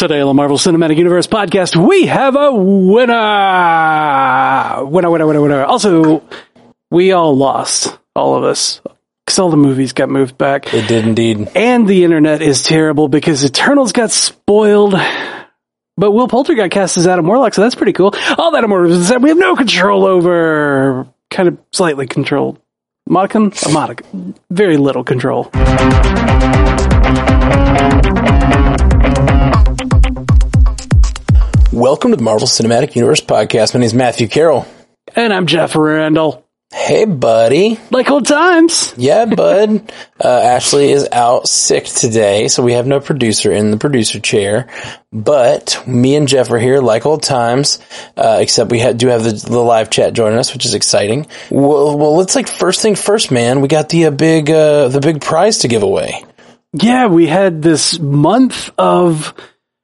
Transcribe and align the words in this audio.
Today 0.00 0.20
on 0.22 0.28
the 0.28 0.32
Marvel 0.32 0.56
Cinematic 0.56 0.96
Universe 0.96 1.26
podcast, 1.26 1.76
we 1.76 2.06
have 2.06 2.34
a 2.34 2.50
winner! 2.54 3.12
Winner, 4.86 5.10
winner, 5.10 5.26
winner, 5.26 5.42
winner. 5.42 5.62
Also, 5.62 6.22
we 6.90 7.12
all 7.12 7.36
lost. 7.36 7.98
All 8.16 8.34
of 8.34 8.42
us. 8.42 8.80
Because 9.26 9.38
all 9.38 9.50
the 9.50 9.58
movies 9.58 9.92
got 9.92 10.08
moved 10.08 10.38
back. 10.38 10.72
It 10.72 10.88
did 10.88 11.06
indeed. 11.06 11.50
And 11.54 11.86
the 11.86 12.04
internet 12.04 12.40
is 12.40 12.62
terrible 12.62 13.08
because 13.08 13.44
Eternals 13.44 13.92
got 13.92 14.10
spoiled. 14.10 14.94
But 15.98 16.12
Will 16.12 16.28
Poulter 16.28 16.54
got 16.54 16.70
cast 16.70 16.96
as 16.96 17.06
Adam 17.06 17.26
Warlock, 17.26 17.52
so 17.52 17.60
that's 17.60 17.74
pretty 17.74 17.92
cool. 17.92 18.14
All 18.38 18.52
that 18.52 18.66
more 18.66 18.86
is 18.86 19.10
that 19.10 19.20
we 19.20 19.28
have 19.28 19.36
no 19.36 19.54
control 19.54 20.06
over. 20.06 21.08
Kind 21.28 21.46
of 21.46 21.58
slightly 21.72 22.06
controlled. 22.06 22.58
Modicum? 23.06 23.52
A 23.66 23.68
modicum. 23.68 24.34
Very 24.48 24.78
little 24.78 25.04
control. 25.04 25.50
Welcome 31.72 32.10
to 32.10 32.16
the 32.16 32.24
Marvel 32.24 32.48
Cinematic 32.48 32.96
Universe 32.96 33.20
podcast. 33.20 33.74
My 33.74 33.78
name 33.78 33.86
is 33.86 33.94
Matthew 33.94 34.26
Carroll. 34.26 34.66
And 35.14 35.32
I'm 35.32 35.46
Jeff 35.46 35.76
Randall. 35.76 36.44
Hey, 36.72 37.04
buddy. 37.04 37.78
Like 37.92 38.10
old 38.10 38.26
times. 38.26 38.92
Yeah, 38.96 39.24
bud. 39.26 39.92
uh, 40.24 40.28
Ashley 40.28 40.90
is 40.90 41.06
out 41.12 41.46
sick 41.46 41.84
today, 41.84 42.48
so 42.48 42.64
we 42.64 42.72
have 42.72 42.88
no 42.88 42.98
producer 42.98 43.52
in 43.52 43.70
the 43.70 43.76
producer 43.76 44.18
chair. 44.18 44.68
But 45.12 45.80
me 45.86 46.16
and 46.16 46.26
Jeff 46.26 46.50
are 46.50 46.58
here 46.58 46.80
like 46.80 47.06
old 47.06 47.22
times, 47.22 47.78
uh, 48.16 48.38
except 48.40 48.72
we 48.72 48.80
ha- 48.80 48.92
do 48.92 49.06
have 49.06 49.22
the, 49.22 49.30
the, 49.30 49.60
live 49.60 49.90
chat 49.90 50.12
joining 50.12 50.40
us, 50.40 50.52
which 50.52 50.66
is 50.66 50.74
exciting. 50.74 51.28
Well, 51.52 51.96
well, 51.96 52.16
let's 52.16 52.34
like 52.34 52.48
first 52.48 52.82
thing 52.82 52.96
first, 52.96 53.30
man. 53.30 53.60
We 53.60 53.68
got 53.68 53.90
the 53.90 54.06
uh, 54.06 54.10
big 54.10 54.50
uh, 54.50 54.88
the 54.88 55.00
big 55.00 55.20
prize 55.20 55.58
to 55.58 55.68
give 55.68 55.84
away. 55.84 56.24
Yeah, 56.72 57.06
we 57.06 57.28
had 57.28 57.62
this 57.62 58.00
month 58.00 58.70
of 58.76 59.34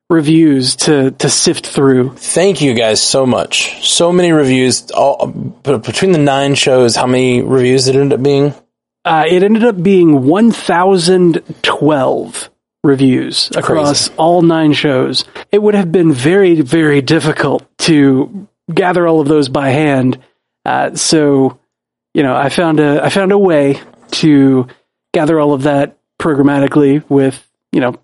reviews 0.09 0.77
to 0.77 1.11
to 1.13 1.29
sift 1.29 1.67
through. 1.67 2.15
Thank 2.17 2.61
you 2.61 2.75
guys 2.75 3.03
so 3.03 3.27
much. 3.27 3.85
So 3.87 4.13
many 4.13 4.33
reviews. 4.33 4.91
All 4.91 5.27
between 5.27 6.13
the 6.13 6.19
nine 6.19 6.55
shows, 6.55 6.97
how 6.97 7.07
many 7.07 7.43
reviews 7.43 7.87
did 7.87 7.97
it 7.97 8.01
end 8.01 8.13
up 8.13 8.23
being? 8.23 8.55
Uh, 9.05 9.25
it 9.29 9.43
ended 9.43 9.65
up 9.65 9.81
being 9.83 10.25
one 10.25 10.51
thousand 10.51 11.43
twelve 11.63 12.51
reviews 12.83 13.51
across 13.57 14.09
Crazy. 14.09 14.19
all 14.19 14.43
nine 14.43 14.73
shows. 14.73 15.25
It 15.51 15.61
would 15.63 15.75
have 15.75 15.91
been 15.91 16.13
very 16.13 16.61
very 16.61 17.03
difficult 17.03 17.65
to 17.79 18.49
gather 18.73 19.07
all 19.07 19.21
of 19.21 19.29
those 19.29 19.49
by 19.49 19.71
hand. 19.71 20.19
Uh, 20.65 20.97
so, 20.97 21.59
you 22.15 22.25
know, 22.25 22.35
I 22.35 22.49
found 22.49 22.81
a 22.81 23.05
I 23.05 23.09
found 23.11 23.33
a 23.33 23.39
way 23.39 23.81
to 24.13 24.67
gather 25.13 25.39
all 25.39 25.53
of 25.53 25.65
that 25.65 25.99
programmatically 26.21 27.09
with 27.09 27.45
you 27.73 27.81
know 27.81 27.95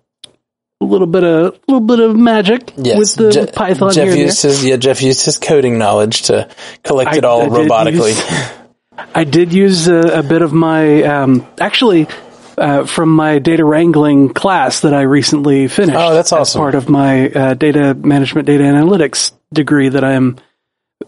a 0.83 0.89
little 0.91 1.07
bit 1.07 1.23
of 1.23 1.53
a 1.53 1.59
little 1.67 1.85
bit 1.85 1.99
of 1.99 2.15
magic 2.15 2.73
yes. 2.77 2.97
with 2.97 3.15
the 3.15 3.31
Je- 3.31 3.51
Python. 3.51 3.93
Jeff 3.93 4.15
used 4.15 4.41
his 4.41 4.65
yeah 4.65 4.77
Jeff 4.77 5.01
used 5.01 5.25
his 5.25 5.37
coding 5.37 5.77
knowledge 5.77 6.23
to 6.23 6.49
collect 6.83 7.11
I, 7.11 7.17
it 7.17 7.25
all 7.25 7.41
I 7.41 7.47
robotically. 7.47 8.15
Use, 8.15 9.07
I 9.15 9.23
did 9.23 9.53
use 9.53 9.87
a, 9.87 10.19
a 10.19 10.23
bit 10.23 10.41
of 10.41 10.53
my 10.53 11.03
um, 11.03 11.47
actually. 11.59 12.07
Uh, 12.55 12.85
from 12.85 13.09
my 13.09 13.39
data 13.39 13.65
wrangling 13.65 14.31
class 14.31 14.81
that 14.81 14.93
I 14.93 15.01
recently 15.01 15.67
finished. 15.67 15.97
Oh, 15.97 16.13
that's 16.13 16.31
awesome! 16.31 16.59
part 16.59 16.75
of 16.75 16.87
my 16.87 17.27
uh, 17.27 17.53
data 17.55 17.95
management, 17.95 18.45
data 18.45 18.63
analytics 18.63 19.31
degree 19.51 19.89
that 19.89 20.03
I 20.03 20.11
am 20.11 20.37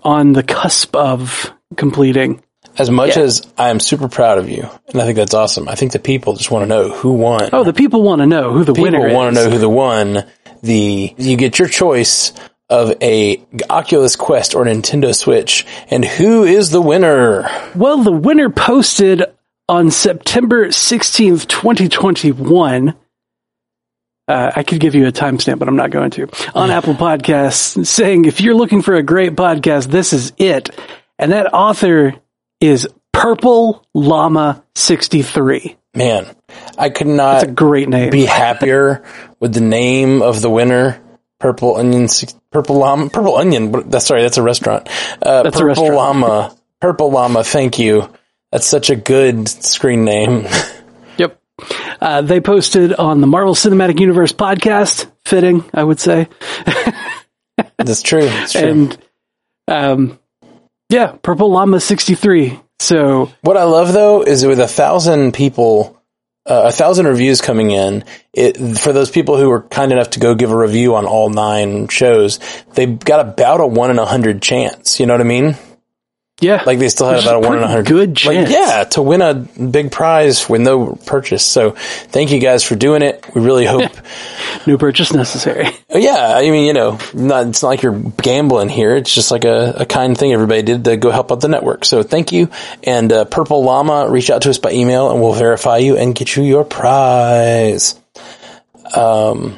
on 0.01 0.33
the 0.33 0.41
cusp 0.41 0.95
of 0.95 1.53
completing. 1.75 2.41
As 2.77 2.89
much 2.89 3.15
yeah. 3.15 3.23
as 3.23 3.47
I 3.57 3.69
am 3.69 3.79
super 3.79 4.09
proud 4.09 4.37
of 4.37 4.49
you, 4.49 4.69
and 4.89 5.01
I 5.01 5.05
think 5.05 5.15
that's 5.15 5.33
awesome. 5.33 5.69
I 5.69 5.75
think 5.75 5.93
the 5.93 5.99
people 5.99 6.33
just 6.35 6.51
want 6.51 6.63
to 6.63 6.67
know 6.67 6.89
who 6.89 7.13
won. 7.13 7.49
Oh, 7.53 7.63
the 7.63 7.73
people 7.73 8.01
want 8.01 8.19
to 8.19 8.25
know 8.25 8.51
who 8.51 8.63
the, 8.63 8.73
the 8.73 8.81
winner 8.81 8.99
is. 8.99 9.05
People 9.05 9.17
want 9.17 9.35
to 9.35 9.43
know 9.43 9.49
who 9.49 9.59
the 9.59 9.69
won. 9.69 10.25
The 10.61 11.15
you 11.17 11.37
get 11.37 11.57
your 11.57 11.67
choice 11.69 12.33
of 12.69 12.93
a 13.01 13.41
Oculus 13.69 14.15
Quest 14.15 14.55
or 14.55 14.65
Nintendo 14.65 15.15
Switch, 15.15 15.65
and 15.89 16.03
who 16.03 16.43
is 16.43 16.71
the 16.71 16.81
winner? 16.81 17.49
Well, 17.75 18.03
the 18.03 18.11
winner 18.11 18.49
posted 18.49 19.23
on 19.69 19.91
September 19.91 20.71
sixteenth, 20.71 21.47
twenty 21.47 21.87
twenty 21.87 22.31
one. 22.31 22.95
Uh, 24.27 24.51
I 24.55 24.63
could 24.63 24.79
give 24.79 24.95
you 24.95 25.05
a 25.05 25.11
timestamp, 25.11 25.59
but 25.59 25.67
I'm 25.67 25.75
not 25.75 25.91
going 25.91 26.09
to. 26.11 26.27
On 26.55 26.71
Apple 26.71 26.95
Podcasts, 26.95 27.85
saying 27.85 28.25
if 28.25 28.41
you're 28.41 28.55
looking 28.55 28.81
for 28.81 28.95
a 28.95 29.03
great 29.03 29.33
podcast, 29.33 29.87
this 29.91 30.13
is 30.13 30.33
it. 30.37 30.71
And 31.19 31.31
that 31.31 31.53
author 31.53 32.15
is 32.59 32.87
Purple 33.11 33.85
Llama 33.93 34.63
63. 34.75 35.77
Man, 35.95 36.35
I 36.77 36.89
could 36.89 37.07
not 37.07 37.39
That's 37.39 37.43
a 37.45 37.51
great 37.51 37.87
name. 37.87 38.09
be 38.09 38.25
happier 38.25 39.03
with 39.39 39.53
the 39.53 39.61
name 39.61 40.21
of 40.21 40.41
the 40.41 40.49
winner. 40.49 41.01
Purple 41.39 41.75
Onion, 41.75 42.07
Purple 42.49 42.77
Llama, 42.77 43.09
Purple 43.09 43.35
Onion. 43.35 43.89
That's 43.89 44.05
sorry, 44.05 44.21
that's 44.21 44.37
a 44.37 44.41
restaurant. 44.41 44.87
Uh, 45.21 45.43
that's 45.43 45.57
Purple 45.57 45.61
a 45.61 45.65
restaurant. 45.65 45.95
Llama, 45.95 46.57
Purple 46.81 47.11
Llama. 47.11 47.43
Thank 47.43 47.77
you. 47.77 48.09
That's 48.51 48.65
such 48.65 48.89
a 48.89 48.95
good 48.95 49.47
screen 49.49 50.05
name. 50.05 50.47
yep. 51.17 51.41
Uh, 51.99 52.21
they 52.21 52.39
posted 52.39 52.93
on 52.93 53.21
the 53.21 53.27
Marvel 53.27 53.53
Cinematic 53.53 53.99
Universe 53.99 54.31
podcast. 54.31 55.11
Fitting, 55.25 55.65
I 55.73 55.83
would 55.83 55.99
say. 55.99 56.29
that's 57.77 58.01
true. 58.01 58.25
That's 58.25 58.53
true. 58.53 58.61
And 58.61 58.97
um, 59.67 60.19
yeah, 60.95 61.11
Purple 61.21 61.51
Llama 61.51 61.81
63. 61.81 62.57
So 62.79 63.29
what 63.41 63.57
I 63.57 63.63
love 63.63 63.91
though 63.91 64.23
is 64.23 64.45
with 64.45 64.61
a 64.61 64.67
thousand 64.67 65.33
people, 65.33 66.01
uh, 66.45 66.63
a 66.67 66.71
thousand 66.71 67.05
reviews 67.05 67.41
coming 67.41 67.71
in, 67.71 68.05
it, 68.33 68.57
for 68.77 68.93
those 68.93 69.09
people 69.11 69.35
who 69.35 69.49
were 69.49 69.63
kind 69.63 69.91
enough 69.91 70.11
to 70.11 70.21
go 70.21 70.35
give 70.35 70.51
a 70.51 70.57
review 70.57 70.95
on 70.95 71.05
all 71.05 71.29
nine 71.29 71.89
shows, 71.89 72.39
they 72.75 72.85
got 72.85 73.19
about 73.19 73.59
a 73.59 73.67
one 73.67 73.91
in 73.91 73.99
a 73.99 74.05
hundred 74.05 74.41
chance. 74.41 74.99
You 74.99 75.05
know 75.05 75.13
what 75.13 75.21
I 75.21 75.25
mean? 75.25 75.57
Yeah, 76.41 76.61
like 76.65 76.79
they 76.79 76.89
still 76.89 77.07
had 77.09 77.23
about 77.23 77.35
a 77.35 77.47
one 77.47 77.57
in 77.57 77.63
a 77.63 77.67
hundred. 77.67 77.85
Good 77.85 78.17
chance. 78.17 78.49
Like, 78.49 78.53
yeah, 78.53 78.83
to 78.83 79.01
win 79.01 79.21
a 79.21 79.35
big 79.35 79.89
prize 79.89 80.49
with 80.49 80.59
no 80.59 80.95
purchase. 81.05 81.45
So 81.45 81.71
thank 81.71 82.31
you 82.31 82.39
guys 82.39 82.61
for 82.61 82.75
doing 82.75 83.03
it. 83.03 83.25
We 83.33 83.41
really 83.41 83.65
hope 83.65 83.89
no 84.67 84.77
purchase 84.77 85.13
necessary. 85.13 85.67
Yeah, 85.89 86.33
I 86.35 86.49
mean, 86.49 86.65
you 86.65 86.73
know, 86.73 86.99
not, 87.13 87.47
it's 87.47 87.61
not 87.61 87.69
like 87.69 87.83
you're 87.83 87.97
gambling 88.21 88.67
here. 88.67 88.97
It's 88.97 89.15
just 89.15 89.31
like 89.31 89.45
a, 89.45 89.75
a 89.77 89.85
kind 89.85 90.17
thing 90.17 90.33
everybody 90.33 90.61
did 90.61 90.83
to 90.83 90.97
go 90.97 91.09
help 91.09 91.31
out 91.31 91.39
the 91.39 91.47
network. 91.47 91.85
So 91.85 92.03
thank 92.03 92.33
you. 92.33 92.49
And 92.83 93.13
uh, 93.13 93.23
Purple 93.23 93.63
Llama, 93.63 94.09
reach 94.09 94.29
out 94.29 94.41
to 94.41 94.49
us 94.49 94.57
by 94.57 94.73
email 94.73 95.11
and 95.11 95.21
we'll 95.21 95.33
verify 95.33 95.77
you 95.77 95.95
and 95.95 96.13
get 96.13 96.35
you 96.35 96.43
your 96.43 96.65
prize. 96.65 97.97
Um, 98.93 99.57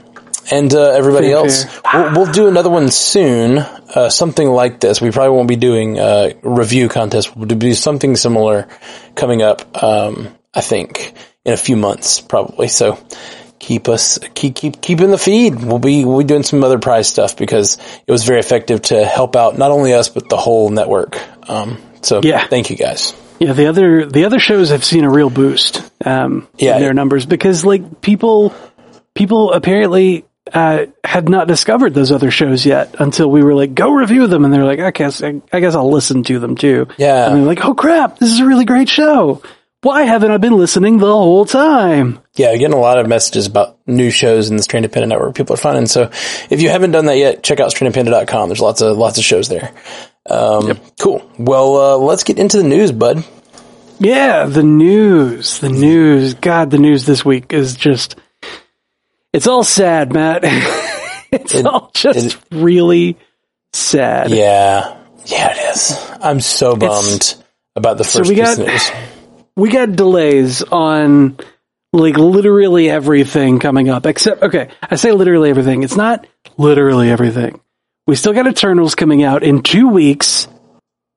and 0.52 0.74
uh, 0.74 0.92
everybody 0.92 1.28
fair, 1.28 1.38
else. 1.38 1.66
We'll, 1.94 2.14
we'll, 2.14 2.32
do 2.32 2.48
another 2.48 2.70
one 2.70 2.90
soon. 2.90 3.58
Uh, 3.58 4.10
something 4.10 4.48
like 4.48 4.80
this. 4.80 5.02
We 5.02 5.12
probably 5.12 5.36
won't 5.36 5.48
be 5.48 5.56
doing 5.56 5.98
a 6.00 6.34
review 6.44 6.90
contest. 6.90 7.36
We'll 7.36 7.48
do 7.48 7.74
something 7.74 8.16
similar 8.16 8.68
coming 9.16 9.42
up. 9.42 9.84
Um, 9.84 10.30
I 10.54 10.62
think 10.62 11.14
in 11.46 11.54
a 11.54 11.58
few 11.58 11.76
months, 11.76 12.20
probably. 12.20 12.68
So 12.68 13.00
keep 13.60 13.90
us 13.90 14.20
keep 14.34 14.56
keep 14.56 14.82
keep 14.82 15.02
in 15.02 15.12
the 15.12 15.18
feed. 15.18 15.56
We'll 15.56 15.80
be 15.80 16.06
we'll 16.06 16.20
be 16.20 16.24
doing 16.24 16.44
some 16.44 16.64
other 16.64 16.80
prize 16.80 17.08
stuff 17.08 17.38
because 17.38 17.78
it 18.06 18.12
was 18.12 18.24
very 18.24 18.40
effective 18.40 18.82
to 18.84 19.06
help 19.06 19.36
out 19.36 19.58
not 19.58 19.72
only 19.72 19.94
us 19.94 20.10
but 20.10 20.30
the 20.30 20.38
whole 20.38 20.70
network. 20.70 21.18
Um, 21.50 21.82
so 22.02 22.22
yeah, 22.24 22.48
thank 22.48 22.70
you 22.70 22.76
guys. 22.76 23.16
Yeah, 23.40 23.54
the 23.54 23.68
other 23.68 24.06
the 24.06 24.26
other 24.26 24.40
shows 24.40 24.70
have 24.70 24.84
seen 24.84 25.04
a 25.04 25.10
real 25.10 25.30
boost 25.30 25.90
um, 26.06 26.48
yeah, 26.58 26.76
in 26.76 26.82
their 26.82 26.94
numbers 26.94 27.26
because 27.26 27.64
like 27.64 28.02
people 28.02 28.54
people 29.14 29.54
apparently 29.54 30.26
uh, 30.54 30.86
had 31.04 31.30
not 31.30 31.48
discovered 31.48 31.94
those 31.94 32.12
other 32.12 32.32
shows 32.32 32.66
yet 32.66 32.96
until 33.00 33.30
we 33.30 33.44
were 33.44 33.56
like, 33.56 33.74
go 33.74 33.92
review 33.92 34.28
them. 34.28 34.46
And 34.46 34.54
they're 34.54 34.66
like, 34.66 34.80
I 34.80 34.92
guess, 34.92 35.24
I, 35.24 35.42
I 35.52 35.60
guess 35.60 35.76
I'll 35.76 35.92
listen 35.92 36.24
to 36.24 36.40
them 36.40 36.56
too. 36.56 36.88
Yeah. 36.98 37.28
And 37.28 37.38
they're 37.38 37.46
like, 37.46 37.66
oh 37.66 37.74
crap, 37.74 38.18
this 38.20 38.32
is 38.32 38.40
a 38.40 38.46
really 38.46 38.66
great 38.66 38.90
show. 38.90 39.42
Why 39.82 40.04
haven't 40.04 40.32
I 40.32 40.38
been 40.38 40.58
listening 40.58 40.98
the 40.98 41.06
whole 41.06 41.46
time? 41.46 42.20
Yeah, 42.36 42.56
getting 42.58 42.74
a 42.74 42.80
lot 42.80 42.98
of 42.98 43.08
messages 43.08 43.46
about 43.46 43.78
new 43.86 44.10
shows 44.10 44.50
in 44.50 44.58
the 44.58 44.64
Stranded 44.64 44.92
Panda 44.92 45.08
Network. 45.08 45.36
People 45.36 45.54
are 45.54 45.58
finding. 45.58 45.86
So 45.86 46.10
if 46.50 46.62
you 46.62 46.70
haven't 46.70 46.92
done 46.92 47.06
that 47.06 47.18
yet, 47.18 47.44
check 47.44 47.60
out 47.60 47.72
strandedpanda.com. 47.72 48.50
There's 48.50 48.60
lots 48.60 48.82
of, 48.82 48.98
lots 48.98 49.20
of 49.20 49.24
shows 49.24 49.50
there. 49.50 49.72
Um, 50.30 50.68
yep. 50.68 50.84
cool. 51.00 51.30
Well, 51.38 51.78
uh, 51.78 51.98
let's 51.98 52.24
get 52.24 52.40
into 52.40 52.58
the 52.58 52.68
news, 52.68 52.92
bud. 52.92 53.24
Yeah, 54.00 54.46
the 54.46 54.64
news, 54.64 55.60
the 55.60 55.70
news. 55.70 56.34
God, 56.36 56.70
the 56.70 56.78
news 56.78 57.06
this 57.06 57.24
week 57.24 57.54
is 57.54 57.76
just, 57.76 58.16
it's 59.34 59.48
all 59.48 59.64
sad, 59.64 60.14
Matt. 60.14 60.42
it's 61.32 61.56
it, 61.56 61.66
all 61.66 61.92
just 61.94 62.36
it, 62.36 62.42
really 62.52 63.18
sad. 63.74 64.32
Yeah. 64.32 64.98
Yeah, 65.26 65.52
it 65.52 65.76
is. 65.76 66.12
I'm 66.22 66.40
so 66.40 66.76
bummed 66.76 67.16
it's, 67.16 67.44
about 67.76 67.98
the 67.98 68.04
first 68.04 68.26
so 68.26 68.30
we 68.30 68.36
got, 68.36 68.58
news. 68.58 68.92
We 69.56 69.72
got 69.72 69.92
delays 69.92 70.62
on 70.62 71.38
like 71.92 72.16
literally 72.16 72.92
everything 72.92 73.58
coming 73.58 73.90
up 73.90 74.06
except, 74.06 74.44
okay, 74.44 74.70
I 74.84 74.98
say 74.98 75.12
literally 75.14 75.50
everything. 75.50 75.82
It's 75.82 75.96
not 75.96 76.28
literally 76.58 77.10
everything. 77.10 77.60
We 78.06 78.16
still 78.16 78.34
got 78.34 78.46
Eternals 78.46 78.94
coming 78.94 79.24
out 79.24 79.42
in 79.42 79.64
two 79.64 79.90
weeks. 79.90 80.48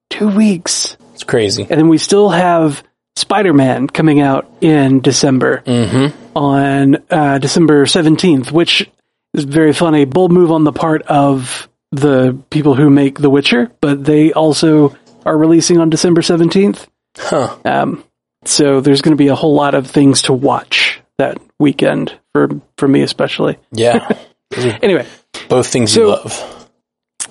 Two 0.08 0.28
weeks. 0.28 0.96
It's 1.12 1.22
crazy. 1.22 1.62
And 1.68 1.78
then 1.78 1.88
we 1.88 1.98
still 1.98 2.30
have 2.30 2.82
Spider-Man 3.20 3.87
coming 3.88 4.20
out 4.20 4.50
in 4.61 5.00
December 5.00 5.62
mm-hmm. 5.64 6.37
on 6.37 6.96
uh, 7.11 7.38
December 7.38 7.84
17th, 7.84 8.50
which 8.50 8.90
is 9.34 9.44
very 9.44 9.72
funny. 9.72 10.05
Bold 10.05 10.32
move 10.32 10.50
on 10.50 10.64
the 10.64 10.72
part 10.72 11.02
of 11.02 11.69
the 11.93 12.38
people 12.50 12.75
who 12.75 12.90
make 12.90 13.19
The 13.19 13.31
Witcher, 13.31 13.70
but 13.81 14.05
they 14.05 14.32
also 14.32 14.96
are 15.25 15.37
releasing 15.37 15.78
on 15.78 15.90
December 15.90 16.20
17th. 16.22 16.87
Huh. 17.17 17.56
Um, 17.64 18.05
so 18.44 18.81
there's 18.81 19.02
going 19.02 19.12
to 19.12 19.22
be 19.22 19.28
a 19.28 19.34
whole 19.34 19.55
lot 19.55 19.75
of 19.75 19.87
things 19.87 20.22
to 20.22 20.32
watch 20.32 21.00
that 21.19 21.38
weekend 21.58 22.19
for 22.32 22.49
for 22.78 22.88
me 22.88 23.02
especially. 23.02 23.58
Yeah. 23.72 24.08
Anyway, 24.52 25.06
Both 25.49 25.69
things 25.69 25.93
So- 25.93 26.00
you 26.00 26.08
love. 26.08 26.69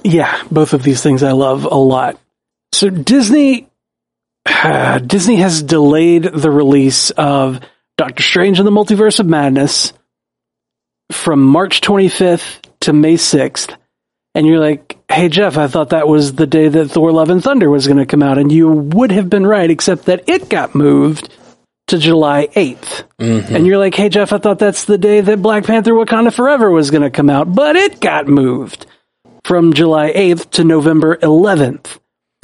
yeah, 0.05 0.41
both 0.49 0.71
of 0.73 0.83
these 0.83 1.03
things 1.03 1.21
I 1.21 1.33
love 1.33 1.65
a 1.65 1.75
lot. 1.75 2.17
So 2.71 2.89
Disney 2.89 3.67
Disney 5.05 5.37
has 5.37 5.63
delayed 5.63 6.23
the 6.23 6.51
release 6.51 7.11
of 7.11 7.59
Doctor 7.97 8.23
Strange 8.23 8.59
and 8.59 8.67
the 8.67 8.71
Multiverse 8.71 9.19
of 9.19 9.25
Madness 9.25 9.93
from 11.11 11.43
March 11.43 11.81
25th 11.81 12.61
to 12.81 12.93
May 12.93 13.15
6th. 13.15 13.75
And 14.35 14.45
you're 14.45 14.59
like, 14.59 14.97
"Hey 15.11 15.27
Jeff, 15.27 15.57
I 15.57 15.67
thought 15.67 15.89
that 15.89 16.07
was 16.07 16.33
the 16.33 16.47
day 16.47 16.67
that 16.67 16.89
Thor: 16.89 17.11
Love 17.11 17.31
and 17.31 17.43
Thunder 17.43 17.69
was 17.69 17.87
going 17.87 17.97
to 17.97 18.05
come 18.05 18.21
out." 18.21 18.37
And 18.37 18.51
you 18.51 18.69
would 18.69 19.11
have 19.11 19.29
been 19.29 19.45
right 19.45 19.69
except 19.69 20.05
that 20.05 20.29
it 20.29 20.49
got 20.49 20.75
moved 20.75 21.29
to 21.87 21.97
July 21.97 22.47
8th. 22.55 23.05
Mm-hmm. 23.19 23.55
And 23.55 23.65
you're 23.65 23.79
like, 23.79 23.95
"Hey 23.95 24.09
Jeff, 24.09 24.31
I 24.31 24.37
thought 24.37 24.59
that's 24.59 24.85
the 24.85 24.99
day 24.99 25.21
that 25.21 25.41
Black 25.41 25.65
Panther: 25.65 25.93
Wakanda 25.93 26.31
Forever 26.31 26.69
was 26.69 26.91
going 26.91 27.01
to 27.01 27.09
come 27.09 27.29
out, 27.29 27.53
but 27.53 27.75
it 27.75 27.99
got 27.99 28.27
moved." 28.27 28.85
from 29.49 29.73
July 29.73 30.11
8th 30.13 30.51
to 30.51 30.63
November 30.63 31.17
11th. 31.17 31.98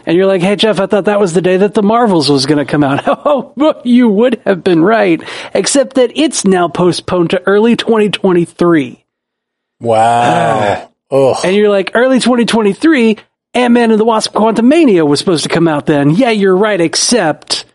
And 0.06 0.16
you're 0.16 0.26
like, 0.26 0.42
hey, 0.42 0.56
Jeff, 0.56 0.80
I 0.80 0.86
thought 0.86 1.06
that 1.06 1.20
was 1.20 1.34
the 1.34 1.42
day 1.42 1.58
that 1.58 1.74
the 1.74 1.82
Marvels 1.82 2.30
was 2.30 2.46
going 2.46 2.64
to 2.64 2.70
come 2.70 2.84
out. 2.84 3.04
Oh, 3.28 3.82
you 3.84 4.08
would 4.10 4.42
have 4.46 4.64
been 4.64 4.84
right, 4.84 5.22
except 5.54 5.96
that 5.96 6.12
it's 6.16 6.46
now 6.46 6.68
postponed 6.68 7.32
to 7.32 7.42
early 7.48 7.76
2023. 7.76 9.04
Wow. 9.80 10.92
Oh. 11.10 11.32
Ugh. 11.32 11.38
And 11.44 11.56
you're 11.56 11.70
like, 11.70 11.92
early 11.96 12.20
2023, 12.20 13.18
Ant-Man 13.54 13.92
and 13.92 14.00
the 14.00 14.06
Wasp 14.06 14.34
Quantumania 14.34 15.08
was 15.08 15.20
supposed 15.20 15.44
to 15.44 15.50
come 15.50 15.68
out 15.68 15.86
then. 15.86 16.12
Yeah, 16.12 16.30
you're 16.30 16.56
right, 16.56 16.80
except 16.80 17.66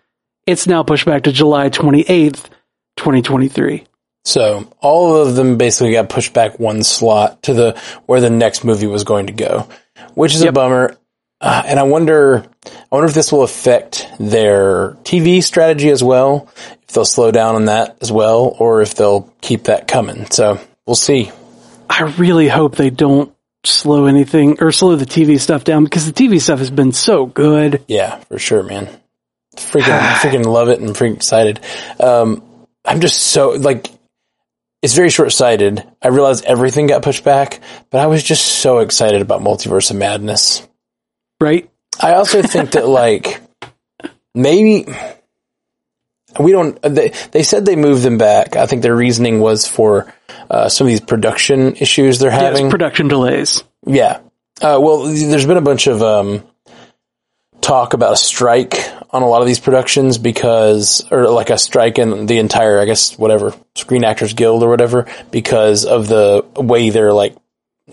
it's 0.47 0.67
now 0.67 0.82
pushed 0.82 1.06
back 1.06 1.25
to 1.25 1.32
July 1.32 1.71
28th, 1.71 2.49
2023. 2.97 3.87
So 4.25 4.71
all 4.81 5.17
of 5.17 5.35
them 5.35 5.56
basically 5.56 5.93
got 5.93 6.09
pushed 6.09 6.32
back 6.32 6.59
one 6.59 6.82
slot 6.82 7.43
to 7.44 7.55
the 7.55 7.81
where 8.06 8.21
the 8.21 8.31
next 8.31 8.65
movie 8.65 8.87
was 8.87 9.05
going 9.05 9.29
to 9.29 9.32
go, 9.32 9.67
which 10.15 10.35
is 10.35 10.43
a 10.43 10.53
bummer. 10.53 10.97
Uh, 11.40 11.62
and 11.66 11.78
I 11.81 11.84
wonder, 11.84 12.44
I 12.66 12.94
wonder 12.94 13.08
if 13.08 13.14
this 13.14 13.32
will 13.32 13.42
affect 13.42 14.06
their 14.19 14.92
TV 15.04 15.42
strategy 15.42 15.88
as 15.88 16.02
well. 16.02 16.48
If 16.82 16.94
they'll 16.94 17.04
slow 17.04 17.31
down 17.31 17.54
on 17.54 17.64
that 17.66 17.96
as 18.00 18.12
well, 18.12 18.54
or 18.58 18.82
if 18.82 18.94
they'll 18.94 19.32
keep 19.40 19.64
that 19.64 19.88
coming. 19.88 20.26
So 20.31 20.60
we'll 20.87 20.96
see. 20.96 21.32
I 21.88 22.02
really 22.02 22.48
hope 22.48 22.76
they 22.76 22.90
don't 22.90 23.34
slow 23.64 24.06
anything 24.06 24.58
or 24.60 24.72
slow 24.72 24.96
the 24.96 25.06
TV 25.06 25.40
stuff 25.40 25.64
down 25.64 25.84
because 25.84 26.06
the 26.06 26.12
TV 26.12 26.40
stuff 26.40 26.58
has 26.58 26.70
been 26.70 26.92
so 26.92 27.26
good. 27.26 27.84
Yeah, 27.88 28.16
for 28.25 28.38
sure, 28.38 28.62
man. 28.62 28.88
Freaking, 29.56 29.98
freaking 30.20 30.44
love 30.44 30.69
it 30.69 30.81
and 30.81 30.90
freaking 30.90 31.16
excited. 31.16 31.60
Um, 31.98 32.43
I'm 32.84 33.00
just 33.00 33.19
so 33.19 33.50
like, 33.50 33.90
it's 34.82 34.94
very 34.94 35.10
short 35.10 35.32
sighted. 35.32 35.86
I 36.02 36.08
realized 36.08 36.44
everything 36.44 36.86
got 36.86 37.02
pushed 37.02 37.25
back, 37.25 37.60
but 37.90 38.00
I 38.00 38.06
was 38.06 38.22
just 38.22 38.44
so 38.44 38.78
excited 38.78 39.20
about 39.20 39.43
Multiverse 39.43 39.90
of 39.90 39.96
Madness. 39.96 40.66
Right? 41.40 41.70
I 42.00 42.14
also 42.14 42.42
think 42.42 42.72
that 42.72 42.87
like 42.87 43.40
maybe 44.34 44.87
we 46.38 46.52
don't. 46.52 46.81
They 46.82 47.12
they 47.32 47.42
said 47.42 47.64
they 47.66 47.76
moved 47.76 48.02
them 48.02 48.19
back. 48.19 48.56
I 48.56 48.66
think 48.66 48.82
their 48.82 48.94
reasoning 48.96 49.40
was 49.40 49.66
for 49.66 50.12
uh, 50.50 50.69
some 50.69 50.87
of 50.87 50.90
these 50.90 51.00
production 51.00 51.76
issues 51.76 52.19
they're 52.19 52.31
Yes, 52.31 52.40
having. 52.58 52.70
production 52.70 53.08
delays. 53.08 53.62
Yeah. 53.87 54.20
Uh, 54.60 54.78
well, 54.81 55.04
there's 55.04 55.46
been 55.46 55.56
a 55.56 55.62
bunch 55.62 55.87
of 55.87 56.02
um, 56.02 56.44
talk 57.60 57.94
about 57.94 58.12
a 58.12 58.16
strike 58.16 58.75
on 59.10 59.22
a 59.22 59.28
lot 59.28 59.40
of 59.40 59.46
these 59.46 59.58
productions 59.58 60.19
because, 60.19 61.04
or 61.10 61.28
like 61.31 61.50
a 61.50 61.58
strike 61.58 61.98
in 61.98 62.26
the 62.26 62.38
entire, 62.38 62.78
I 62.78 62.84
guess, 62.84 63.19
whatever 63.19 63.54
Screen 63.75 64.04
Actors 64.04 64.34
Guild 64.34 64.62
or 64.62 64.69
whatever, 64.69 65.06
because 65.31 65.84
of 65.84 66.08
the 66.08 66.44
way 66.56 66.90
they're 66.90 67.12
like. 67.12 67.34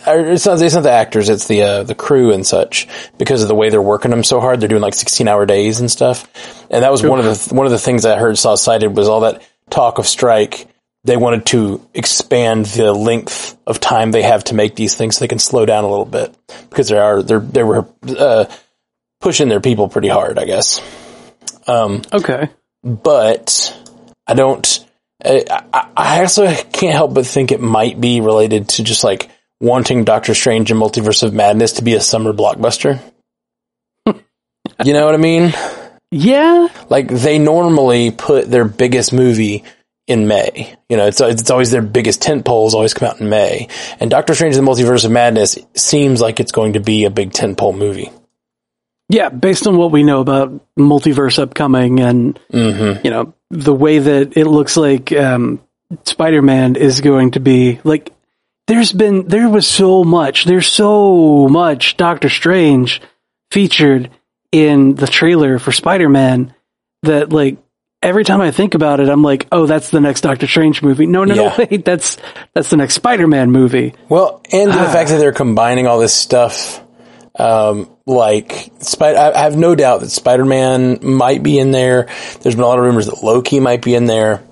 Or 0.05 0.19
It's 0.19 0.45
not. 0.45 0.61
It's 0.61 0.75
not 0.75 0.83
the 0.83 0.91
actors. 0.91 1.29
It's 1.29 1.47
the 1.47 1.61
uh, 1.63 1.83
the 1.83 1.95
crew 1.95 2.31
and 2.33 2.45
such. 2.45 2.87
Because 3.17 3.41
of 3.41 3.47
the 3.47 3.55
way 3.55 3.69
they're 3.69 3.81
working 3.81 4.11
them 4.11 4.23
so 4.23 4.39
hard, 4.39 4.59
they're 4.59 4.69
doing 4.69 4.81
like 4.81 4.93
sixteen 4.93 5.27
hour 5.27 5.45
days 5.45 5.79
and 5.79 5.89
stuff. 5.89 6.27
And 6.69 6.83
that 6.83 6.91
was 6.91 7.01
one 7.03 7.19
of 7.19 7.25
the 7.25 7.55
one 7.55 7.65
of 7.65 7.71
the 7.71 7.79
things 7.79 8.05
I 8.05 8.17
heard 8.17 8.37
saw 8.37 8.55
cited 8.55 8.95
was 8.95 9.07
all 9.07 9.21
that 9.21 9.41
talk 9.69 9.97
of 9.97 10.07
strike 10.07 10.67
they 11.03 11.15
wanted 11.17 11.45
to 11.45 11.87
expand 11.93 12.65
the 12.65 12.91
length 12.91 13.57
of 13.65 13.79
time 13.79 14.11
they 14.11 14.23
have 14.23 14.43
to 14.43 14.53
make 14.55 14.75
these 14.75 14.95
things 14.95 15.15
so 15.15 15.23
they 15.23 15.27
can 15.29 15.39
slow 15.39 15.65
down 15.65 15.85
a 15.85 15.89
little 15.89 16.03
bit 16.05 16.35
because 16.69 16.89
they 16.89 16.97
are 16.97 17.23
they're 17.23 17.39
they 17.39 17.63
were 17.63 17.87
uh, 18.17 18.45
pushing 19.21 19.47
their 19.47 19.61
people 19.61 19.87
pretty 19.87 20.09
hard, 20.09 20.37
I 20.37 20.43
guess. 20.45 20.81
Um, 21.65 22.01
Okay. 22.11 22.49
but 22.83 23.73
I 24.25 24.33
don't. 24.33 24.85
I 25.23 25.43
I 25.95 26.21
also 26.21 26.53
can't 26.53 26.93
help 26.95 27.13
but 27.13 27.25
think 27.25 27.51
it 27.51 27.61
might 27.61 27.99
be 27.99 28.19
related 28.21 28.69
to 28.69 28.83
just 28.83 29.03
like 29.03 29.29
wanting 29.59 30.03
Doctor 30.03 30.33
Strange 30.33 30.71
and 30.71 30.79
Multiverse 30.79 31.23
of 31.23 31.33
Madness 31.33 31.73
to 31.73 31.83
be 31.83 31.95
a 31.95 32.01
summer 32.01 32.33
blockbuster. 32.33 32.99
you 34.05 34.93
know 34.93 35.05
what 35.05 35.13
I 35.15 35.17
mean? 35.17 35.53
Yeah. 36.11 36.67
like 36.89 37.07
they 37.09 37.37
normally 37.39 38.11
put 38.11 38.49
their 38.49 38.65
biggest 38.65 39.11
movie 39.11 39.63
in 40.07 40.27
May. 40.27 40.73
You 40.87 40.95
know, 40.95 41.07
it's 41.07 41.19
it's 41.19 41.51
always 41.51 41.71
their 41.71 41.81
biggest 41.81 42.21
tent 42.21 42.45
poles 42.45 42.73
always 42.73 42.93
come 42.93 43.09
out 43.09 43.19
in 43.19 43.27
May. 43.29 43.67
And 43.99 44.09
Doctor 44.09 44.33
Strange 44.35 44.55
and 44.55 44.65
the 44.65 44.71
Multiverse 44.71 45.03
of 45.03 45.11
Madness 45.11 45.57
seems 45.75 46.21
like 46.21 46.39
it's 46.39 46.53
going 46.53 46.73
to 46.73 46.79
be 46.79 47.03
a 47.05 47.09
big 47.09 47.33
tent 47.33 47.57
pole 47.57 47.73
movie. 47.73 48.09
Yeah. 49.09 49.29
Based 49.29 49.67
on 49.67 49.75
what 49.77 49.91
we 49.91 50.03
know 50.03 50.21
about 50.21 50.65
multiverse 50.77 51.39
upcoming 51.39 51.99
and, 51.99 52.39
Mm-hmm. 52.53 53.05
you 53.05 53.11
know, 53.11 53.33
the 53.49 53.73
way 53.73 53.99
that 53.99 54.37
it 54.37 54.45
looks 54.47 54.77
like 54.77 55.11
um, 55.11 55.61
Spider 56.05 56.41
Man 56.41 56.75
is 56.77 57.01
going 57.01 57.31
to 57.31 57.39
be 57.41 57.79
like, 57.83 58.13
there's 58.67 58.91
been, 58.91 59.27
there 59.27 59.49
was 59.49 59.67
so 59.67 60.03
much, 60.03 60.45
there's 60.45 60.67
so 60.67 61.47
much 61.47 61.97
Doctor 61.97 62.29
Strange 62.29 63.01
featured 63.51 64.09
in 64.51 64.95
the 64.95 65.07
trailer 65.07 65.57
for 65.59 65.71
Spider 65.71 66.09
Man 66.09 66.53
that, 67.03 67.31
like, 67.31 67.57
every 68.03 68.23
time 68.23 68.41
I 68.41 68.51
think 68.51 68.73
about 68.75 68.99
it, 68.99 69.09
I'm 69.09 69.23
like, 69.23 69.47
oh, 69.51 69.65
that's 69.65 69.89
the 69.89 69.99
next 69.99 70.21
Doctor 70.21 70.47
Strange 70.47 70.81
movie. 70.81 71.05
No, 71.05 71.23
no, 71.23 71.33
Yeah. 71.33 71.55
no, 71.57 71.65
wait, 71.69 71.85
that's, 71.85 72.17
that's 72.53 72.69
the 72.69 72.77
next 72.77 72.93
Spider 72.93 73.27
Man 73.27 73.51
movie. 73.51 73.93
Well, 74.09 74.41
and 74.51 74.69
the 74.69 74.75
fact 74.75 75.09
that 75.09 75.17
they're 75.17 75.31
combining 75.33 75.87
all 75.87 75.99
this 75.99 76.13
stuff, 76.13 76.83
um, 77.39 77.89
like 78.05 78.71
I 79.01 79.41
have 79.41 79.55
no 79.57 79.75
doubt 79.75 79.99
that 80.01 80.09
Spider 80.09 80.45
Man 80.45 80.99
might 81.03 81.43
be 81.43 81.59
in 81.59 81.71
there. 81.71 82.07
There's 82.41 82.55
been 82.55 82.63
a 82.63 82.67
lot 82.67 82.79
of 82.79 82.85
rumors 82.85 83.05
that 83.05 83.23
Loki 83.23 83.59
might 83.59 83.81
be 83.81 83.95
in 83.95 84.05
there. 84.05 84.43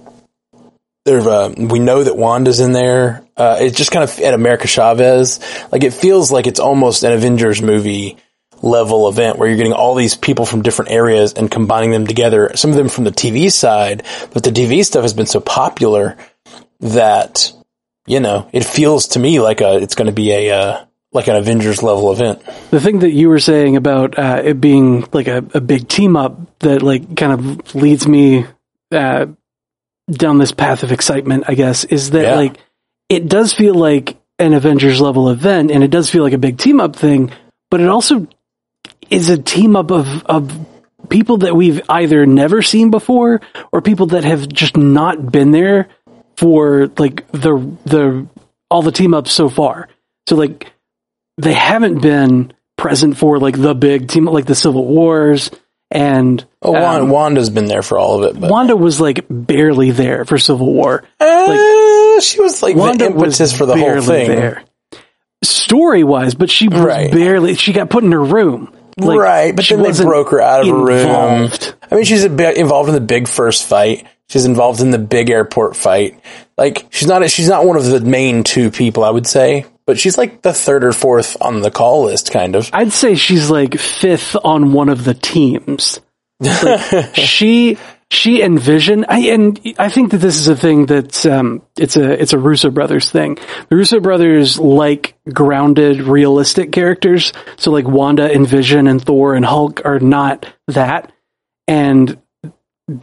There, 1.05 1.21
uh, 1.21 1.53
we 1.55 1.77
know 1.77 2.03
that 2.03 2.17
Wanda's 2.17 2.59
in 2.59 2.71
there. 2.71 3.24
Uh, 3.38 3.57
it's 3.62 3.77
just 3.77 3.91
kind 3.91 4.03
of 4.03 4.19
at 4.19 4.33
America 4.33 4.67
Chavez. 4.67 5.39
Like 5.71 5.83
it 5.83 5.93
feels 5.93 6.31
like 6.31 6.47
it's 6.47 6.59
almost 6.59 7.03
an 7.03 7.12
Avengers 7.12 7.62
movie 7.62 8.17
level 8.62 9.07
event 9.07 9.38
where 9.38 9.47
you're 9.47 9.57
getting 9.57 9.74
all 9.74 9.95
these 9.95 10.15
people 10.15 10.45
from 10.45 10.63
different 10.63 10.91
areas 10.91 11.33
and 11.33 11.51
combining 11.51 11.91
them 11.91 12.07
together. 12.07 12.51
Some 12.55 12.71
of 12.71 12.75
them 12.75 12.89
from 12.89 13.03
the 13.03 13.12
TV 13.12 13.51
side, 13.51 14.03
but 14.33 14.43
the 14.43 14.50
TV 14.50 14.83
stuff 14.83 15.03
has 15.03 15.13
been 15.13 15.27
so 15.27 15.39
popular 15.39 16.17
that 16.79 17.51
you 18.07 18.19
know 18.19 18.50
it 18.51 18.65
feels 18.65 19.09
to 19.09 19.19
me 19.19 19.39
like 19.39 19.62
a 19.62 19.77
it's 19.77 19.95
going 19.95 20.07
to 20.07 20.13
be 20.13 20.31
a 20.31 20.51
uh, 20.51 20.85
like 21.12 21.27
an 21.27 21.35
Avengers 21.35 21.83
level 21.83 22.12
event. 22.12 22.43
The 22.71 22.81
thing 22.81 23.00
that 23.00 23.12
you 23.12 23.29
were 23.29 23.39
saying 23.39 23.75
about 23.75 24.17
uh, 24.17 24.41
it 24.43 24.59
being 24.59 25.07
like 25.13 25.27
a, 25.27 25.38
a 25.53 25.62
big 25.62 25.88
team 25.88 26.17
up 26.17 26.59
that 26.59 26.81
like 26.81 27.15
kind 27.15 27.31
of 27.31 27.75
leads 27.75 28.07
me 28.07 28.45
uh, 28.91 29.27
down 30.09 30.38
this 30.38 30.51
path 30.51 30.83
of 30.83 30.91
excitement, 30.91 31.45
I 31.47 31.55
guess, 31.55 31.83
is 31.83 32.12
that 32.12 32.24
Yeah. 32.24 32.35
like 32.35 32.57
it 33.09 33.27
does 33.27 33.53
feel 33.53 33.75
like 33.75 34.17
an 34.39 34.53
Avengers 34.53 35.00
level 35.01 35.29
event 35.29 35.71
and 35.71 35.83
it 35.83 35.89
does 35.91 36.09
feel 36.09 36.24
like 36.24 36.33
a 36.33 36.38
big 36.38 36.57
team 36.57 36.79
up 36.81 36.95
thing, 36.95 37.31
but 37.71 37.79
it 37.81 37.88
also 37.88 38.27
is 39.09 39.29
a 39.29 39.38
team 39.38 39.75
up 39.75 39.91
of, 39.91 40.24
of 40.25 40.51
people 41.09 41.38
that 41.38 41.55
we've 41.55 41.81
either 41.89 42.25
never 42.25 42.62
seen 42.62 42.89
before 42.91 43.41
or 43.71 43.81
people 43.81 44.07
that 44.07 44.24
have 44.24 44.47
just 44.50 44.75
not 44.75 45.31
been 45.31 45.51
there 45.51 45.88
for 46.38 46.91
like 46.97 47.25
the 47.31 47.55
the 47.85 48.27
all 48.69 48.81
the 48.81 48.91
team 48.91 49.13
ups 49.13 49.31
so 49.31 49.50
far. 49.50 49.88
So 50.27 50.35
like 50.35 50.71
they 51.38 51.53
haven't 51.53 52.01
been 52.01 52.53
present 52.77 53.17
for 53.17 53.39
like 53.39 53.59
the 53.59 53.74
big 53.75 54.09
team 54.09 54.25
like 54.25 54.45
the 54.45 54.55
Civil 54.55 54.85
Wars 54.85 55.50
and 55.92 56.46
Oh, 56.62 56.75
um, 56.75 57.10
Wanda's 57.10 57.50
been 57.50 57.65
there 57.68 57.82
for 57.84 57.98
all 57.98 58.24
of 58.24 58.36
it, 58.36 58.39
but 58.39 58.50
Wanda 58.50 58.75
was 58.75 59.00
like 59.00 59.25
barely 59.30 59.92
there 59.92 60.25
for 60.25 60.38
Civil 60.38 60.74
War. 60.74 61.04
Uh, 61.20 62.20
she 62.22 62.42
was 62.42 62.63
like 62.63 62.75
Wanda 62.75 63.06
the 63.10 63.12
impetus 63.12 63.56
for 63.56 63.65
the 63.65 63.77
whole 63.77 64.01
thing. 64.01 64.27
there. 64.30 64.63
Story 65.44 66.04
wise, 66.04 66.34
but 66.34 66.50
she 66.50 66.68
was 66.70 66.80
Right. 66.82 67.12
barely 67.12 67.56
she 67.56 67.72
got 67.72 67.89
put 67.89 68.04
in 68.04 68.12
her 68.12 68.24
room. 68.24 68.74
Like, 68.98 69.20
right, 69.20 69.56
but 69.56 69.65
then 69.68 69.82
they 69.84 69.92
broke 69.92 70.30
her 70.32 70.39
out 70.42 70.62
of 70.62 70.68
her 70.68 70.74
room. 70.74 71.50
I 71.92 71.96
mean, 71.96 72.06
she's 72.06 72.24
a 72.24 72.30
bit 72.30 72.56
involved 72.58 72.88
in 72.88 72.96
the 72.96 73.01
big 73.01 73.27
first 73.27 73.65
fight. 73.65 74.08
She's 74.30 74.46
involved 74.46 74.80
in 74.80 74.89
the 74.89 74.98
big 74.98 75.30
airport 75.30 75.75
fight. 75.75 76.20
Like 76.58 76.88
she's 76.89 77.08
not 77.08 77.30
she's 77.30 77.50
not 77.50 77.65
one 77.65 77.75
of 77.77 77.86
the 77.86 78.00
main 78.00 78.44
two 78.44 78.72
people 78.72 79.04
I 79.04 79.10
would 79.10 79.27
say, 79.27 79.65
but 79.86 80.00
she's 80.00 80.18
like 80.18 80.42
the 80.42 80.54
third 80.54 80.84
or 80.84 80.92
fourth 80.92 81.38
on 81.42 81.62
the 81.62 81.72
call 81.72 82.06
list, 82.06 82.32
kind 82.32 82.56
of. 82.56 82.70
I'd 82.74 82.94
say 82.94 83.15
she's 83.15 83.50
like 83.50 83.77
fifth 83.77 84.36
on 84.44 84.74
one 84.74 84.89
of 84.89 85.04
the 85.04 85.13
teams. 85.13 86.00
Like, 86.39 87.15
she 87.15 87.77
she 88.12 88.42
and 88.42 88.60
Vision, 88.60 89.06
I, 89.10 89.20
and 89.30 89.60
I 89.80 89.89
think 89.89 90.12
that 90.12 90.18
this 90.18 90.38
is 90.38 90.48
a 90.48 90.56
thing 90.56 90.86
that's 90.86 91.25
um, 91.25 91.63
it's 91.77 91.98
a 91.98 92.22
it's 92.22 92.34
a 92.34 92.39
Russo 92.39 92.70
brothers 92.70 93.10
thing. 93.10 93.38
The 93.70 93.75
Russo 93.75 94.00
brothers 94.00 94.60
like 94.60 95.15
grounded, 95.32 96.01
realistic 96.01 96.72
characters. 96.72 97.34
So 97.58 97.72
like 97.72 97.88
Wanda 97.88 98.32
and 98.32 98.48
Vision 98.48 98.88
and 98.88 99.01
Thor 99.01 99.34
and 99.34 99.46
Hulk 99.46 99.82
are 99.86 100.00
not 100.00 100.46
that, 100.68 101.12
and 101.68 102.22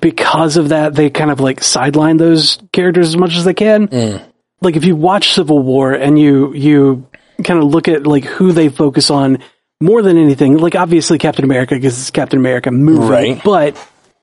because 0.00 0.56
of 0.56 0.68
that, 0.68 0.94
they 0.94 1.10
kind 1.10 1.30
of 1.30 1.40
like 1.40 1.62
sideline 1.62 2.16
those 2.16 2.58
characters 2.72 3.08
as 3.08 3.16
much 3.16 3.36
as 3.36 3.44
they 3.44 3.54
can. 3.54 3.88
Mm. 3.88 4.31
Like 4.62 4.76
if 4.76 4.84
you 4.84 4.96
watch 4.96 5.32
Civil 5.32 5.58
War 5.58 5.92
and 5.92 6.18
you 6.18 6.54
you 6.54 7.06
kind 7.44 7.58
of 7.58 7.66
look 7.66 7.88
at 7.88 8.06
like 8.06 8.24
who 8.24 8.52
they 8.52 8.68
focus 8.68 9.10
on 9.10 9.38
more 9.80 10.02
than 10.02 10.16
anything, 10.16 10.58
like 10.58 10.76
obviously 10.76 11.18
Captain 11.18 11.44
America 11.44 11.74
because 11.74 11.98
it's 11.98 12.10
Captain 12.10 12.38
America 12.38 12.70
movie, 12.70 13.08
Right. 13.08 13.42
but 13.44 13.76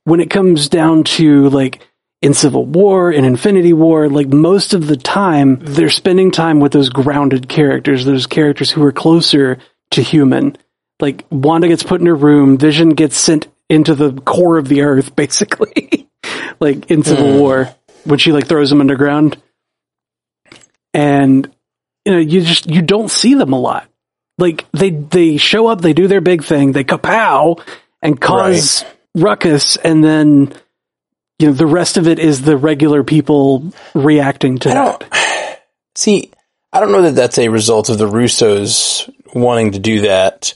when 0.04 0.20
it 0.20 0.30
comes 0.30 0.68
down 0.68 1.04
to 1.04 1.48
like 1.50 1.86
in 2.22 2.34
Civil 2.34 2.66
War, 2.66 3.10
in 3.10 3.24
Infinity 3.24 3.72
War, 3.72 4.08
like 4.08 4.28
most 4.28 4.74
of 4.74 4.86
the 4.86 4.96
time, 4.96 5.58
they're 5.60 5.90
spending 5.90 6.30
time 6.30 6.60
with 6.60 6.72
those 6.72 6.88
grounded 6.88 7.48
characters, 7.48 8.04
those 8.04 8.26
characters 8.26 8.70
who 8.70 8.82
are 8.84 8.92
closer 8.92 9.58
to 9.92 10.02
human. 10.02 10.56
Like 11.00 11.24
Wanda 11.30 11.68
gets 11.68 11.82
put 11.82 12.00
in 12.00 12.06
her 12.06 12.14
room, 12.14 12.58
Vision 12.58 12.90
gets 12.90 13.16
sent 13.16 13.48
into 13.68 13.94
the 13.94 14.12
core 14.12 14.58
of 14.58 14.68
the 14.68 14.82
earth, 14.82 15.16
basically, 15.16 16.08
like 16.58 16.90
in 16.90 17.02
Civil 17.02 17.32
hmm. 17.32 17.38
War, 17.38 17.74
when 18.04 18.18
she 18.18 18.32
like 18.32 18.46
throws 18.46 18.70
him 18.70 18.80
underground. 18.80 19.40
And, 20.92 21.50
you 22.04 22.12
know, 22.12 22.18
you 22.18 22.42
just, 22.42 22.68
you 22.68 22.82
don't 22.82 23.10
see 23.10 23.34
them 23.34 23.52
a 23.52 23.58
lot. 23.58 23.88
Like 24.38 24.66
they, 24.72 24.90
they 24.90 25.36
show 25.36 25.66
up, 25.66 25.80
they 25.80 25.92
do 25.92 26.08
their 26.08 26.20
big 26.20 26.42
thing, 26.42 26.72
they 26.72 26.84
kapow 26.84 27.62
and 28.02 28.20
cause 28.20 28.84
ruckus 29.14 29.76
and 29.76 30.04
then 30.04 30.52
you 31.38 31.48
know 31.48 31.52
the 31.52 31.66
rest 31.66 31.96
of 31.96 32.06
it 32.06 32.18
is 32.18 32.42
the 32.42 32.56
regular 32.56 33.02
people 33.02 33.72
reacting 33.94 34.58
to 34.58 34.70
I 34.70 34.74
that. 34.74 35.62
see. 35.94 36.30
I 36.72 36.78
don't 36.78 36.92
know 36.92 37.02
that 37.02 37.16
that's 37.16 37.38
a 37.38 37.48
result 37.48 37.88
of 37.88 37.98
the 37.98 38.06
Russos 38.06 39.12
wanting 39.34 39.72
to 39.72 39.80
do 39.80 40.02
that, 40.02 40.54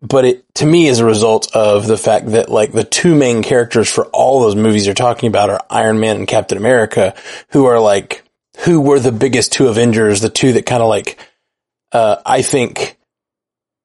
but 0.00 0.24
it 0.24 0.54
to 0.56 0.66
me 0.66 0.86
is 0.86 1.00
a 1.00 1.04
result 1.04 1.50
of 1.56 1.88
the 1.88 1.96
fact 1.96 2.30
that 2.32 2.48
like 2.48 2.70
the 2.70 2.84
two 2.84 3.16
main 3.16 3.42
characters 3.42 3.90
for 3.90 4.06
all 4.06 4.40
those 4.40 4.54
movies 4.54 4.86
you're 4.86 4.94
talking 4.94 5.26
about 5.26 5.50
are 5.50 5.60
Iron 5.70 5.98
Man 5.98 6.16
and 6.16 6.28
Captain 6.28 6.56
America, 6.56 7.14
who 7.48 7.64
are 7.64 7.80
like 7.80 8.23
who 8.58 8.80
were 8.80 9.00
the 9.00 9.12
biggest 9.12 9.52
two 9.52 9.68
Avengers, 9.68 10.20
the 10.20 10.28
two 10.28 10.52
that 10.54 10.66
kind 10.66 10.82
of 10.82 10.88
like 10.88 11.18
uh, 11.92 12.16
I 12.26 12.42
think 12.42 12.96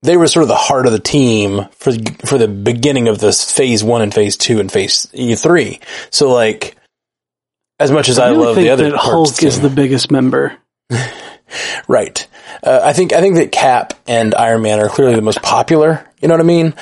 they 0.01 0.17
were 0.17 0.27
sort 0.27 0.43
of 0.43 0.47
the 0.47 0.55
heart 0.55 0.85
of 0.85 0.91
the 0.91 0.99
team 0.99 1.65
for 1.71 1.91
for 2.25 2.37
the 2.37 2.47
beginning 2.47 3.07
of 3.07 3.19
this 3.19 3.51
phase 3.51 3.83
one 3.83 4.01
and 4.01 4.13
phase 4.13 4.37
two 4.37 4.59
and 4.59 4.71
phase 4.71 5.05
three. 5.41 5.79
So 6.09 6.31
like, 6.31 6.75
as 7.79 7.91
much 7.91 8.09
as 8.09 8.19
I, 8.19 8.29
really 8.29 8.45
love 8.45 8.55
think 8.55 8.65
the 8.65 8.71
other 8.71 8.97
Hulk 8.97 9.43
is 9.43 9.61
the 9.61 9.69
biggest 9.69 10.11
member. 10.11 10.57
right, 11.87 12.27
uh, 12.63 12.81
I 12.83 12.93
think 12.93 13.13
I 13.13 13.21
think 13.21 13.35
that 13.35 13.51
Cap 13.51 13.93
and 14.07 14.33
Iron 14.35 14.61
Man 14.61 14.79
are 14.79 14.89
clearly 14.89 15.15
the 15.15 15.21
most 15.21 15.41
popular. 15.41 16.05
You 16.21 16.27
know 16.27 16.33
what 16.33 16.41
I 16.41 16.45
mean? 16.45 16.73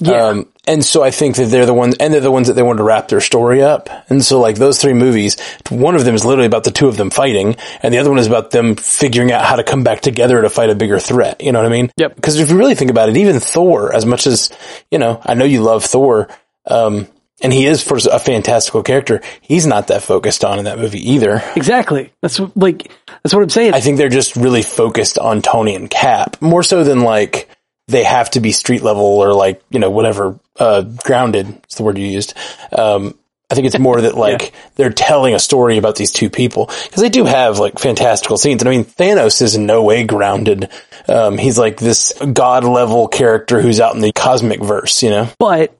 Yeah. 0.00 0.28
Um, 0.28 0.49
and 0.66 0.84
so 0.84 1.02
I 1.02 1.10
think 1.10 1.36
that 1.36 1.46
they're 1.46 1.66
the 1.66 1.74
ones, 1.74 1.96
and 1.98 2.12
they're 2.12 2.20
the 2.20 2.30
ones 2.30 2.48
that 2.48 2.54
they 2.54 2.62
wanted 2.62 2.78
to 2.78 2.84
wrap 2.84 3.08
their 3.08 3.20
story 3.20 3.62
up. 3.62 3.88
And 4.08 4.24
so 4.24 4.40
like 4.40 4.56
those 4.56 4.80
three 4.80 4.92
movies, 4.92 5.36
one 5.68 5.94
of 5.94 6.04
them 6.04 6.14
is 6.14 6.24
literally 6.24 6.46
about 6.46 6.64
the 6.64 6.70
two 6.70 6.88
of 6.88 6.96
them 6.96 7.10
fighting, 7.10 7.56
and 7.82 7.92
the 7.92 7.98
other 7.98 8.10
one 8.10 8.18
is 8.18 8.26
about 8.26 8.50
them 8.50 8.76
figuring 8.76 9.32
out 9.32 9.44
how 9.44 9.56
to 9.56 9.64
come 9.64 9.84
back 9.84 10.00
together 10.00 10.40
to 10.42 10.50
fight 10.50 10.70
a 10.70 10.74
bigger 10.74 10.98
threat. 10.98 11.42
You 11.42 11.52
know 11.52 11.60
what 11.60 11.66
I 11.66 11.74
mean? 11.74 11.90
Yep. 11.96 12.16
Because 12.16 12.38
if 12.38 12.50
you 12.50 12.58
really 12.58 12.74
think 12.74 12.90
about 12.90 13.08
it, 13.08 13.16
even 13.16 13.40
Thor, 13.40 13.94
as 13.94 14.04
much 14.04 14.26
as, 14.26 14.50
you 14.90 14.98
know, 14.98 15.20
I 15.24 15.34
know 15.34 15.44
you 15.44 15.62
love 15.62 15.84
Thor, 15.84 16.28
um, 16.66 17.08
and 17.42 17.52
he 17.52 17.66
is 17.66 17.82
for 17.82 17.96
a 18.10 18.18
fantastical 18.18 18.82
character, 18.82 19.22
he's 19.40 19.66
not 19.66 19.86
that 19.88 20.02
focused 20.02 20.44
on 20.44 20.58
in 20.58 20.66
that 20.66 20.78
movie 20.78 21.12
either. 21.12 21.42
Exactly. 21.56 22.12
That's 22.20 22.38
like 22.54 22.90
that's 23.22 23.34
what 23.34 23.42
I'm 23.42 23.48
saying. 23.48 23.72
I 23.72 23.80
think 23.80 23.96
they're 23.96 24.08
just 24.08 24.36
really 24.36 24.62
focused 24.62 25.18
on 25.18 25.40
Tony 25.40 25.74
and 25.74 25.90
Cap 25.90 26.36
more 26.42 26.62
so 26.62 26.84
than 26.84 27.00
like 27.00 27.48
they 27.90 28.04
have 28.04 28.30
to 28.30 28.40
be 28.40 28.52
street 28.52 28.82
level 28.82 29.02
or 29.02 29.32
like, 29.34 29.62
you 29.70 29.78
know, 29.78 29.90
whatever, 29.90 30.38
uh, 30.58 30.82
grounded 30.82 31.46
is 31.68 31.76
the 31.76 31.82
word 31.82 31.98
you 31.98 32.06
used. 32.06 32.34
Um, 32.72 33.18
I 33.50 33.54
think 33.54 33.66
it's 33.66 33.78
more 33.78 34.00
that 34.00 34.14
like 34.16 34.52
they're 34.76 34.90
telling 34.90 35.34
a 35.34 35.38
story 35.38 35.76
about 35.76 35.96
these 35.96 36.12
two 36.12 36.30
people 36.30 36.66
because 36.66 37.02
they 37.02 37.08
do 37.08 37.24
have 37.24 37.58
like 37.58 37.78
fantastical 37.78 38.36
scenes. 38.36 38.62
And 38.62 38.68
I 38.68 38.72
mean, 38.72 38.84
Thanos 38.84 39.42
is 39.42 39.56
in 39.56 39.66
no 39.66 39.82
way 39.82 40.04
grounded. 40.04 40.70
Um, 41.08 41.38
he's 41.38 41.58
like 41.58 41.78
this 41.78 42.12
god 42.32 42.64
level 42.64 43.08
character 43.08 43.60
who's 43.60 43.80
out 43.80 43.94
in 43.94 44.00
the 44.00 44.12
cosmic 44.12 44.62
verse, 44.62 45.02
you 45.02 45.10
know? 45.10 45.28
but 45.38 45.76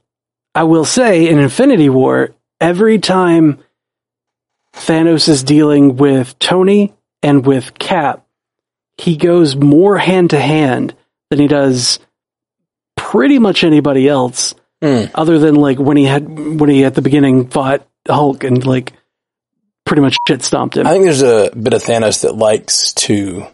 I 0.54 0.64
will 0.64 0.84
say 0.84 1.28
in 1.28 1.38
Infinity 1.38 1.88
War, 1.88 2.34
every 2.60 2.98
time 2.98 3.62
Thanos 4.74 5.28
is 5.28 5.44
dealing 5.44 5.96
with 5.96 6.38
Tony 6.40 6.92
and 7.22 7.46
with 7.46 7.78
Cap, 7.78 8.26
he 8.98 9.16
goes 9.16 9.54
more 9.54 9.96
hand 9.96 10.30
to 10.30 10.40
hand 10.40 10.94
than 11.30 11.38
he 11.38 11.48
does 11.48 11.98
pretty 12.96 13.38
much 13.38 13.64
anybody 13.64 14.08
else. 14.08 14.54
Hmm. 14.82 15.04
Other 15.14 15.38
than 15.38 15.56
like 15.56 15.78
when 15.78 15.96
he 15.96 16.04
had 16.04 16.28
when 16.60 16.70
he 16.70 16.84
at 16.84 16.94
the 16.94 17.02
beginning 17.02 17.48
fought 17.48 17.86
Hulk 18.08 18.44
and 18.44 18.64
like 18.64 18.92
pretty 19.84 20.02
much 20.02 20.16
shit 20.26 20.42
stomped 20.42 20.76
him. 20.76 20.86
I 20.86 20.92
think 20.92 21.04
there's 21.04 21.22
a 21.22 21.50
bit 21.54 21.72
of 21.72 21.82
Thanos 21.82 22.22
that 22.22 22.34
likes 22.34 22.92
to 22.94 23.46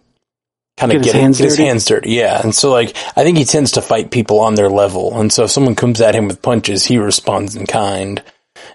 kind 0.76 0.92
of 0.92 0.98
Get 0.98 1.04
his 1.04 1.12
get, 1.12 1.20
hands 1.20 1.38
get 1.38 1.44
his 1.44 1.58
hands 1.58 1.84
dirty. 1.86 2.10
Yeah. 2.12 2.40
And 2.42 2.54
so 2.54 2.70
like, 2.70 2.96
I 3.16 3.24
think 3.24 3.38
he 3.38 3.44
tends 3.44 3.72
to 3.72 3.82
fight 3.82 4.10
people 4.10 4.40
on 4.40 4.54
their 4.54 4.68
level. 4.68 5.18
And 5.18 5.32
so 5.32 5.44
if 5.44 5.50
someone 5.50 5.74
comes 5.74 6.00
at 6.00 6.14
him 6.14 6.28
with 6.28 6.42
punches, 6.42 6.84
he 6.84 6.98
responds 6.98 7.56
in 7.56 7.66
kind. 7.66 8.22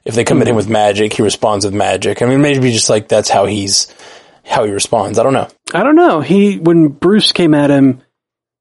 If 0.04 0.16
they 0.16 0.24
come 0.24 0.42
at 0.42 0.48
him 0.48 0.56
with 0.56 0.70
magic, 0.70 1.14
he 1.14 1.22
responds 1.22 1.66
with 1.66 1.74
magic. 1.74 2.22
I 2.22 2.26
mean, 2.26 2.42
maybe 2.42 2.72
just 2.72 2.90
like 2.90 3.08
that's 3.08 3.30
how 3.30 3.46
he's, 3.46 3.94
how 4.44 4.64
he 4.66 4.72
responds. 4.72 5.20
I 5.20 5.24
don't 5.24 5.34
know. 5.34 5.48
I 5.74 5.84
don't 5.84 5.96
know. 5.96 6.22
He 6.22 6.58
when 6.58 6.88
Bruce 6.88 7.32
came 7.32 7.54
at 7.54 7.70
him 7.70 8.02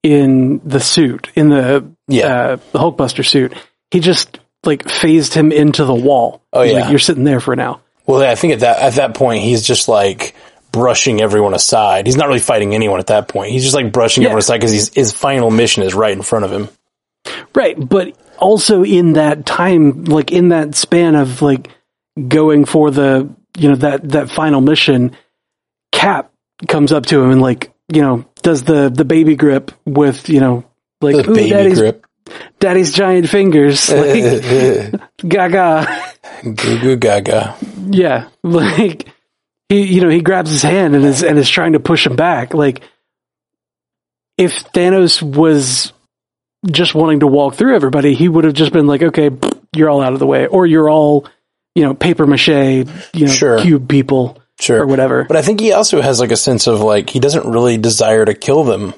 in 0.03 0.61
the 0.65 0.81
suit, 0.81 1.31
in 1.35 1.49
the 1.51 1.85
Yeah. 2.09 2.27
uh, 2.27 2.57
the 2.73 2.79
Hulkbuster 2.79 3.27
suit, 3.27 3.55
he 3.91 4.01
just 4.01 4.39
like 4.65 4.89
phased 4.89 5.35
him 5.35 5.53
into 5.53 5.85
the 5.85 5.95
wall. 5.95 6.43
Oh, 6.53 6.63
He's 6.63 6.73
yeah. 6.73 6.81
like, 6.81 6.91
you're 6.91 6.99
sitting 6.99 7.25
there 7.25 7.41
for 7.41 7.57
now. 7.57 7.81
Well, 8.07 8.23
I 8.23 8.35
think 8.35 8.55
at 8.55 8.61
that, 8.61 8.81
at 8.81 8.95
that 8.95 9.15
point, 9.15 9.43
he's 9.43 9.63
just 9.63 9.89
like 9.89 10.35
brushing 10.73 11.21
everyone 11.21 11.55
aside. 11.55 12.07
He's 12.07 12.17
not 12.17 12.29
really 12.29 12.41
fighting 12.41 12.75
anyone 12.75 12.99
at 13.01 13.09
that 13.09 13.29
point. 13.29 13.53
He's 13.53 13.63
just 13.63 13.75
like 13.75 13.93
brushing 13.93 14.23
Yeah. 14.23 14.29
everyone 14.29 14.41
aside 14.41 14.59
because 14.61 14.89
his 14.95 15.13
final 15.13 15.51
mission 15.51 15.83
is 15.83 15.95
right 15.95 16.13
in 16.13 16.23
front 16.23 16.45
of 16.45 16.53
him. 16.53 16.69
Right, 17.55 17.77
but 17.79 18.17
also 18.39 18.83
in 18.85 19.15
that 19.15 19.45
time, 19.47 20.05
like 20.05 20.33
in 20.33 20.49
that 20.51 20.75
span 20.75 21.15
of 21.17 21.43
like 21.43 21.69
going 22.29 22.65
for 22.65 22.91
the 22.91 23.29
you 23.59 23.69
know 23.69 23.77
that 23.77 24.09
that 24.11 24.31
final 24.31 24.61
mission, 24.61 25.17
Cap 25.93 26.33
comes 26.69 26.93
up 26.93 27.07
to 27.07 27.21
him 27.23 27.31
and 27.31 27.43
like 27.43 27.73
you 27.93 28.01
know 28.03 28.25
does 28.43 28.63
the 28.63 28.89
the 28.89 29.05
baby 29.05 29.37
grip 29.37 29.73
with 29.85 30.29
you 30.29 30.41
know 30.41 30.65
like 31.01 31.17
The 31.17 31.33
baby 31.33 31.51
daddy's 31.51 31.79
grip. 31.79 32.07
daddy's 32.59 32.93
giant 32.93 33.29
fingers 33.29 33.91
like 33.93 34.93
gaga 35.29 35.87
Goo 36.43 36.79
goo 36.81 36.97
gaga. 36.97 37.57
yeah 37.91 38.29
like 38.43 39.09
he 39.69 39.85
you 39.95 40.01
know 40.01 40.09
he 40.09 40.21
grabs 40.21 40.51
his 40.51 40.63
hand 40.63 40.95
and 40.95 41.05
is 41.05 41.23
and 41.23 41.39
is 41.39 41.49
trying 41.51 41.73
to 41.73 41.81
push 41.81 42.07
him 42.07 42.17
back 42.17 42.55
like 42.55 42.83
if 44.39 44.53
Thanos 44.73 45.23
was 45.23 45.93
just 46.71 46.95
wanting 46.95 47.21
to 47.21 47.27
walk 47.27 47.55
through 47.55 47.75
everybody 47.75 48.15
he 48.15 48.29
would 48.29 48.45
have 48.45 48.55
just 48.55 48.73
been 48.73 48.87
like 48.87 49.03
okay 49.03 49.31
you're 49.75 49.89
all 49.89 50.03
out 50.03 50.13
of 50.13 50.19
the 50.19 50.27
way 50.27 50.47
or 50.47 50.67
you're 50.67 50.91
all 50.91 51.27
you 51.75 51.83
know 51.85 51.95
paper 51.95 52.27
mache 52.27 52.49
you 52.49 53.27
know 53.27 53.33
Sure. 53.33 53.61
cube 53.61 53.89
people 53.89 54.39
Sure. 54.61 54.83
or 54.83 54.87
whatever 54.87 55.25
But 55.25 55.37
I 55.37 55.43
think 55.43 55.59
he 55.59 55.73
also 55.73 56.01
has 56.01 56.21
like 56.21 56.31
a 56.31 56.37
sense 56.37 56.67
of 56.67 56.81
like 56.81 57.11
he 57.11 57.19
doesn't 57.19 57.47
really 57.51 57.79
desire 57.79 58.25
to 58.25 58.35
kill 58.35 58.63
them. 58.65 58.95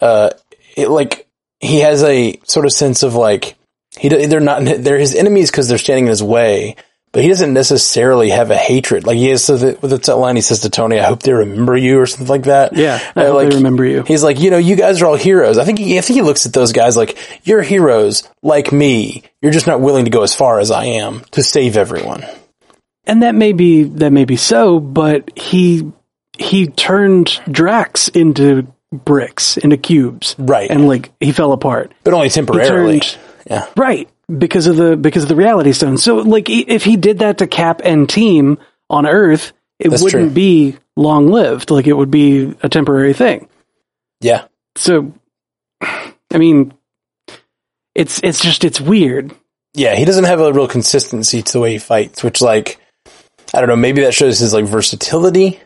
Uh, 0.00 0.30
it, 0.76 0.88
like 0.88 1.26
he 1.60 1.80
has 1.80 2.02
a 2.02 2.38
sort 2.44 2.66
of 2.66 2.72
sense 2.72 3.02
of 3.02 3.14
like 3.14 3.56
he 3.98 4.08
they're 4.08 4.40
not 4.40 4.62
they're 4.64 4.98
his 4.98 5.14
enemies 5.14 5.50
because 5.50 5.68
they're 5.68 5.78
standing 5.78 6.04
in 6.06 6.10
his 6.10 6.22
way. 6.22 6.76
But 7.12 7.22
he 7.22 7.30
doesn't 7.30 7.54
necessarily 7.54 8.28
have 8.28 8.50
a 8.50 8.56
hatred. 8.56 9.06
Like 9.06 9.16
he 9.16 9.28
has 9.28 9.42
so 9.42 9.56
that, 9.56 9.80
with 9.80 9.90
that 10.04 10.16
line 10.16 10.36
he 10.36 10.42
says 10.42 10.60
to 10.60 10.70
Tony, 10.70 10.98
"I 10.98 11.04
hope 11.04 11.22
they 11.22 11.32
remember 11.32 11.74
you" 11.74 11.98
or 11.98 12.04
something 12.04 12.26
like 12.26 12.42
that. 12.42 12.76
yeah 12.76 13.00
I 13.14 13.22
Uh, 13.22 13.26
hope 13.28 13.34
like 13.36 13.48
they 13.48 13.56
remember 13.56 13.86
you 13.86 14.02
He's 14.02 14.22
like, 14.22 14.38
you 14.38 14.50
know, 14.50 14.58
you 14.58 14.76
guys 14.76 15.00
are 15.00 15.06
all 15.06 15.14
heroes. 15.16 15.56
I 15.56 15.64
think 15.64 15.78
he, 15.78 15.96
I 15.96 16.02
think 16.02 16.16
he 16.16 16.22
looks 16.22 16.44
at 16.44 16.52
those 16.52 16.72
guys 16.72 16.94
like 16.94 17.16
you're 17.44 17.62
heroes, 17.62 18.28
like 18.42 18.70
me. 18.70 19.22
You're 19.40 19.52
just 19.52 19.66
not 19.66 19.80
willing 19.80 20.04
to 20.04 20.10
go 20.10 20.24
as 20.24 20.34
far 20.34 20.58
as 20.58 20.70
I 20.70 20.84
am 20.84 21.22
to 21.30 21.42
save 21.42 21.78
everyone. 21.78 22.22
And 23.06 23.22
that 23.22 23.34
may 23.34 23.52
be 23.52 23.84
that 23.84 24.10
may 24.12 24.24
be 24.24 24.36
so 24.36 24.80
but 24.80 25.36
he 25.38 25.90
he 26.38 26.66
turned 26.66 27.40
Drax 27.50 28.08
into 28.08 28.66
bricks 28.92 29.56
into 29.56 29.76
cubes 29.76 30.34
Right. 30.38 30.70
and 30.70 30.86
like 30.86 31.12
he 31.20 31.32
fell 31.32 31.52
apart 31.52 31.92
But 32.04 32.14
only 32.14 32.28
temporarily. 32.30 33.00
turned- 33.00 33.18
yeah. 33.48 33.66
Right. 33.76 34.08
because 34.38 34.66
of 34.66 34.76
the 34.76 34.96
because 34.96 35.22
of 35.22 35.28
the 35.28 35.36
reality 35.36 35.72
stone. 35.72 35.98
So 35.98 36.16
like 36.16 36.48
if 36.50 36.82
he 36.84 36.96
did 36.96 37.20
that 37.20 37.38
to 37.38 37.46
Cap 37.46 37.80
and 37.84 38.08
team 38.08 38.58
on 38.90 39.06
Earth, 39.06 39.52
it 39.78 39.90
That's 39.90 40.02
wouldn't 40.02 40.28
true. 40.28 40.34
be 40.34 40.76
long 40.96 41.28
lived. 41.28 41.70
Like 41.70 41.86
it 41.86 41.92
would 41.92 42.10
be 42.10 42.54
a 42.62 42.68
temporary 42.68 43.12
thing. 43.12 43.48
Yeah. 44.20 44.46
So 44.76 45.12
I 45.82 46.38
mean 46.38 46.72
it's 47.94 48.20
it's 48.22 48.40
just 48.42 48.64
it's 48.64 48.80
weird. 48.80 49.32
Yeah, 49.74 49.94
he 49.94 50.04
doesn't 50.04 50.24
have 50.24 50.40
a 50.40 50.52
real 50.52 50.68
consistency 50.68 51.42
to 51.42 51.52
the 51.52 51.60
way 51.60 51.72
he 51.72 51.78
fights, 51.78 52.22
which 52.24 52.40
like 52.40 52.78
I 53.54 53.60
don't 53.60 53.68
know, 53.68 53.76
maybe 53.76 54.02
that 54.02 54.14
shows 54.14 54.38
his 54.38 54.52
like 54.52 54.64
versatility 54.64 55.60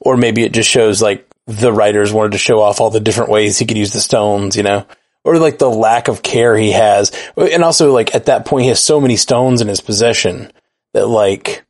or 0.00 0.16
maybe 0.16 0.44
it 0.44 0.52
just 0.52 0.68
shows 0.68 1.00
like 1.00 1.26
the 1.46 1.72
writers 1.72 2.12
wanted 2.12 2.32
to 2.32 2.38
show 2.38 2.60
off 2.60 2.80
all 2.80 2.90
the 2.90 3.00
different 3.00 3.30
ways 3.30 3.58
he 3.58 3.66
could 3.66 3.76
use 3.78 3.92
the 3.92 4.00
stones, 4.00 4.56
you 4.56 4.62
know. 4.62 4.86
Or 5.24 5.38
like 5.38 5.58
the 5.58 5.70
lack 5.70 6.08
of 6.08 6.22
care 6.22 6.54
he 6.56 6.72
has. 6.72 7.10
And 7.36 7.64
also 7.64 7.92
like 7.92 8.14
at 8.14 8.26
that 8.26 8.44
point 8.44 8.64
he 8.64 8.68
has 8.68 8.82
so 8.82 9.00
many 9.00 9.16
stones 9.16 9.62
in 9.62 9.68
his 9.68 9.80
possession 9.80 10.52
that 10.92 11.06
like 11.06 11.64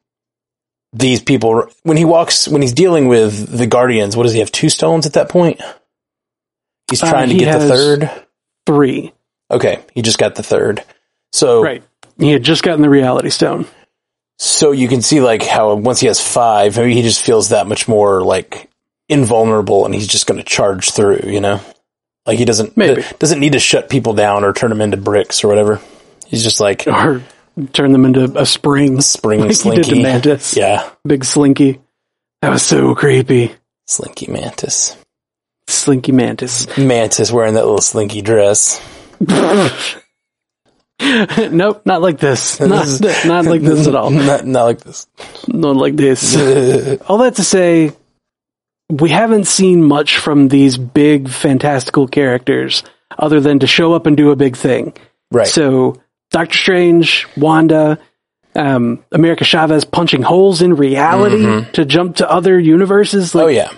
these 0.92 1.20
people 1.20 1.68
when 1.82 1.96
he 1.96 2.04
walks 2.04 2.48
when 2.48 2.62
he's 2.62 2.72
dealing 2.72 3.06
with 3.06 3.56
the 3.56 3.66
guardians, 3.66 4.16
what 4.16 4.24
does 4.24 4.32
he 4.32 4.40
have 4.40 4.50
two 4.50 4.68
stones 4.68 5.06
at 5.06 5.12
that 5.12 5.28
point? 5.28 5.60
He's 6.90 7.02
Uh, 7.02 7.10
trying 7.10 7.28
to 7.28 7.34
he 7.34 7.40
get 7.40 7.58
the 7.60 7.68
third. 7.68 8.10
Three. 8.66 9.12
Okay, 9.50 9.80
he 9.92 10.02
just 10.02 10.18
got 10.18 10.34
the 10.34 10.42
third. 10.42 10.82
So 11.32 11.62
Right. 11.62 11.82
He 12.18 12.30
had 12.30 12.42
just 12.42 12.62
gotten 12.62 12.82
the 12.82 12.88
reality 12.88 13.30
stone. 13.30 13.66
So 14.38 14.72
you 14.72 14.88
can 14.88 15.00
see 15.02 15.20
like 15.20 15.42
how 15.42 15.74
once 15.76 16.00
he 16.00 16.06
has 16.08 16.20
five, 16.20 16.76
maybe 16.76 16.94
he 16.94 17.02
just 17.02 17.24
feels 17.24 17.50
that 17.50 17.66
much 17.66 17.86
more 17.88 18.22
like 18.22 18.68
invulnerable 19.08 19.84
and 19.84 19.94
he's 19.94 20.08
just 20.08 20.26
going 20.26 20.38
to 20.38 20.44
charge 20.44 20.90
through, 20.90 21.20
you 21.26 21.40
know? 21.40 21.60
Like 22.26 22.38
he 22.38 22.44
doesn't, 22.44 22.76
Maybe. 22.76 23.04
doesn't 23.18 23.38
need 23.38 23.52
to 23.52 23.58
shut 23.60 23.90
people 23.90 24.14
down 24.14 24.44
or 24.44 24.52
turn 24.52 24.70
them 24.70 24.80
into 24.80 24.96
bricks 24.96 25.44
or 25.44 25.48
whatever. 25.48 25.80
He's 26.26 26.42
just 26.42 26.58
like 26.58 26.84
Or 26.86 27.22
turn 27.72 27.92
them 27.92 28.04
into 28.06 28.24
a 28.40 28.46
spring. 28.46 29.00
spring 29.02 29.40
Like 29.40 29.50
he 29.50 29.54
did 29.70 29.76
to 29.76 29.84
slinky. 29.84 30.02
Mantis. 30.02 30.56
Yeah. 30.56 30.90
Big 31.06 31.24
slinky. 31.24 31.80
That 32.42 32.50
was 32.50 32.62
so 32.62 32.94
creepy. 32.94 33.54
Slinky 33.86 34.30
mantis. 34.30 34.96
Slinky 35.68 36.12
mantis. 36.12 36.76
Mantis 36.76 37.30
wearing 37.30 37.54
that 37.54 37.64
little 37.64 37.80
slinky 37.80 38.20
dress. 38.22 38.80
nope, 41.50 41.82
not 41.84 42.02
like 42.02 42.18
this. 42.18 42.60
Not, 42.60 42.86
not 43.26 43.44
like 43.46 43.62
this 43.62 43.86
at 43.86 43.94
all. 43.94 44.10
Not, 44.10 44.46
not 44.46 44.64
like 44.64 44.80
this. 44.80 45.06
Not 45.48 45.76
like 45.76 45.96
this. 45.96 46.36
all 47.08 47.18
that 47.18 47.34
to 47.36 47.44
say, 47.44 47.92
we 48.88 49.10
haven't 49.10 49.46
seen 49.46 49.82
much 49.82 50.18
from 50.18 50.48
these 50.48 50.78
big 50.78 51.28
fantastical 51.28 52.06
characters 52.06 52.84
other 53.18 53.40
than 53.40 53.58
to 53.60 53.66
show 53.66 53.92
up 53.92 54.06
and 54.06 54.16
do 54.16 54.30
a 54.30 54.36
big 54.36 54.56
thing. 54.56 54.92
right. 55.30 55.46
So, 55.46 56.00
Doctor 56.30 56.56
Strange, 56.56 57.26
Wanda, 57.36 57.98
um, 58.54 59.04
America 59.10 59.44
Chavez 59.44 59.84
punching 59.84 60.22
holes 60.22 60.62
in 60.62 60.74
reality 60.74 61.70
to 61.72 61.84
jump 61.84 62.16
to 62.16 62.30
other 62.30 62.58
universes. 62.58 63.34
Like, 63.34 63.44
oh 63.44 63.48
yeah. 63.48 63.70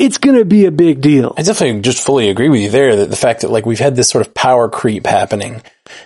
It's 0.00 0.16
going 0.16 0.38
to 0.38 0.46
be 0.46 0.64
a 0.64 0.70
big 0.70 1.02
deal. 1.02 1.34
I 1.36 1.42
definitely 1.42 1.82
just 1.82 2.02
fully 2.02 2.30
agree 2.30 2.48
with 2.48 2.62
you 2.62 2.70
there 2.70 2.96
that 2.96 3.10
the 3.10 3.16
fact 3.16 3.42
that 3.42 3.50
like 3.50 3.66
we've 3.66 3.78
had 3.78 3.94
this 3.94 4.08
sort 4.08 4.26
of 4.26 4.32
power 4.32 4.70
creep 4.70 5.06
happening 5.06 5.62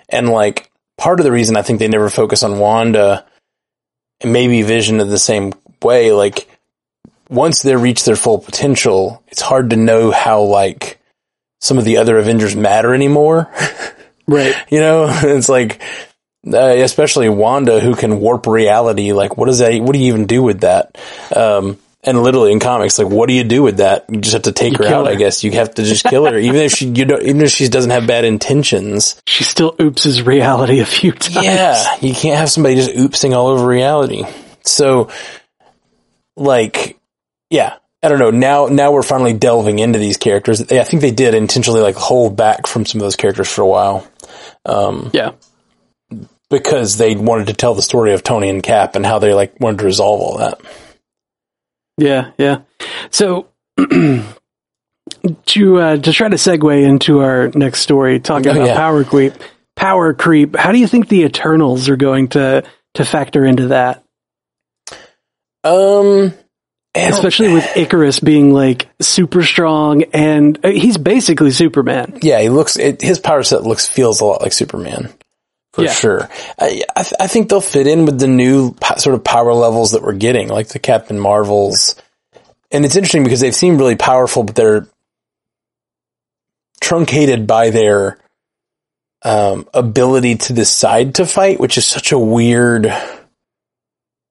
and 0.09 0.29
like 0.29 0.69
part 0.99 1.21
of 1.21 1.25
the 1.25 1.31
reason 1.31 1.57
I 1.57 1.63
think 1.63 1.79
they 1.79 1.87
never 1.87 2.11
focus 2.11 2.43
on 2.43 2.59
Wanda 2.59 3.25
and 4.21 4.33
maybe 4.33 4.63
Vision 4.63 5.01
in 5.01 5.09
the 5.09 5.19
same 5.19 5.53
way, 5.81 6.11
like 6.11 6.49
once 7.31 7.63
they 7.63 7.77
reach 7.77 8.05
their 8.05 8.17
full 8.17 8.41
potential, 8.41 9.23
it's 9.29 9.41
hard 9.41 9.71
to 9.71 9.77
know 9.77 10.11
how 10.11 10.43
like 10.43 10.99
some 11.61 11.79
of 11.79 11.85
the 11.85 11.99
other 11.99 12.19
Avengers 12.19 12.57
matter 12.57 12.93
anymore. 12.93 13.51
Right. 14.27 14.57
you 14.71 14.81
know, 14.81 15.07
it's 15.23 15.51
like, 15.51 15.83
uh, 16.51 16.57
especially 16.57 17.29
Wanda 17.29 17.79
who 17.79 17.95
can 17.95 18.21
warp 18.21 18.47
reality. 18.47 19.13
Like, 19.13 19.37
what 19.37 19.49
does 19.49 19.59
that, 19.59 19.79
what 19.83 19.93
do 19.93 19.99
you 19.99 20.07
even 20.07 20.25
do 20.25 20.43
with 20.43 20.63
that? 20.63 20.97
Um, 21.37 21.77
and 22.07 22.23
literally 22.23 22.53
in 22.53 22.61
comics, 22.61 22.99
like, 22.99 23.09
what 23.09 23.29
do 23.29 23.35
you 23.35 23.45
do 23.45 23.63
with 23.63 23.79
that? 23.79 24.05
You 24.09 24.21
just 24.21 24.35
have 24.35 24.43
to 24.43 24.53
take 24.53 24.77
her 24.79 24.87
out, 24.87 25.07
her. 25.07 25.13
I 25.13 25.15
guess. 25.15 25.43
You 25.45 25.53
have 25.53 25.75
to 25.75 25.83
just 25.83 26.05
kill 26.05 26.27
her, 26.27 26.39
even 26.39 26.57
if 26.57 26.73
she, 26.73 26.87
you 26.89 27.05
don't, 27.05 27.23
even 27.23 27.41
if 27.43 27.51
she 27.51 27.69
doesn't 27.69 27.91
have 27.91 28.07
bad 28.07 28.25
intentions. 28.25 29.21
She 29.27 29.45
still 29.45 29.73
oopses 29.77 30.25
reality 30.27 30.81
a 30.81 30.87
few 30.87 31.13
times. 31.13 31.45
Yeah, 31.45 31.97
you 32.01 32.15
can't 32.15 32.39
have 32.39 32.51
somebody 32.51 32.77
just 32.77 32.91
oopsing 32.93 33.35
all 33.35 33.49
over 33.49 33.67
reality. 33.67 34.25
So, 34.65 35.11
like, 36.37 36.99
yeah, 37.51 37.77
I 38.03 38.09
don't 38.09 38.19
know. 38.19 38.31
Now, 38.31 38.67
now 38.67 38.93
we're 38.93 39.03
finally 39.03 39.33
delving 39.33 39.79
into 39.79 39.99
these 39.99 40.17
characters. 40.17 40.61
I 40.61 40.85
think 40.85 41.01
they 41.01 41.11
did 41.11 41.35
intentionally 41.35 41.81
like 41.81 41.97
hold 41.97 42.37
back 42.37 42.67
from 42.67 42.85
some 42.85 43.01
of 43.01 43.05
those 43.05 43.17
characters 43.17 43.49
for 43.49 43.63
a 43.63 43.67
while 43.67 44.07
um, 44.67 45.11
Yeah. 45.15 45.33
because 46.51 46.97
they 46.99 47.15
wanted 47.15 47.47
to 47.47 47.55
tell 47.55 47.75
the 47.75 47.83
story 47.83 48.13
of 48.13 48.23
Tony 48.23 48.51
and 48.51 48.63
Cap 48.63 48.97
and 48.97 49.07
how 49.07 49.19
they 49.21 49.33
like 49.33 49.59
wanted 49.61 49.79
to 49.79 49.85
resolve 49.87 50.21
all 50.21 50.39
that. 50.39 50.61
Yeah, 51.97 52.31
yeah. 52.39 52.61
So 53.11 53.49
to 53.79 54.27
uh, 55.81 55.97
to 55.97 56.13
try 56.13 56.29
to 56.29 56.37
segue 56.37 56.83
into 56.85 57.21
our 57.21 57.49
next 57.55 57.81
story, 57.81 58.21
talking 58.21 58.49
Oh, 58.49 58.53
about 58.57 58.67
yeah. 58.69 58.75
power 58.77 59.05
creep, 59.05 59.35
power 59.77 60.13
creep. 60.15 60.57
How 60.57 60.73
do 60.73 60.79
you 60.79 60.87
think 60.87 61.09
the 61.09 61.23
Eternals 61.25 61.89
are 61.89 61.97
going 61.97 62.29
to 62.29 62.65
to 62.95 63.05
factor 63.05 63.45
into 63.45 63.69
that? 63.69 64.03
Um, 65.63 66.35
Especially 66.97 67.53
with 67.53 67.77
Icarus 67.77 68.21
being 68.21 68.53
like 68.53 68.89
super 69.01 69.43
strong, 69.43 70.05
and 70.13 70.59
uh, 70.65 70.69
he's 70.71 70.97
basically 70.97 71.51
Superman. 71.51 72.19
yeah, 72.23 72.41
he 72.41 72.49
looks. 72.51 72.77
It, 72.77 73.01
his 73.03 73.19
power 73.19 73.43
set 73.43 73.63
looks 73.65 73.89
feels 73.89 74.21
a 74.21 74.25
lot 74.25 74.43
like 74.43 74.53
Superman 74.53 75.13
for 75.75 75.83
Yeah. 75.85 75.93
sure. 75.93 76.29
I, 76.59 76.83
I, 76.97 77.03
th- 77.03 77.15
I 77.21 77.27
think 77.27 77.49
they'll 77.49 77.61
fit 77.61 77.87
in 77.87 78.05
with 78.07 78.19
the 78.21 78.29
new 78.29 78.73
po- 78.75 78.97
sort 78.97 79.15
of 79.15 79.25
power 79.25 79.53
levels 79.53 79.91
that 79.93 80.03
we're 80.03 80.13
getting, 80.15 80.49
like 80.49 80.69
the 80.69 80.79
Captain 80.79 81.19
Marvels. 81.19 81.97
And 82.71 82.85
it's 82.85 82.97
interesting 82.97 83.25
because 83.25 83.41
they've 83.41 83.55
seemed 83.55 83.79
really 83.81 83.97
powerful, 83.97 84.45
but 84.45 84.55
they're 84.55 84.87
truncated 86.81 87.47
by 87.47 87.71
their 87.71 88.19
um, 89.23 89.67
ability 89.75 90.37
to 90.37 90.53
decide 90.53 91.17
to 91.17 91.27
fight, 91.27 91.59
which 91.59 91.79
is 91.79 91.87
such 91.87 92.13
a 92.13 92.19
weird 92.19 92.93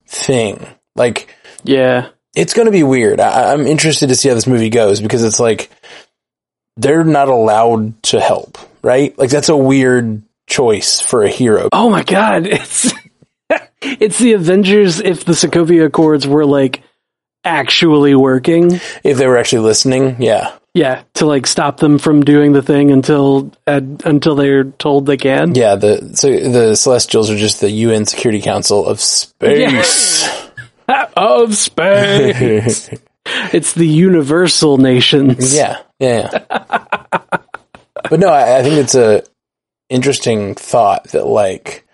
thing. 0.07 0.65
Like, 0.95 1.35
Yeah, 1.63 2.09
it's 2.35 2.53
going 2.53 2.67
to 2.67 2.71
be 2.71 2.83
weird. 2.83 3.19
I, 3.19 3.51
I'm 3.53 3.67
interested 3.67 4.07
to 4.09 4.15
see 4.15 4.29
how 4.29 4.35
this 4.35 4.47
movie 4.47 4.69
goes 4.69 5.01
because 5.01 5.23
it's 5.23 5.39
like 5.39 5.69
they're 6.77 7.03
not 7.03 7.27
allowed 7.27 8.01
to 8.03 8.19
help, 8.19 8.57
right? 8.81 9.17
Like 9.17 9.29
that's 9.29 9.49
a 9.49 9.57
weird 9.57 10.21
choice 10.47 10.99
for 10.99 11.23
a 11.23 11.29
hero. 11.29 11.69
Oh 11.71 11.89
my 11.89 12.03
god, 12.03 12.47
it's 12.47 12.91
it's 13.81 14.19
the 14.19 14.33
Avengers 14.33 14.99
if 14.99 15.25
the 15.25 15.33
Sokovia 15.33 15.85
Accords 15.85 16.25
were 16.27 16.45
like 16.45 16.81
actually 17.43 18.15
working. 18.15 18.79
If 19.03 19.17
they 19.17 19.27
were 19.27 19.37
actually 19.37 19.63
listening, 19.63 20.21
yeah, 20.21 20.55
Yeah, 20.73 21.03
to 21.15 21.25
like 21.25 21.45
stop 21.45 21.77
them 21.77 21.99
from 21.99 22.23
doing 22.23 22.53
the 22.53 22.61
thing 22.61 22.91
until 22.91 23.51
uh, 23.67 23.81
until 24.05 24.35
they're 24.35 24.63
told 24.63 25.05
they 25.05 25.17
can. 25.17 25.53
yeah. 25.55 25.75
The 25.75 26.15
so 26.15 26.29
the 26.29 26.75
Celestials 26.75 27.29
are 27.29 27.37
just 27.37 27.59
the 27.61 27.69
UN 27.69 28.05
Security 28.05 28.41
Council 28.41 28.85
of 28.85 28.99
space. 28.99 30.29
Of 31.15 31.55
space. 31.55 32.89
it's 33.53 33.71
the 33.73 33.87
universal 33.87 34.77
nations. 34.77 35.55
Yeah, 35.55 35.77
yeah. 35.97 36.29
yeah. 36.33 36.67
but 38.09 38.19
no, 38.19 38.27
I, 38.27 38.59
I 38.59 38.63
think 38.63 38.75
it's 38.75 38.93
a 38.93 39.23
interesting 39.89 40.55
thought 40.55 41.05
that 41.09 41.25
like 41.25 41.85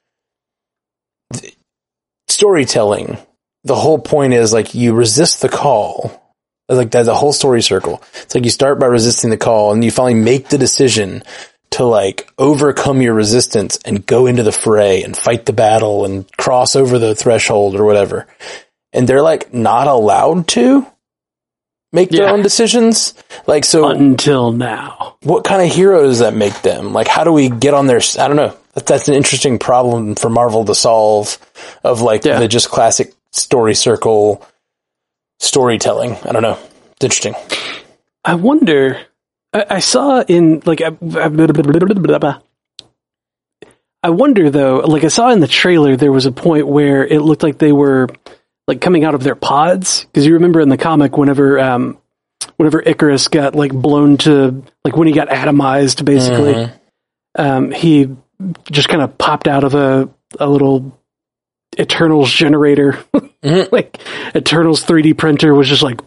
storytelling. 2.28 3.18
The 3.66 3.76
whole 3.76 4.00
point 4.00 4.34
is 4.34 4.54
like 4.54 4.74
you 4.74 4.94
resist 4.94 5.42
the 5.42 5.50
call. 5.50 6.36
Like 6.70 6.92
that's 6.92 7.08
a 7.08 7.16
whole 7.16 7.34
story 7.34 7.62
circle. 7.62 8.02
It's 8.22 8.36
like 8.36 8.46
you 8.46 8.52
start 8.52 8.80
by 8.80 8.86
resisting 8.86 9.30
the 9.30 9.38
call, 9.38 9.74
and 9.74 9.84
you 9.84 9.92
finally 9.92 10.14
make 10.14 10.50
the 10.50 10.58
decision 10.58 11.24
to 11.72 11.84
like 11.84 12.32
overcome 12.38 13.02
your 13.02 13.14
resistance 13.14 13.80
and 13.86 14.06
go 14.06 14.28
into 14.28 14.44
the 14.44 14.52
fray 14.52 15.04
and 15.04 15.16
fight 15.18 15.46
the 15.46 15.54
battle 15.54 16.06
and 16.06 16.32
cross 16.38 16.76
over 16.76 16.98
the 16.98 17.16
threshold 17.16 17.76
or 17.76 17.86
whatever. 17.86 18.28
And 18.94 19.08
they're 19.08 19.22
like 19.22 19.54
not 19.54 19.88
allowed 19.88 20.48
to 20.50 20.88
make 21.92 22.10
their 22.10 22.26
Yeah. 22.26 22.32
own 22.32 22.42
decisions. 22.42 23.14
Like 23.48 23.66
so, 23.66 23.90
Until 23.90 24.52
now. 24.52 25.16
what 25.24 25.44
kind 25.44 25.62
of 25.62 25.74
hero 25.76 26.04
does 26.04 26.20
that 26.20 26.36
make 26.36 26.62
them? 26.62 26.94
Like, 26.94 27.08
how 27.08 27.24
do 27.24 27.32
we 27.34 27.50
get 27.50 27.74
on 27.74 27.88
their? 27.88 28.00
I 28.20 28.28
don't 28.28 28.38
know. 28.38 28.56
That, 28.74 28.86
that's 28.86 29.08
an 29.08 29.16
interesting 29.16 29.60
problem 29.60 30.16
for 30.16 30.30
Marvel 30.30 30.66
to 30.66 30.76
solve. 30.76 31.38
Of 31.84 32.02
like 32.02 32.26
Yeah. 32.26 32.40
the 32.40 32.48
just 32.48 32.70
classic 32.70 33.14
story 33.32 33.76
circle 33.76 34.46
storytelling. 35.40 36.16
I 36.26 36.32
don't 36.32 36.42
know. 36.44 36.58
It's 36.94 37.04
interesting. 37.06 37.36
I 38.26 38.36
wonder. 38.36 39.00
I, 39.54 39.66
I 39.70 39.80
saw 39.80 40.22
in 40.22 40.62
like. 40.66 40.82
I 40.82 40.90
wonder 44.12 44.50
though. 44.50 44.78
Like 44.78 45.04
I 45.04 45.08
saw 45.10 45.30
in 45.32 45.40
the 45.40 45.48
trailer, 45.48 45.96
there 45.96 46.12
was 46.12 46.26
a 46.26 46.32
point 46.32 46.68
where 46.68 47.06
it 47.06 47.22
looked 47.22 47.44
like 47.44 47.58
they 47.58 47.72
were 47.72 48.08
like 48.70 48.80
coming 48.80 49.04
out 49.04 49.16
of 49.16 49.24
their 49.24 49.36
pods 49.36 50.06
because 50.06 50.26
you 50.26 50.36
remember 50.36 50.62
in 50.62 50.70
the 50.70 50.78
comic 50.78 51.18
whenever 51.18 51.60
um 51.60 51.98
whenever 52.56 52.82
Icarus 52.82 53.28
got 53.28 53.54
like 53.56 53.74
blown 53.74 54.16
to 54.20 54.64
like 54.86 54.96
when 54.96 55.08
he 55.08 55.14
got 55.14 55.28
atomized 55.28 56.06
basically 56.06 56.54
Mhm. 56.54 56.72
um 57.38 57.72
he 57.72 58.16
just 58.72 58.88
kind 58.88 59.02
of 59.02 59.18
popped 59.18 59.48
out 59.50 59.64
of 59.66 59.74
a 59.76 60.10
a 60.40 60.48
little 60.48 60.98
Eternals 61.78 62.32
generator. 62.32 62.98
Mhm. 63.44 63.72
like 63.72 63.98
Eternals 64.36 64.84
3D 64.84 65.18
printer 65.18 65.54
was 65.56 65.70
just 65.70 65.82
like 65.82 66.02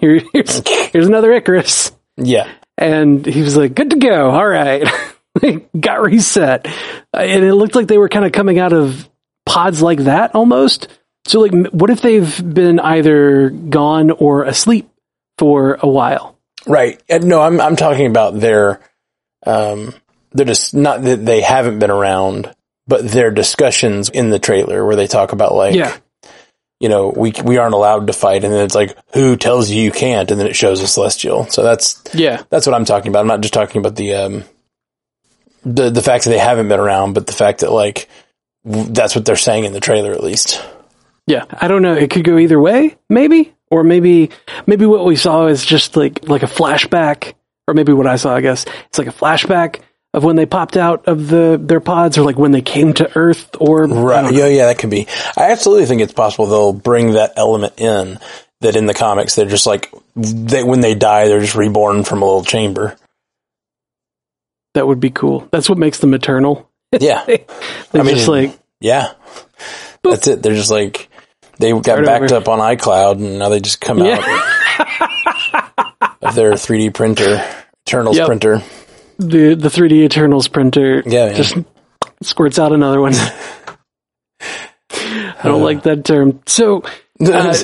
here, 0.00 0.22
here's 0.32 0.62
here's 0.90 1.06
another 1.06 1.30
Icarus. 1.32 1.92
Yeah. 2.16 2.48
And 2.78 3.26
he 3.26 3.42
was 3.42 3.54
like, 3.56 3.74
good 3.74 3.90
to 3.90 3.96
go. 3.96 4.30
All 4.30 4.46
right. 4.48 4.88
Got 5.80 6.00
reset. 6.02 6.66
And 7.12 7.44
it 7.44 7.52
looked 7.54 7.74
like 7.74 7.88
they 7.88 7.98
were 7.98 8.08
kind 8.08 8.24
of 8.24 8.32
coming 8.32 8.58
out 8.58 8.72
of 8.72 9.06
pods 9.44 9.82
like 9.82 9.98
that 10.00 10.34
almost. 10.34 10.88
So, 11.28 11.40
like, 11.40 11.52
what 11.72 11.90
if 11.90 12.00
they've 12.00 12.54
been 12.54 12.80
either 12.80 13.50
gone 13.50 14.10
or 14.10 14.44
asleep 14.44 14.88
for 15.36 15.74
a 15.80 15.88
while? 15.88 16.36
Right. 16.66 17.00
No, 17.22 17.40
I'm 17.40 17.60
I'm 17.60 17.76
talking 17.76 18.06
about 18.06 18.38
their 18.40 18.80
um 19.46 19.94
they're 20.32 20.46
just 20.46 20.74
not 20.74 21.02
that 21.02 21.24
they 21.24 21.40
haven't 21.40 21.78
been 21.78 21.90
around, 21.90 22.52
but 22.86 23.06
their 23.08 23.30
discussions 23.30 24.08
in 24.10 24.30
the 24.30 24.38
trailer 24.38 24.84
where 24.84 24.96
they 24.96 25.06
talk 25.06 25.32
about 25.32 25.54
like 25.54 25.74
Yeah. 25.74 25.96
you 26.80 26.88
know, 26.88 27.12
we 27.16 27.32
we 27.44 27.56
aren't 27.58 27.74
allowed 27.74 28.06
to 28.08 28.12
fight 28.12 28.44
and 28.44 28.52
then 28.52 28.64
it's 28.64 28.74
like 28.74 28.96
who 29.14 29.36
tells 29.36 29.70
you 29.70 29.82
you 29.82 29.90
can't 29.92 30.30
and 30.30 30.38
then 30.40 30.46
it 30.46 30.56
shows 30.56 30.80
a 30.82 30.86
celestial. 30.88 31.44
So 31.46 31.62
that's 31.62 32.02
Yeah. 32.12 32.42
that's 32.50 32.66
what 32.66 32.74
I'm 32.74 32.84
talking 32.84 33.08
about. 33.10 33.20
I'm 33.20 33.26
not 33.28 33.40
just 33.40 33.54
talking 33.54 33.78
about 33.80 33.96
the 33.96 34.14
um 34.14 34.44
the 35.64 35.90
the 35.90 36.02
fact 36.02 36.24
that 36.24 36.30
they 36.30 36.38
haven't 36.38 36.68
been 36.68 36.80
around, 36.80 37.12
but 37.14 37.26
the 37.26 37.32
fact 37.32 37.60
that 37.60 37.72
like 37.72 38.08
w- 38.66 38.88
that's 38.92 39.14
what 39.14 39.24
they're 39.24 39.36
saying 39.36 39.64
in 39.64 39.72
the 39.72 39.80
trailer 39.80 40.12
at 40.12 40.22
least. 40.24 40.62
Yeah. 41.28 41.44
I 41.52 41.68
don't 41.68 41.82
know. 41.82 41.94
It 41.94 42.10
could 42.10 42.24
go 42.24 42.38
either 42.38 42.58
way, 42.58 42.96
maybe. 43.08 43.54
Or 43.70 43.84
maybe, 43.84 44.30
maybe 44.66 44.86
what 44.86 45.04
we 45.04 45.14
saw 45.14 45.46
is 45.46 45.64
just 45.64 45.94
like, 45.94 46.26
like 46.26 46.42
a 46.42 46.46
flashback, 46.46 47.34
or 47.66 47.74
maybe 47.74 47.92
what 47.92 48.06
I 48.06 48.16
saw, 48.16 48.34
I 48.34 48.40
guess. 48.40 48.64
It's 48.86 48.98
like 48.98 49.08
a 49.08 49.12
flashback 49.12 49.80
of 50.14 50.24
when 50.24 50.36
they 50.36 50.46
popped 50.46 50.78
out 50.78 51.06
of 51.06 51.28
the, 51.28 51.60
their 51.62 51.80
pods, 51.80 52.16
or 52.16 52.22
like 52.22 52.38
when 52.38 52.52
they 52.52 52.62
came 52.62 52.94
to 52.94 53.14
Earth, 53.14 53.54
or. 53.60 53.84
Right. 53.86 54.32
Yeah, 54.32 54.46
yeah, 54.46 54.66
that 54.66 54.78
could 54.78 54.88
be. 54.88 55.06
I 55.36 55.52
absolutely 55.52 55.84
think 55.84 56.00
it's 56.00 56.14
possible 56.14 56.46
they'll 56.46 56.72
bring 56.72 57.12
that 57.12 57.34
element 57.36 57.74
in 57.78 58.18
that 58.60 58.74
in 58.74 58.86
the 58.86 58.94
comics 58.94 59.36
they're 59.36 59.46
just 59.46 59.66
like 59.66 59.92
they 60.16 60.64
when 60.64 60.80
they 60.80 60.94
die 60.94 61.28
they're 61.28 61.40
just 61.40 61.54
reborn 61.54 62.04
from 62.04 62.22
a 62.22 62.24
little 62.24 62.44
chamber. 62.44 62.96
That 64.74 64.86
would 64.86 65.00
be 65.00 65.10
cool. 65.10 65.48
That's 65.50 65.68
what 65.68 65.78
makes 65.78 65.98
them 65.98 66.14
eternal. 66.14 66.64
Yeah. 66.98 67.22
They're 67.26 67.38
I 67.92 68.02
mean, 68.02 68.14
just 68.14 68.28
like, 68.28 68.58
Yeah. 68.80 69.12
That's 70.02 70.26
it. 70.26 70.42
They're 70.42 70.54
just 70.54 70.70
like 70.70 71.07
they 71.58 71.72
got 71.80 72.04
backed 72.04 72.32
up 72.32 72.48
on 72.48 72.58
iCloud 72.58 73.12
and 73.16 73.38
now 73.38 73.48
they 73.48 73.60
just 73.60 73.80
come 73.80 73.98
Yeah. 73.98 74.18
out 75.52 75.94
of 76.22 76.34
their 76.34 76.52
3D 76.52 76.90
printer, 76.94 77.44
Eternals 77.86 78.16
Yep. 78.16 78.26
printer. 78.26 78.62
the 79.18 79.54
the 79.54 79.68
3D 79.68 80.04
Eternals 80.04 80.48
printer 80.48 81.02
Yeah, 81.06 81.32
just 81.32 81.56
squirts 82.22 82.58
out 82.58 82.72
another 82.72 83.00
one. 83.00 83.14
I 84.90 85.42
don't 85.44 85.62
like 85.62 85.82
that 85.84 86.04
term. 86.04 86.40
So 86.46 86.82
uh, 87.24 87.54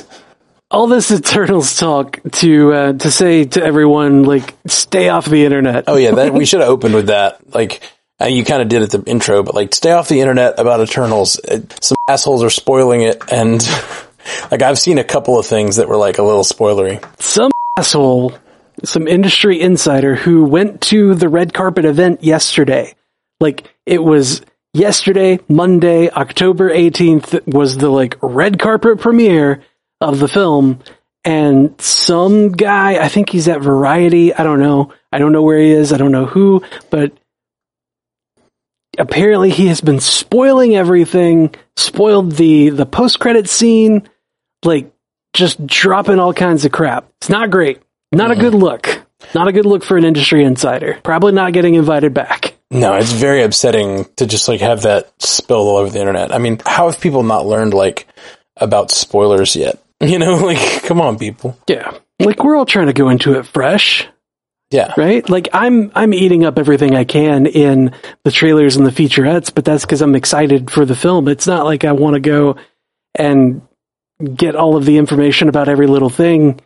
all 0.71 0.87
this 0.87 1.11
Eternals 1.11 1.77
talk 1.77 2.19
to 2.33 2.73
uh, 2.73 2.93
to 2.93 3.11
say 3.11 3.45
to 3.45 3.63
everyone 3.63 4.23
like 4.23 4.53
stay 4.67 5.09
off 5.09 5.25
the 5.25 5.45
internet. 5.45 5.85
Oh 5.87 5.95
yeah, 5.97 6.11
that 6.11 6.33
we 6.33 6.45
should 6.49 6.61
have 6.61 6.69
opened 6.69 6.95
with 6.95 7.07
that. 7.07 7.53
Like 7.53 7.81
uh, 8.21 8.25
you 8.25 8.45
kind 8.45 8.61
of 8.61 8.69
did 8.69 8.81
at 8.81 8.91
the 8.91 9.03
intro, 9.05 9.43
but 9.43 9.55
like 9.55 9.73
stay 9.73 9.91
off 9.91 10.07
the 10.07 10.21
internet 10.21 10.59
about 10.59 10.81
Eternals. 10.81 11.39
Uh, 11.39 11.59
Some 11.81 11.97
assholes 12.07 12.43
are 12.43 12.49
spoiling 12.49 13.01
it, 13.01 13.21
and 13.31 13.61
like 14.51 14.61
I've 14.61 14.79
seen 14.79 14.97
a 14.97 15.03
couple 15.03 15.37
of 15.37 15.45
things 15.45 15.77
that 15.77 15.87
were 15.87 15.97
like 15.97 16.17
a 16.17 16.23
little 16.23 16.43
spoilery. 16.43 17.03
Some 17.21 17.51
asshole, 17.77 18.33
some 18.83 19.07
industry 19.07 19.59
insider 19.61 20.15
who 20.15 20.45
went 20.45 20.81
to 20.81 21.15
the 21.15 21.29
red 21.29 21.53
carpet 21.53 21.85
event 21.85 22.23
yesterday. 22.23 22.95
Like 23.39 23.73
it 23.85 24.01
was 24.03 24.41
yesterday, 24.73 25.39
Monday, 25.49 26.09
October 26.09 26.69
18th 26.69 27.45
was 27.53 27.77
the 27.77 27.89
like 27.89 28.17
red 28.21 28.59
carpet 28.59 28.99
premiere 28.99 29.61
of 29.99 30.19
the 30.19 30.27
film 30.27 30.79
and 31.25 31.73
some 31.81 32.51
guy, 32.51 33.03
I 33.03 33.09
think 33.09 33.31
he's 33.31 33.47
at 33.47 33.59
Variety, 33.59 34.31
I 34.33 34.43
don't 34.43 34.59
know. 34.59 34.93
I 35.11 35.17
don't 35.17 35.31
know 35.31 35.41
where 35.41 35.57
he 35.57 35.71
is, 35.71 35.91
I 35.91 35.97
don't 35.97 36.11
know 36.11 36.27
who, 36.27 36.63
but 36.91 37.13
apparently 38.97 39.49
he 39.49 39.67
has 39.67 39.81
been 39.81 39.99
spoiling 39.99 40.75
everything, 40.75 41.53
spoiled 41.75 42.33
the 42.33 42.69
the 42.69 42.85
post-credit 42.85 43.49
scene, 43.49 44.07
like 44.63 44.91
just 45.33 45.65
dropping 45.65 46.19
all 46.19 46.33
kinds 46.33 46.65
of 46.65 46.71
crap. 46.71 47.09
It's 47.17 47.29
not 47.29 47.51
great. 47.51 47.81
Not 48.11 48.31
a 48.31 48.35
mm. 48.35 48.39
good 48.39 48.53
look. 48.53 49.05
Not 49.33 49.47
a 49.47 49.51
good 49.51 49.65
look 49.65 49.83
for 49.83 49.97
an 49.97 50.05
industry 50.05 50.43
insider. 50.43 50.99
Probably 51.03 51.31
not 51.31 51.53
getting 51.53 51.75
invited 51.75 52.13
back. 52.13 52.55
No, 52.71 52.95
it's 52.95 53.11
very 53.11 53.43
upsetting 53.43 54.05
to 54.15 54.25
just 54.25 54.47
like 54.47 54.61
have 54.61 54.83
that 54.83 55.11
spilled 55.21 55.67
all 55.67 55.77
over 55.77 55.89
the 55.89 55.99
internet. 55.99 56.33
I 56.33 56.37
mean, 56.37 56.59
how 56.65 56.89
have 56.89 56.99
people 56.99 57.23
not 57.23 57.45
learned 57.45 57.73
like 57.73 58.07
about 58.57 58.91
spoilers 58.91 59.55
yet? 59.55 59.79
You 60.01 60.19
know, 60.19 60.35
like 60.35 60.83
come 60.83 60.99
on, 60.99 61.17
people. 61.17 61.57
Yeah. 61.67 61.97
Like 62.19 62.43
we're 62.43 62.57
all 62.57 62.65
trying 62.65 62.87
to 62.87 62.93
go 62.93 63.07
into 63.07 63.39
it 63.39 63.45
fresh, 63.45 64.05
Yeah, 64.71 64.93
right? 64.97 65.27
Like 65.29 65.47
I'm 65.53 65.91
I'm 65.95 66.13
eating 66.13 66.43
up 66.45 66.57
everything 66.57 66.95
I 66.95 67.03
can 67.03 67.45
in 67.45 67.91
the 68.23 68.31
trailers 68.31 68.75
and 68.75 68.85
the 68.85 68.91
featurettes, 68.91 69.53
but 69.53 69.63
that's 69.63 69.85
cuz 69.85 70.01
I'm 70.01 70.15
excited 70.15 70.71
for 70.71 70.85
the 70.85 70.95
film. 70.95 71.27
It's 71.27 71.47
not 71.47 71.65
like 71.65 71.85
I 71.85 71.91
want 71.91 72.15
to 72.15 72.19
go 72.19 72.55
and 73.13 73.61
get 74.33 74.55
all 74.55 74.75
of 74.75 74.85
the 74.85 74.97
information 74.97 75.49
about 75.49 75.69
every 75.69 75.87
little 75.87 76.09
thing 76.09 76.59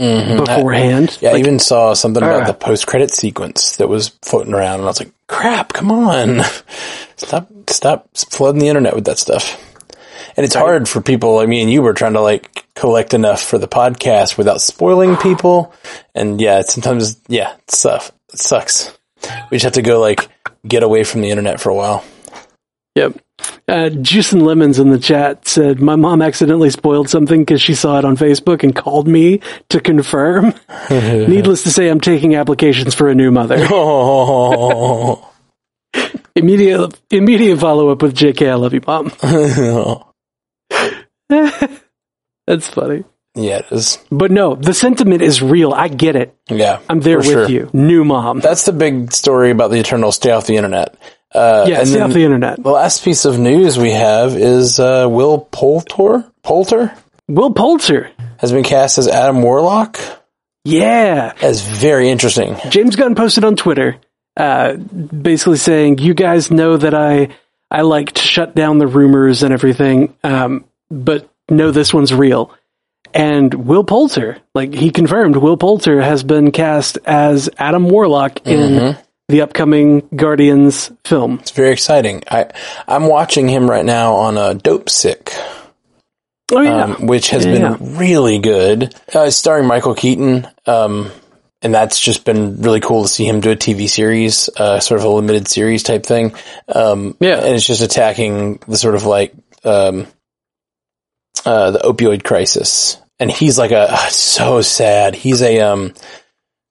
Mhm. 0.00 0.36
beforehand. 0.44 1.16
Yeah, 1.22 1.30
I 1.30 1.38
even 1.38 1.58
saw 1.58 1.94
something 1.94 2.22
about 2.22 2.42
uh, 2.42 2.46
the 2.48 2.52
post 2.54 2.86
credit 2.86 3.10
sequence 3.10 3.76
that 3.76 3.88
was 3.88 4.08
floating 4.22 4.52
around, 4.52 4.74
and 4.80 4.84
I 4.84 4.88
was 4.88 5.00
like, 5.00 5.12
"Crap! 5.26 5.72
Come 5.72 5.90
on, 5.90 6.42
stop, 7.16 7.48
stop 7.70 8.06
flooding 8.14 8.60
the 8.60 8.68
internet 8.68 8.94
with 8.94 9.06
that 9.06 9.18
stuff." 9.18 9.58
And 10.36 10.44
it's 10.44 10.54
hard 10.54 10.86
for 10.86 11.00
people 11.00 11.38
I 11.38 11.46
mean, 11.46 11.70
you 11.70 11.80
were 11.80 11.94
trying 11.94 12.12
to 12.12 12.20
like 12.20 12.65
collect 12.76 13.14
enough 13.14 13.42
for 13.42 13.58
the 13.58 13.66
podcast 13.66 14.38
without 14.38 14.60
spoiling 14.60 15.16
people. 15.16 15.74
And 16.14 16.40
yeah, 16.40 16.60
sometimes 16.60 17.20
yeah, 17.26 17.56
it's 17.64 17.82
tough. 17.82 18.12
It 18.32 18.38
sucks. 18.38 18.96
We 19.50 19.56
just 19.56 19.64
have 19.64 19.72
to 19.72 19.82
go 19.82 20.00
like 20.00 20.28
get 20.66 20.84
away 20.84 21.02
from 21.02 21.22
the 21.22 21.30
internet 21.30 21.60
for 21.60 21.70
a 21.70 21.74
while. 21.74 22.04
Yep. 22.94 23.18
Uh, 23.68 23.90
Juice 23.90 24.32
and 24.32 24.46
Lemons 24.46 24.78
in 24.78 24.90
the 24.90 24.98
chat 24.98 25.46
said, 25.46 25.80
My 25.80 25.96
mom 25.96 26.22
accidentally 26.22 26.70
spoiled 26.70 27.10
something 27.10 27.40
because 27.40 27.60
she 27.60 27.74
saw 27.74 27.98
it 27.98 28.04
on 28.04 28.16
Facebook 28.16 28.62
and 28.62 28.74
called 28.74 29.06
me 29.06 29.40
to 29.68 29.80
confirm. 29.80 30.54
Needless 30.90 31.64
to 31.64 31.70
say, 31.70 31.88
I'm 31.88 32.00
taking 32.00 32.36
applications 32.36 32.94
for 32.94 33.08
a 33.08 33.14
new 33.14 33.30
mother. 33.30 33.56
Oh, 33.70 35.30
immediate, 36.34 36.98
immediate 37.10 37.58
follow 37.58 37.90
up 37.90 38.00
with 38.00 38.16
JK, 38.16 38.48
I 38.48 38.54
love 38.54 38.72
you, 38.72 38.80
mom. 38.86 39.12
That's 42.46 42.68
funny. 42.68 43.04
yeah, 43.34 43.58
it 43.58 43.66
is. 43.72 43.98
But 44.10 44.30
no, 44.30 44.54
the 44.54 44.72
sentiment 44.74 45.22
is 45.22 45.42
real. 45.42 45.72
I 45.72 45.88
get 45.88 46.16
it. 46.16 46.34
Yeah, 46.48 46.80
I'm 46.88 47.00
there 47.00 47.18
with 47.18 47.26
sure. 47.26 47.48
you. 47.48 47.70
New 47.72 48.04
mom. 48.04 48.40
That's 48.40 48.64
the 48.64 48.72
big 48.72 49.12
story 49.12 49.50
about 49.50 49.70
the 49.70 49.78
Eternal. 49.78 50.12
Stay 50.12 50.30
off 50.30 50.46
the 50.46 50.56
internet. 50.56 50.96
Uh, 51.34 51.66
yeah, 51.68 51.84
stay 51.84 52.00
off 52.00 52.12
the 52.12 52.22
internet. 52.24 52.62
the 52.62 52.70
last 52.70 53.04
piece 53.04 53.24
of 53.24 53.38
news 53.38 53.76
we 53.78 53.90
have 53.90 54.36
is 54.36 54.78
uh, 54.80 55.06
Will 55.10 55.38
Poulter. 55.38 56.24
Poulter 56.42 56.94
Will 57.28 57.52
Poulter. 57.52 58.10
has 58.38 58.52
been 58.52 58.62
cast 58.64 58.96
as 58.98 59.08
Adam 59.08 59.42
Warlock. 59.42 59.98
Yeah. 60.64 61.32
That's 61.40 61.60
very 61.60 62.08
interesting. 62.08 62.56
James 62.70 62.96
Gunn 62.96 63.14
posted 63.14 63.44
on 63.44 63.56
Twitter, 63.56 63.96
uh, 64.36 64.74
basically 64.74 65.58
saying, 65.58 65.98
"You 65.98 66.14
guys 66.14 66.50
know 66.50 66.76
that 66.76 66.94
I 66.94 67.28
I 67.70 67.82
like 67.82 68.12
to 68.12 68.22
shut 68.22 68.54
down 68.54 68.78
the 68.78 68.86
rumors 68.86 69.42
and 69.42 69.52
everything, 69.52 70.14
um, 70.24 70.64
but 70.90 71.28
no, 71.50 71.70
this 71.70 71.92
one's 71.94 72.12
real." 72.14 72.50
And 73.14 73.54
Will 73.66 73.84
Poulter, 73.84 74.38
like 74.54 74.74
he 74.74 74.90
confirmed, 74.90 75.36
Will 75.36 75.56
Poulter 75.56 76.02
has 76.02 76.22
been 76.22 76.50
cast 76.52 76.98
as 77.06 77.48
Adam 77.56 77.88
Warlock 77.88 78.46
in 78.46 78.96
the 79.28 79.40
upcoming 79.40 80.06
Guardians 80.14 80.90
film. 81.04 81.38
It's 81.40 81.52
very 81.52 81.70
exciting. 81.72 82.22
I 82.30 82.46
I'm 82.86 83.06
watching 83.06 83.48
him 83.48 83.70
right 83.70 83.84
now 83.84 84.14
on 84.14 84.36
a 84.36 84.54
Dopesick, 84.54 85.30
Oh 86.52 86.60
yeah, 86.60 86.84
um, 86.84 87.06
which 87.06 87.30
has 87.30 87.46
Yeah. 87.46 87.52
been 87.76 87.96
really 87.96 88.38
good. 88.38 88.94
Uh, 89.14 89.22
it's 89.22 89.36
starring 89.36 89.66
Michael 89.66 89.94
Keaton, 89.94 90.46
um, 90.66 91.10
and 91.62 91.74
that's 91.74 91.98
just 91.98 92.24
been 92.24 92.60
really 92.60 92.80
cool 92.80 93.02
to 93.04 93.08
see 93.08 93.24
him 93.26 93.40
do 93.40 93.50
a 93.50 93.56
TV 93.56 93.88
series, 93.88 94.48
uh, 94.58 94.78
sort 94.78 95.00
of 95.00 95.06
a 95.06 95.10
limited 95.10 95.48
series 95.48 95.82
type 95.82 96.04
thing. 96.06 96.34
Um, 96.68 97.16
Yeah. 97.18 97.38
and 97.38 97.54
it's 97.54 97.66
just 97.66 97.82
attacking 97.82 98.60
the 98.68 98.76
sort 98.76 98.94
of 98.94 99.06
like 99.06 99.32
um, 99.64 100.06
uh, 101.46 101.70
the 101.70 101.78
opioid 101.78 102.24
crisis. 102.24 102.98
And 103.18 103.30
he's 103.30 103.56
like 103.56 103.70
a 103.70 103.96
so 104.10 104.60
sad. 104.60 105.14
He's 105.14 105.40
a 105.40 105.60
um, 105.60 105.94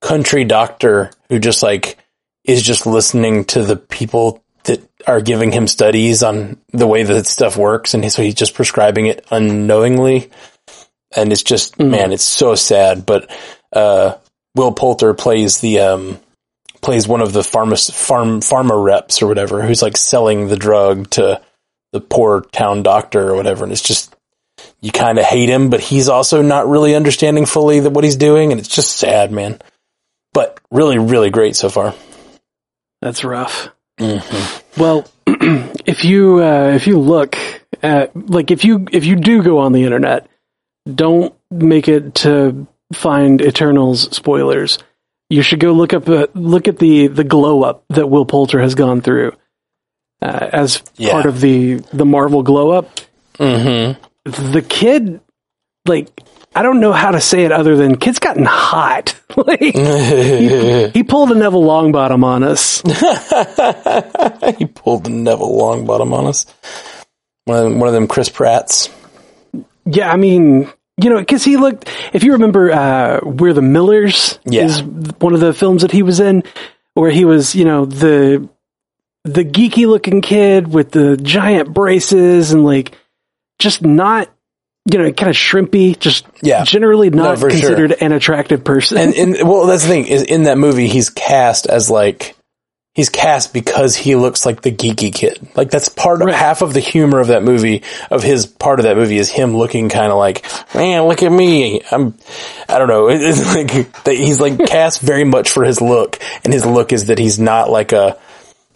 country 0.02 0.44
doctor 0.44 1.12
who 1.30 1.40
just 1.40 1.64
like 1.64 1.98
is 2.44 2.62
just 2.62 2.86
listening 2.86 3.46
to 3.46 3.64
the 3.64 3.76
people 3.76 4.44
that 4.66 4.88
are 5.08 5.22
giving 5.22 5.52
him 5.52 5.68
studies 5.68 6.22
on 6.22 6.60
the 6.72 6.88
way 6.88 7.04
that 7.04 7.26
stuff 7.26 7.58
works, 7.58 7.94
and 7.94 8.12
so 8.12 8.22
he's 8.22 8.36
just 8.36 8.54
prescribing 8.54 9.08
it 9.08 9.26
unknowingly. 9.32 10.30
And 11.16 11.32
it's 11.32 11.44
just 11.44 11.80
man, 11.80 12.12
it's 12.12 12.24
so 12.24 12.56
sad. 12.56 13.06
But 13.06 13.32
uh, 13.72 14.16
Will 14.56 14.74
Poulter 14.74 15.14
plays 15.14 15.60
the 15.60 15.80
um, 15.80 16.20
plays 16.82 17.08
one 17.08 17.22
of 17.22 17.34
the 17.34 17.42
pharma 17.42 17.92
farm 17.94 18.42
pharma 18.42 18.84
reps 18.84 19.22
or 19.22 19.28
whatever 19.28 19.62
who's 19.62 19.82
like 19.82 19.98
selling 19.98 20.48
the 20.48 20.58
drug 20.58 21.10
to 21.12 21.42
the 21.94 22.02
poor 22.02 22.42
town 22.42 22.84
doctor 22.84 23.30
or 23.30 23.36
whatever, 23.36 23.64
and 23.64 23.72
it's 23.72 23.82
just 23.82 24.15
you 24.82 24.92
kind 24.92 25.18
of 25.18 25.26
hate 25.26 25.50
him, 25.50 25.70
but 25.70 25.80
he's 25.80 26.10
also 26.10 26.42
not 26.42 26.68
really 26.68 26.96
understanding 26.96 27.46
fully 27.46 27.80
that 27.80 27.90
what 27.90 28.04
he's 28.04 28.16
doing, 28.16 28.52
and 28.52 28.60
it's 28.60 28.74
just 28.74 28.98
sad, 28.98 29.32
man. 29.32 29.60
But 30.34 30.60
really, 30.70 30.98
really 30.98 31.30
great 31.30 31.56
so 31.56 31.70
far. 31.70 31.96
That's 33.02 33.24
rough. 33.24 33.70
Mm-hmm. 34.00 34.82
Well, 34.82 35.08
if 35.28 36.04
you 36.04 36.44
uh, 36.44 36.72
if 36.76 36.88
you 36.88 37.00
look 37.00 37.38
at 37.82 38.16
like 38.30 38.52
if 38.52 38.66
you 38.66 38.88
if 38.92 39.06
you 39.06 39.16
do 39.16 39.42
go 39.42 39.60
on 39.60 39.72
the 39.72 39.84
internet, 39.84 40.28
don't 40.94 41.34
make 41.50 41.88
it 41.88 42.16
to 42.16 42.68
find 42.94 43.42
Eternals 43.42 44.16
spoilers. 44.16 44.80
You 45.30 45.42
should 45.42 45.60
go 45.60 45.72
look 45.72 45.94
up 45.94 46.08
uh, 46.08 46.28
look 46.34 46.68
at 46.68 46.78
the 46.78 47.08
the 47.08 47.24
glow 47.24 47.64
up 47.64 47.86
that 47.90 48.08
Will 48.08 48.26
Poulter 48.26 48.62
has 48.62 48.76
gone 48.76 49.02
through 49.02 49.32
uh, 50.22 50.50
as 50.52 50.84
yeah. 50.98 51.12
part 51.12 51.26
of 51.26 51.42
the 51.42 51.76
the 51.94 52.06
Marvel 52.06 52.44
glow 52.44 52.72
up. 52.72 53.00
Mm-hmm 53.40 54.02
the 54.26 54.66
kid, 54.68 55.22
like, 55.86 56.10
I 56.54 56.64
don't 56.64 56.80
know 56.80 56.92
how 56.92 57.12
to 57.12 57.22
say 57.22 57.44
it 57.44 57.52
other 57.52 57.76
than 57.76 57.98
kid's 57.98 58.20
gotten 58.20 58.46
hot. 58.46 59.20
like, 59.38 59.60
he, 59.60 60.90
he, 60.90 61.04
pulled 61.04 61.32
a 61.32 61.36
Neville 61.36 61.64
Longbottom 61.64 62.24
on 62.24 62.44
us. 62.44 62.82
he 64.58 64.66
pulled 64.66 65.08
a 65.08 65.12
Neville 65.12 65.58
Longbottom 65.58 66.12
on 66.14 66.26
us. 66.28 66.46
One 67.46 67.58
of 67.58 67.64
them, 67.66 67.80
one 67.80 67.88
of 67.88 67.94
them 67.94 68.08
Chris 68.08 68.30
Pratt's. 68.30 68.90
Yeah, 69.86 70.12
I 70.12 70.16
mean, 70.16 70.72
you 70.98 71.10
know, 71.10 71.20
because 71.20 71.44
he 71.44 71.58
looked. 71.58 71.90
If 72.14 72.24
you 72.24 72.34
remember, 72.34 72.72
uh, 72.72 73.20
"We're 73.22 73.54
the 73.54 73.62
Millers" 73.62 74.40
yeah. 74.46 74.66
is 74.66 74.82
one 74.82 75.36
of 75.36 75.40
the 75.42 75.54
films 75.54 75.84
that 75.84 75.92
he 75.92 76.02
was 76.02 76.20
in, 76.20 76.44
where 76.96 77.12
he 77.12 77.24
was, 77.24 77.54
you 77.54 77.66
know, 77.66 77.86
the 77.86 78.50
the 79.26 79.44
geeky 79.44 79.88
looking 79.88 80.22
kid 80.22 80.68
with 80.68 80.92
the 80.92 81.18
giant 81.18 81.74
braces 81.74 82.52
and 82.52 82.66
like 82.66 82.98
just 83.60 83.82
not 83.82 84.30
you 84.92 85.00
know, 85.00 85.12
kind 85.12 85.30
of 85.30 85.36
shrimpy, 85.36 85.98
just 85.98 86.28
yeah. 86.42 86.64
generally 86.64 87.10
not 87.10 87.40
no, 87.40 87.48
considered 87.48 87.92
sure. 87.92 88.06
an 88.06 88.12
attractive 88.12 88.64
person. 88.64 88.98
And, 88.98 89.16
and 89.16 89.50
well, 89.50 89.66
that's 89.66 89.84
the 89.84 89.90
thing 89.90 90.08
is 90.08 90.22
in 90.22 90.44
that 90.44 90.60
movie, 90.60 90.88
he's 90.88 91.10
cast 91.10 91.66
as 91.66 91.90
like, 91.90 92.36
he's 92.94 93.10
cast 93.10 93.52
because 93.52 93.96
he 93.96 94.16
looks 94.16 94.46
like 94.46 94.62
the 94.62 94.72
geeky 94.72 95.12
kid. 95.12 95.48
Like 95.56 95.72
that's 95.72 95.90
part 95.90 96.22
of 96.22 96.28
right. 96.28 96.36
half 96.36 96.62
of 96.62 96.76
the 96.76 96.80
humor 96.82 97.20
of 97.20 97.28
that 97.28 97.42
movie, 97.42 97.82
of 98.12 98.22
his 98.22 98.46
part 98.46 98.80
of 98.80 98.84
that 98.84 98.96
movie 98.96 99.18
is 99.18 99.32
him 99.32 99.58
looking 99.58 99.90
kind 99.90 100.12
of 100.12 100.20
like, 100.20 100.46
man, 100.76 101.02
look 101.08 101.24
at 101.24 101.32
me. 101.32 101.82
I'm, 101.90 102.14
I 102.70 102.78
don't 102.78 102.88
know. 102.88 103.10
It's 103.10 103.56
like, 103.56 104.08
he's 104.08 104.40
like 104.40 104.60
cast 104.68 105.02
very 105.02 105.24
much 105.24 105.50
for 105.50 105.64
his 105.64 105.82
look 105.82 106.20
and 106.44 106.54
his 106.54 106.66
look 106.66 106.94
is 106.94 107.08
that 107.08 107.18
he's 107.18 107.40
not 107.40 107.72
like 107.72 107.92
a, 107.92 108.20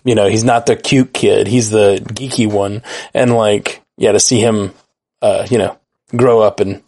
you 0.03 0.15
know, 0.15 0.27
he's 0.27 0.43
not 0.43 0.65
the 0.65 0.75
cute 0.75 1.13
kid. 1.13 1.45
He's 1.45 1.69
the 1.69 2.01
geeky 2.03 2.51
one. 2.51 2.81
And 3.13 3.31
like, 3.31 3.83
yeah, 3.99 4.13
to 4.13 4.19
see 4.19 4.39
him, 4.39 4.73
uh, 5.21 5.45
you 5.51 5.57
know, 5.57 5.77
grow 6.15 6.39
up 6.39 6.61
and 6.61 6.81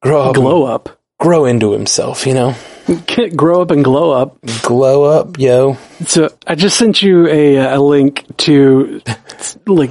grow 0.00 0.22
up, 0.22 0.34
glow 0.34 0.64
up, 0.64 0.98
grow 1.20 1.44
into 1.44 1.72
himself, 1.72 2.26
you 2.26 2.32
know, 2.32 2.56
grow 3.36 3.60
up 3.60 3.70
and 3.70 3.84
glow 3.84 4.10
up, 4.10 4.38
glow 4.62 5.04
up, 5.04 5.38
yo. 5.38 5.76
So 6.06 6.30
I 6.46 6.54
just 6.54 6.78
sent 6.78 7.02
you 7.02 7.28
a, 7.28 7.56
a 7.74 7.78
link 7.78 8.24
to 8.38 9.02
like 9.66 9.90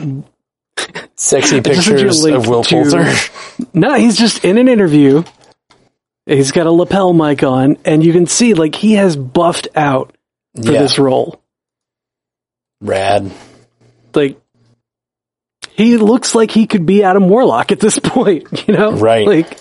sexy 1.16 1.62
pictures 1.62 2.26
of 2.26 2.48
Will 2.48 2.64
to, 2.64 2.76
Poulter. 2.76 3.14
No, 3.76 3.94
he's 3.94 4.18
just 4.18 4.44
in 4.44 4.58
an 4.58 4.68
interview. 4.68 5.24
He's 6.26 6.52
got 6.52 6.66
a 6.66 6.72
lapel 6.72 7.14
mic 7.14 7.44
on, 7.44 7.78
and 7.86 8.04
you 8.04 8.14
can 8.14 8.26
see 8.26 8.56
like 8.56 8.74
he 8.74 8.94
has 8.94 9.16
buffed 9.16 9.68
out 9.76 10.16
for 10.56 10.72
yeah. 10.72 10.82
this 10.82 10.98
role. 10.98 11.40
Rad. 12.82 13.32
Like 14.16 14.41
he 15.82 15.98
looks 15.98 16.36
like 16.36 16.52
he 16.52 16.68
could 16.68 16.86
be 16.86 17.04
Adam 17.04 17.28
Warlock 17.30 17.72
at 17.72 17.80
this 17.80 18.00
point, 18.04 18.68
you 18.68 18.74
know? 18.76 18.94
Right. 18.94 19.26
Like 19.26 19.58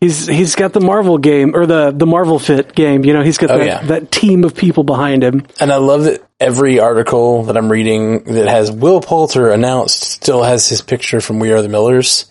he's 0.00 0.26
he's 0.26 0.54
got 0.54 0.72
the 0.72 0.80
Marvel 0.80 1.18
game 1.18 1.54
or 1.54 1.66
the 1.66 1.90
the 1.90 2.06
Marvel 2.06 2.38
Fit 2.38 2.74
game, 2.74 3.04
you 3.04 3.12
know, 3.12 3.22
he's 3.22 3.38
got 3.38 3.50
oh, 3.50 3.58
that, 3.58 3.66
yeah. 3.66 3.82
that 3.86 4.10
team 4.10 4.44
of 4.44 4.54
people 4.54 4.84
behind 4.84 5.22
him. 5.22 5.46
And 5.60 5.72
I 5.72 5.76
love 5.76 6.04
that 6.04 6.22
every 6.38 6.78
article 6.80 7.44
that 7.44 7.56
I'm 7.56 7.70
reading 7.70 8.24
that 8.24 8.48
has 8.48 8.70
Will 8.70 9.00
Poulter 9.00 9.50
announced 9.50 10.02
still 10.02 10.42
has 10.42 10.68
his 10.68 10.82
picture 10.82 11.20
from 11.20 11.38
We 11.38 11.52
Are 11.52 11.62
the 11.62 11.68
Millers. 11.68 12.26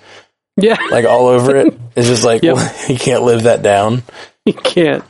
Yeah. 0.56 0.78
Like 0.92 1.06
all 1.06 1.28
over 1.28 1.56
it. 1.56 1.80
It's 1.96 2.08
just 2.08 2.24
like 2.24 2.42
yep. 2.42 2.56
well, 2.56 2.74
he 2.88 2.98
can't 2.98 3.22
live 3.22 3.44
that 3.44 3.62
down. 3.62 4.02
He 4.46 4.52
can't. 4.52 5.04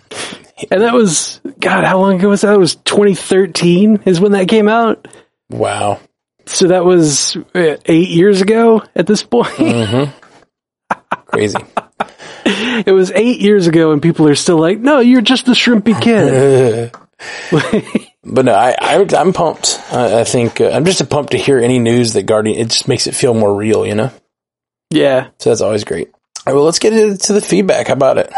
And 0.69 0.81
that 0.81 0.93
was 0.93 1.39
God, 1.59 1.85
how 1.85 1.99
long 1.99 2.19
ago 2.19 2.27
was 2.27 2.41
that? 2.41 2.53
It 2.53 2.59
was 2.59 2.75
2013 2.75 4.03
is 4.05 4.19
when 4.19 4.33
that 4.33 4.49
came 4.49 4.67
out. 4.67 5.07
Wow. 5.49 6.01
So 6.45 6.67
that 6.67 6.85
was 6.85 7.35
uh, 7.55 7.77
eight 7.85 8.09
years 8.09 8.41
ago 8.41 8.83
at 8.95 9.07
this 9.07 9.23
point. 9.23 9.47
Mm-hmm. 9.47 10.11
Crazy. 11.27 11.57
it 12.85 12.93
was 12.93 13.11
eight 13.11 13.39
years 13.39 13.67
ago, 13.67 13.91
and 13.91 14.01
people 14.01 14.27
are 14.27 14.35
still 14.35 14.57
like, 14.57 14.79
"No, 14.79 14.99
you're 14.99 15.21
just 15.21 15.45
the 15.45 15.53
shrimpy 15.53 15.99
kid." 15.99 16.91
but 18.23 18.45
no, 18.45 18.53
I, 18.53 18.75
I 18.79 19.21
am 19.21 19.33
pumped. 19.33 19.79
I, 19.91 20.21
I 20.21 20.23
think 20.23 20.59
uh, 20.61 20.69
I'm 20.69 20.85
just 20.85 21.07
pumped 21.09 21.31
to 21.31 21.37
hear 21.37 21.59
any 21.59 21.79
news 21.79 22.13
that 22.13 22.23
Guardian. 22.23 22.59
It 22.59 22.69
just 22.69 22.87
makes 22.87 23.07
it 23.07 23.15
feel 23.15 23.33
more 23.33 23.55
real, 23.55 23.85
you 23.85 23.95
know. 23.95 24.11
Yeah. 24.89 25.29
So 25.39 25.49
that's 25.49 25.61
always 25.61 25.83
great. 25.83 26.09
All 26.13 26.21
right, 26.47 26.53
well, 26.55 26.65
let's 26.65 26.79
get 26.79 26.93
into 26.93 27.33
the 27.33 27.41
feedback. 27.41 27.87
How 27.87 27.93
about 27.93 28.17
it? 28.17 28.31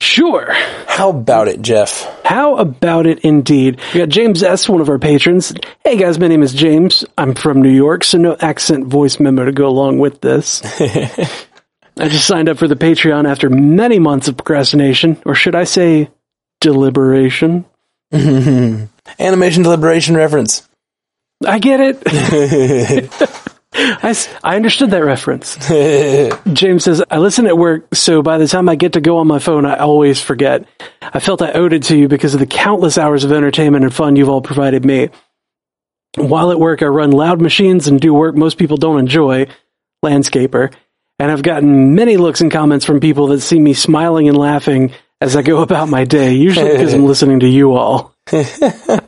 Sure. 0.00 0.52
How 0.86 1.10
about 1.10 1.48
it, 1.48 1.62
Jeff? 1.62 2.22
How 2.24 2.56
about 2.56 3.06
it 3.06 3.20
indeed? 3.20 3.80
We 3.92 4.00
got 4.00 4.08
James 4.10 4.42
S., 4.42 4.68
one 4.68 4.80
of 4.80 4.88
our 4.88 4.98
patrons. 4.98 5.52
Hey 5.84 5.96
guys, 5.96 6.18
my 6.18 6.28
name 6.28 6.42
is 6.42 6.52
James. 6.52 7.04
I'm 7.16 7.34
from 7.34 7.62
New 7.62 7.70
York, 7.70 8.04
so 8.04 8.18
no 8.18 8.36
accent 8.38 8.86
voice 8.86 9.18
memo 9.18 9.44
to 9.44 9.52
go 9.52 9.66
along 9.66 9.98
with 9.98 10.20
this. 10.20 10.62
I 11.96 12.08
just 12.08 12.26
signed 12.26 12.48
up 12.48 12.58
for 12.58 12.68
the 12.68 12.76
Patreon 12.76 13.28
after 13.28 13.48
many 13.48 13.98
months 13.98 14.28
of 14.28 14.36
procrastination, 14.36 15.20
or 15.24 15.34
should 15.34 15.54
I 15.54 15.64
say 15.64 16.10
deliberation? 16.60 17.64
Animation 18.12 19.62
deliberation 19.62 20.16
reference. 20.16 20.68
I 21.46 21.58
get 21.58 21.80
it. 21.80 23.40
I, 23.76 24.14
I 24.42 24.56
understood 24.56 24.90
that 24.90 25.04
reference. 25.04 25.56
James 26.52 26.84
says, 26.84 27.02
I 27.10 27.18
listen 27.18 27.46
at 27.46 27.58
work, 27.58 27.94
so 27.94 28.22
by 28.22 28.38
the 28.38 28.46
time 28.46 28.68
I 28.68 28.76
get 28.76 28.92
to 28.92 29.00
go 29.00 29.18
on 29.18 29.26
my 29.26 29.38
phone, 29.38 29.66
I 29.66 29.76
always 29.76 30.20
forget. 30.20 30.66
I 31.02 31.20
felt 31.20 31.42
I 31.42 31.52
owed 31.52 31.72
it 31.72 31.84
to 31.84 31.96
you 31.96 32.08
because 32.08 32.34
of 32.34 32.40
the 32.40 32.46
countless 32.46 32.98
hours 32.98 33.24
of 33.24 33.32
entertainment 33.32 33.84
and 33.84 33.92
fun 33.92 34.16
you've 34.16 34.28
all 34.28 34.42
provided 34.42 34.84
me. 34.84 35.08
While 36.16 36.52
at 36.52 36.60
work, 36.60 36.82
I 36.82 36.86
run 36.86 37.10
loud 37.10 37.40
machines 37.40 37.88
and 37.88 38.00
do 38.00 38.14
work 38.14 38.36
most 38.36 38.58
people 38.58 38.76
don't 38.76 39.00
enjoy, 39.00 39.48
landscaper, 40.04 40.72
and 41.18 41.30
I've 41.30 41.42
gotten 41.42 41.94
many 41.94 42.16
looks 42.16 42.40
and 42.40 42.52
comments 42.52 42.84
from 42.84 43.00
people 43.00 43.28
that 43.28 43.40
see 43.40 43.58
me 43.58 43.74
smiling 43.74 44.28
and 44.28 44.36
laughing 44.36 44.92
as 45.20 45.36
I 45.36 45.42
go 45.42 45.62
about 45.62 45.88
my 45.88 46.04
day, 46.04 46.34
usually 46.34 46.70
because 46.70 46.94
I'm 46.94 47.06
listening 47.06 47.40
to 47.40 47.48
you 47.48 47.74
all. 47.74 48.14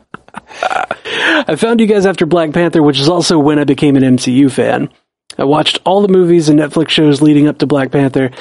I 1.49 1.55
found 1.55 1.79
you 1.79 1.87
guys 1.87 2.05
after 2.05 2.25
Black 2.25 2.51
Panther, 2.51 2.83
which 2.83 2.99
is 2.99 3.07
also 3.07 3.39
when 3.39 3.57
I 3.57 3.63
became 3.63 3.95
an 3.95 4.03
MCU 4.03 4.51
fan. 4.51 4.89
I 5.37 5.45
watched 5.45 5.79
all 5.85 6.01
the 6.01 6.09
movies 6.09 6.49
and 6.49 6.59
Netflix 6.59 6.89
shows 6.89 7.21
leading 7.21 7.47
up 7.47 7.59
to 7.59 7.65
Black 7.65 7.91
Panther 7.91 8.31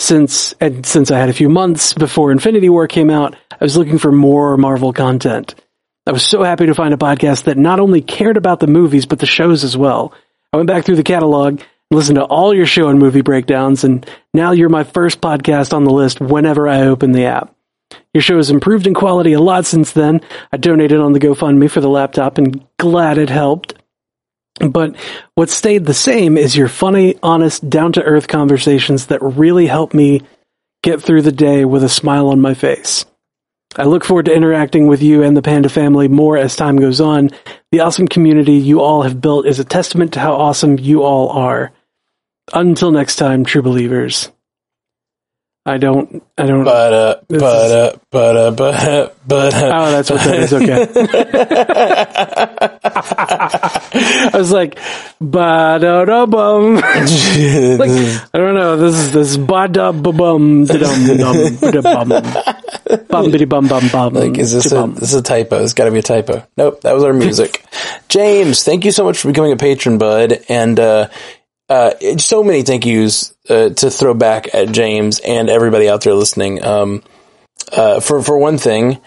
since 0.00 0.52
and 0.60 0.84
since 0.84 1.10
I 1.10 1.18
had 1.18 1.28
a 1.28 1.34
few 1.34 1.48
months 1.48 1.94
before 1.94 2.32
Infinity 2.32 2.68
War 2.68 2.88
came 2.88 3.08
out, 3.08 3.36
I 3.52 3.64
was 3.64 3.76
looking 3.76 3.98
for 3.98 4.10
more 4.10 4.56
Marvel 4.56 4.92
content. 4.92 5.54
I 6.06 6.12
was 6.12 6.24
so 6.24 6.42
happy 6.42 6.66
to 6.66 6.74
find 6.74 6.92
a 6.92 6.98
podcast 6.98 7.44
that 7.44 7.56
not 7.56 7.80
only 7.80 8.00
cared 8.02 8.36
about 8.36 8.60
the 8.60 8.66
movies 8.66 9.06
but 9.06 9.20
the 9.20 9.26
shows 9.26 9.64
as 9.64 9.76
well. 9.76 10.12
I 10.52 10.56
went 10.56 10.66
back 10.66 10.84
through 10.84 10.96
the 10.96 11.02
catalog 11.02 11.60
listened 11.90 12.16
to 12.16 12.24
all 12.24 12.52
your 12.52 12.66
show 12.66 12.88
and 12.88 12.98
movie 12.98 13.22
breakdowns 13.22 13.84
and 13.84 14.08
now 14.34 14.50
you're 14.50 14.68
my 14.68 14.84
first 14.84 15.20
podcast 15.20 15.72
on 15.72 15.84
the 15.84 15.92
list 15.92 16.20
whenever 16.20 16.68
I 16.68 16.82
open 16.82 17.12
the 17.12 17.26
app. 17.26 17.55
Your 18.16 18.22
show 18.22 18.38
has 18.38 18.48
improved 18.48 18.86
in 18.86 18.94
quality 18.94 19.34
a 19.34 19.42
lot 19.42 19.66
since 19.66 19.92
then. 19.92 20.22
I 20.50 20.56
donated 20.56 21.00
on 21.00 21.12
the 21.12 21.20
GoFundMe 21.20 21.70
for 21.70 21.82
the 21.82 21.90
laptop 21.90 22.38
and 22.38 22.64
glad 22.78 23.18
it 23.18 23.28
helped. 23.28 23.74
But 24.58 24.96
what 25.34 25.50
stayed 25.50 25.84
the 25.84 25.92
same 25.92 26.38
is 26.38 26.56
your 26.56 26.68
funny, 26.68 27.16
honest, 27.22 27.68
down 27.68 27.92
to 27.92 28.02
earth 28.02 28.26
conversations 28.26 29.08
that 29.08 29.20
really 29.20 29.66
help 29.66 29.92
me 29.92 30.22
get 30.82 31.02
through 31.02 31.20
the 31.20 31.30
day 31.30 31.66
with 31.66 31.84
a 31.84 31.90
smile 31.90 32.28
on 32.28 32.40
my 32.40 32.54
face. 32.54 33.04
I 33.76 33.84
look 33.84 34.02
forward 34.02 34.24
to 34.24 34.34
interacting 34.34 34.86
with 34.86 35.02
you 35.02 35.22
and 35.22 35.36
the 35.36 35.42
Panda 35.42 35.68
family 35.68 36.08
more 36.08 36.38
as 36.38 36.56
time 36.56 36.76
goes 36.78 37.02
on. 37.02 37.28
The 37.70 37.80
awesome 37.80 38.08
community 38.08 38.54
you 38.54 38.80
all 38.80 39.02
have 39.02 39.20
built 39.20 39.44
is 39.44 39.58
a 39.58 39.64
testament 39.64 40.14
to 40.14 40.20
how 40.20 40.36
awesome 40.36 40.78
you 40.78 41.02
all 41.02 41.28
are. 41.28 41.70
Until 42.54 42.92
next 42.92 43.16
time, 43.16 43.44
true 43.44 43.60
believers. 43.60 44.30
I 45.68 45.78
don't. 45.78 46.22
I 46.38 46.46
don't. 46.46 46.62
But 46.62 46.92
uh, 46.92 47.16
but 47.28 47.42
uh, 47.42 47.96
but 48.12 48.36
uh, 48.36 48.50
but 48.52 48.74
uh, 48.74 49.10
but. 49.26 49.54
Uh, 49.54 49.72
oh, 49.74 49.90
that's 49.90 50.10
what 50.10 50.22
that 50.22 50.38
is. 50.38 50.52
Okay. 50.52 50.86
I 53.96 54.30
was 54.34 54.52
like, 54.52 54.78
ba 55.20 55.78
da 55.80 56.04
da 56.04 56.26
bum. 56.26 56.74
like 56.76 56.84
I 56.84 58.38
don't 58.38 58.54
know. 58.54 58.76
This 58.76 58.94
is 58.94 59.12
this 59.12 59.36
ba 59.36 59.66
da 59.68 59.92
ba 59.92 60.12
bum 60.12 60.64
da 60.66 60.76
dum 60.78 61.16
dum 61.16 61.56
da 61.56 61.80
bum 61.82 62.08
bum 63.08 63.30
biddy 63.30 63.44
bum 63.44 63.66
bum 63.66 63.88
bum. 63.88 64.14
Like, 64.14 64.38
is 64.38 64.52
this 64.52 64.72
a 64.72 64.86
this 64.86 65.10
is 65.12 65.14
a 65.14 65.22
typo? 65.22 65.62
It's 65.62 65.72
got 65.72 65.86
to 65.86 65.90
be 65.90 65.98
a 65.98 66.02
typo. 66.02 66.46
Nope, 66.56 66.82
that 66.82 66.94
was 66.94 67.02
our 67.02 67.12
music. 67.12 67.64
James, 68.08 68.62
thank 68.62 68.84
you 68.84 68.92
so 68.92 69.04
much 69.04 69.18
for 69.18 69.28
becoming 69.28 69.52
a 69.52 69.56
patron, 69.56 69.98
bud, 69.98 70.40
and 70.48 70.78
uh, 70.78 71.08
uh, 71.68 71.92
so 72.18 72.42
many 72.42 72.62
thank 72.62 72.86
yous 72.86 73.34
uh, 73.48 73.70
to 73.70 73.90
throw 73.90 74.14
back 74.14 74.54
at 74.54 74.70
James 74.70 75.20
and 75.20 75.48
everybody 75.48 75.88
out 75.88 76.02
there 76.02 76.14
listening. 76.14 76.64
Um, 76.64 77.02
uh, 77.72 78.00
for 78.00 78.22
for 78.22 78.38
one 78.38 78.58
thing, 78.58 79.00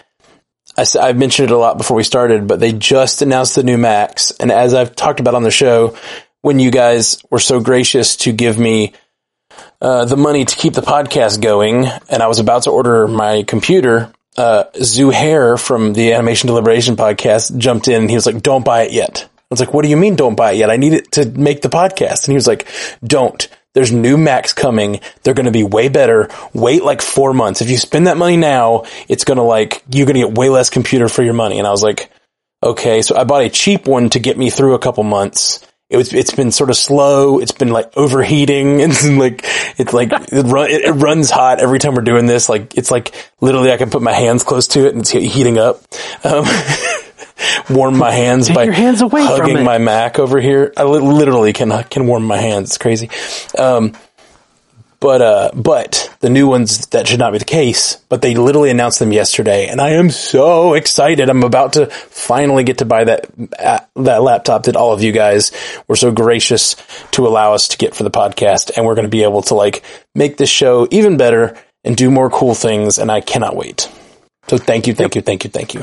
I, 0.76 0.84
I 1.00 1.12
mentioned 1.12 1.50
it 1.50 1.54
a 1.54 1.58
lot 1.58 1.78
before 1.78 1.96
we 1.96 2.02
started, 2.02 2.46
but 2.46 2.60
they 2.60 2.72
just 2.72 3.22
announced 3.22 3.54
the 3.54 3.62
new 3.62 3.78
Max, 3.78 4.30
and 4.32 4.52
as 4.52 4.74
I've 4.74 4.94
talked 4.94 5.20
about 5.20 5.34
on 5.34 5.42
the 5.42 5.50
show, 5.50 5.96
when 6.42 6.58
you 6.58 6.70
guys 6.70 7.22
were 7.30 7.38
so 7.38 7.60
gracious 7.60 8.16
to 8.16 8.32
give 8.32 8.58
me 8.58 8.92
uh, 9.80 10.04
the 10.04 10.16
money 10.16 10.44
to 10.44 10.56
keep 10.56 10.74
the 10.74 10.82
podcast 10.82 11.40
going, 11.40 11.86
and 11.86 12.22
I 12.22 12.26
was 12.26 12.38
about 12.38 12.64
to 12.64 12.70
order 12.70 13.08
my 13.08 13.44
computer. 13.44 14.12
Uh, 14.36 14.64
Zuhair 14.74 15.58
from 15.58 15.92
the 15.92 16.12
Animation 16.12 16.46
Deliberation 16.46 16.96
podcast 16.96 17.56
jumped 17.56 17.88
in 17.88 18.02
and 18.02 18.10
he 18.10 18.14
was 18.14 18.26
like, 18.26 18.42
don't 18.42 18.64
buy 18.64 18.82
it 18.82 18.92
yet. 18.92 19.28
I 19.50 19.54
was 19.54 19.60
like, 19.60 19.74
what 19.74 19.82
do 19.82 19.88
you 19.88 19.96
mean 19.96 20.14
don't 20.14 20.36
buy 20.36 20.52
it 20.52 20.58
yet? 20.58 20.70
I 20.70 20.76
need 20.76 20.92
it 20.92 21.12
to 21.12 21.28
make 21.28 21.60
the 21.60 21.68
podcast. 21.68 22.24
And 22.24 22.32
he 22.32 22.34
was 22.34 22.46
like, 22.46 22.68
don't. 23.02 23.48
There's 23.74 23.90
new 23.90 24.16
Macs 24.16 24.52
coming. 24.52 25.00
They're 25.22 25.34
going 25.34 25.46
to 25.46 25.52
be 25.52 25.64
way 25.64 25.88
better. 25.88 26.28
Wait 26.54 26.84
like 26.84 27.02
four 27.02 27.34
months. 27.34 27.60
If 27.60 27.68
you 27.68 27.76
spend 27.76 28.06
that 28.06 28.16
money 28.16 28.36
now, 28.36 28.84
it's 29.08 29.24
going 29.24 29.38
to 29.38 29.42
like, 29.42 29.82
you're 29.90 30.06
going 30.06 30.20
to 30.20 30.28
get 30.28 30.38
way 30.38 30.50
less 30.50 30.70
computer 30.70 31.08
for 31.08 31.24
your 31.24 31.34
money. 31.34 31.58
And 31.58 31.66
I 31.66 31.72
was 31.72 31.82
like, 31.82 32.12
okay. 32.62 33.02
So 33.02 33.16
I 33.16 33.24
bought 33.24 33.42
a 33.42 33.50
cheap 33.50 33.88
one 33.88 34.10
to 34.10 34.20
get 34.20 34.38
me 34.38 34.50
through 34.50 34.74
a 34.74 34.78
couple 34.78 35.02
months. 35.02 35.66
It 35.88 35.96
was, 35.96 36.12
it's 36.12 36.32
been 36.32 36.52
sort 36.52 36.70
of 36.70 36.76
slow. 36.76 37.40
It's 37.40 37.50
been 37.50 37.70
like 37.70 37.96
overheating 37.96 38.82
and 38.82 39.18
like, 39.18 39.40
it's 39.78 39.92
like, 39.92 40.10
it, 40.12 40.42
run, 40.42 40.70
it, 40.70 40.82
it 40.82 40.92
runs 40.92 41.30
hot 41.30 41.58
every 41.58 41.80
time 41.80 41.96
we're 41.96 42.02
doing 42.02 42.26
this. 42.26 42.48
Like, 42.48 42.76
it's 42.76 42.92
like 42.92 43.14
literally 43.40 43.72
I 43.72 43.78
can 43.78 43.90
put 43.90 44.00
my 44.00 44.12
hands 44.12 44.44
close 44.44 44.68
to 44.68 44.86
it 44.86 44.94
and 44.94 45.00
it's 45.00 45.10
heating 45.10 45.58
up. 45.58 45.82
Um, 46.22 46.44
warm 47.68 47.96
my 47.96 48.10
hands 48.10 48.48
Take 48.48 48.54
by 48.56 48.64
your 48.64 48.72
hands 48.72 49.00
away 49.00 49.26
from 49.26 49.40
hugging 49.40 49.64
my 49.64 49.78
Mac 49.78 50.18
over 50.18 50.40
here. 50.40 50.72
I 50.76 50.84
li- 50.84 51.00
literally 51.00 51.52
can, 51.52 51.70
can 51.84 52.06
warm 52.06 52.24
my 52.24 52.38
hands. 52.38 52.70
It's 52.70 52.78
crazy. 52.78 53.10
Um, 53.58 53.94
but, 55.00 55.22
uh, 55.22 55.50
but 55.54 56.14
the 56.20 56.28
new 56.28 56.46
ones, 56.46 56.86
that 56.88 57.08
should 57.08 57.18
not 57.18 57.32
be 57.32 57.38
the 57.38 57.46
case, 57.46 57.96
but 58.10 58.20
they 58.20 58.34
literally 58.34 58.68
announced 58.68 58.98
them 58.98 59.12
yesterday 59.12 59.66
and 59.68 59.80
I 59.80 59.90
am 59.90 60.10
so 60.10 60.74
excited. 60.74 61.30
I'm 61.30 61.42
about 61.42 61.72
to 61.72 61.86
finally 61.86 62.64
get 62.64 62.78
to 62.78 62.84
buy 62.84 63.04
that, 63.04 63.26
uh, 63.58 63.80
that 63.96 64.22
laptop 64.22 64.64
that 64.64 64.76
all 64.76 64.92
of 64.92 65.02
you 65.02 65.12
guys 65.12 65.52
were 65.88 65.96
so 65.96 66.12
gracious 66.12 66.76
to 67.12 67.26
allow 67.26 67.54
us 67.54 67.68
to 67.68 67.78
get 67.78 67.94
for 67.94 68.02
the 68.02 68.10
podcast. 68.10 68.72
And 68.76 68.84
we're 68.84 68.94
going 68.94 69.06
to 69.06 69.10
be 69.10 69.22
able 69.22 69.40
to 69.42 69.54
like 69.54 69.82
make 70.14 70.36
this 70.36 70.50
show 70.50 70.86
even 70.90 71.16
better 71.16 71.56
and 71.82 71.96
do 71.96 72.10
more 72.10 72.28
cool 72.28 72.54
things. 72.54 72.98
And 72.98 73.10
I 73.10 73.22
cannot 73.22 73.56
wait. 73.56 73.88
So 74.48 74.58
thank 74.58 74.86
you, 74.86 74.94
thank 74.94 75.14
you, 75.14 75.22
thank 75.22 75.44
you, 75.44 75.50
thank 75.50 75.72
you. 75.72 75.82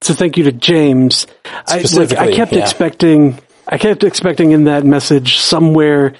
So 0.00 0.14
thank 0.14 0.36
you 0.36 0.44
to 0.44 0.52
James. 0.52 1.26
I, 1.66 1.80
like, 1.92 2.12
I 2.12 2.32
kept 2.34 2.52
yeah. 2.52 2.60
expecting, 2.60 3.38
I 3.66 3.78
kept 3.78 4.04
expecting 4.04 4.52
in 4.52 4.64
that 4.64 4.84
message 4.84 5.38
somewhere 5.38 6.14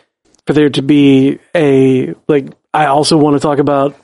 for 0.47 0.53
there 0.53 0.71
to 0.71 0.83
be 0.83 1.39
a 1.55 2.15
like. 2.27 2.49
I 2.75 2.87
also 2.87 3.17
want 3.17 3.37
to 3.37 3.41
talk 3.41 3.59
about 3.59 3.95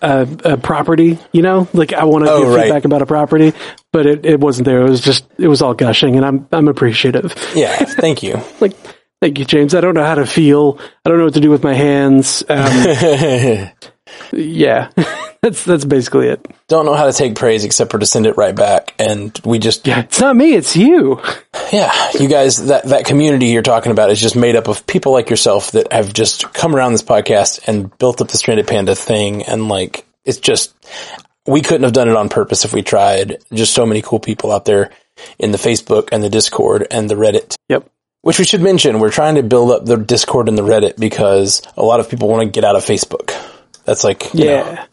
a, 0.00 0.26
a 0.44 0.56
property. 0.56 1.18
You 1.32 1.42
know, 1.42 1.68
like 1.72 1.92
I 1.92 2.04
want 2.04 2.24
to 2.24 2.30
Oh, 2.30 2.44
give 2.44 2.54
right. 2.54 2.62
feedback 2.64 2.84
about 2.84 3.02
a 3.02 3.06
property, 3.06 3.52
but 3.92 4.06
it, 4.06 4.24
it 4.24 4.40
wasn't 4.40 4.66
there. 4.66 4.82
It 4.82 4.88
was 4.90 5.00
just 5.00 5.26
it 5.38 5.48
was 5.48 5.60
all 5.62 5.74
gushing, 5.74 6.16
and 6.16 6.24
I'm 6.24 6.48
I'm 6.52 6.68
appreciative. 6.68 7.34
Yeah, 7.54 7.76
thank 7.76 8.22
you. 8.22 8.40
Like 8.60 8.74
thank 9.20 9.38
you, 9.38 9.44
James. 9.44 9.74
I 9.74 9.80
don't 9.80 9.94
know 9.94 10.04
how 10.04 10.14
to 10.14 10.26
feel. 10.26 10.78
I 11.04 11.08
don't 11.08 11.18
know 11.18 11.24
what 11.24 11.34
to 11.34 11.40
do 11.40 11.50
with 11.50 11.64
my 11.64 11.74
hands. 11.74 12.42
Um, 12.48 12.66
yeah, 14.32 14.90
that's 15.42 15.64
that's 15.64 15.84
basically 15.84 16.28
it. 16.28 16.46
Don't 16.68 16.86
know 16.86 16.94
how 16.94 17.06
to 17.06 17.12
take 17.12 17.34
praise 17.36 17.64
except 17.64 17.90
for 17.90 17.98
to 17.98 18.06
send 18.06 18.26
it 18.26 18.36
right 18.36 18.54
back. 18.54 18.94
And 18.98 19.38
we 19.44 19.58
just, 19.58 19.86
Yeah, 19.86 20.00
it's 20.00 20.20
not 20.20 20.36
me. 20.36 20.54
It's 20.54 20.76
you. 20.76 21.20
yeah, 21.72 21.92
you 22.18 22.28
guys, 22.28 22.66
that, 22.66 22.84
that 22.84 23.04
community 23.04 23.46
you're 23.46 23.62
talking 23.62 23.92
about 23.92 24.10
is 24.10 24.20
just 24.20 24.36
made 24.36 24.56
up 24.56 24.68
of 24.68 24.86
people 24.86 25.12
like 25.12 25.30
yourself 25.30 25.72
that 25.72 25.92
have 25.92 26.12
just 26.12 26.52
come 26.52 26.74
around 26.74 26.92
this 26.92 27.02
podcast 27.02 27.66
and 27.68 27.96
built 27.98 28.20
up 28.20 28.28
the 28.28 28.36
Stranded 28.38 28.66
Panda 28.66 28.94
thing. 28.94 29.42
And 29.44 29.68
like, 29.68 30.06
it's 30.24 30.38
just, 30.38 30.74
we 31.46 31.62
couldn't 31.62 31.84
have 31.84 31.92
done 31.92 32.08
it 32.08 32.16
on 32.16 32.28
purpose 32.28 32.64
if 32.64 32.72
we 32.72 32.82
tried. 32.82 33.38
Just 33.52 33.74
so 33.74 33.86
many 33.86 34.02
cool 34.02 34.18
people 34.20 34.50
out 34.50 34.64
there 34.64 34.90
in 35.38 35.52
the 35.52 35.58
Facebook 35.58 36.08
and 36.12 36.22
the 36.22 36.30
Discord 36.30 36.86
and 36.90 37.08
the 37.08 37.14
Reddit. 37.14 37.54
Yep. 37.68 37.88
Which 38.22 38.40
we 38.40 38.44
should 38.44 38.60
mention, 38.60 38.98
we're 38.98 39.12
trying 39.12 39.36
to 39.36 39.44
build 39.44 39.70
up 39.70 39.84
the 39.84 39.96
Discord 39.96 40.48
and 40.48 40.58
the 40.58 40.62
Reddit 40.62 40.98
because 40.98 41.62
a 41.76 41.82
lot 41.84 42.00
of 42.00 42.10
people 42.10 42.28
want 42.28 42.42
to 42.42 42.48
get 42.48 42.64
out 42.64 42.74
of 42.74 42.84
Facebook. 42.84 43.32
That's 43.84 44.02
like, 44.02 44.34
you 44.34 44.46
know, 44.46 44.50
Yeah. 44.56 44.86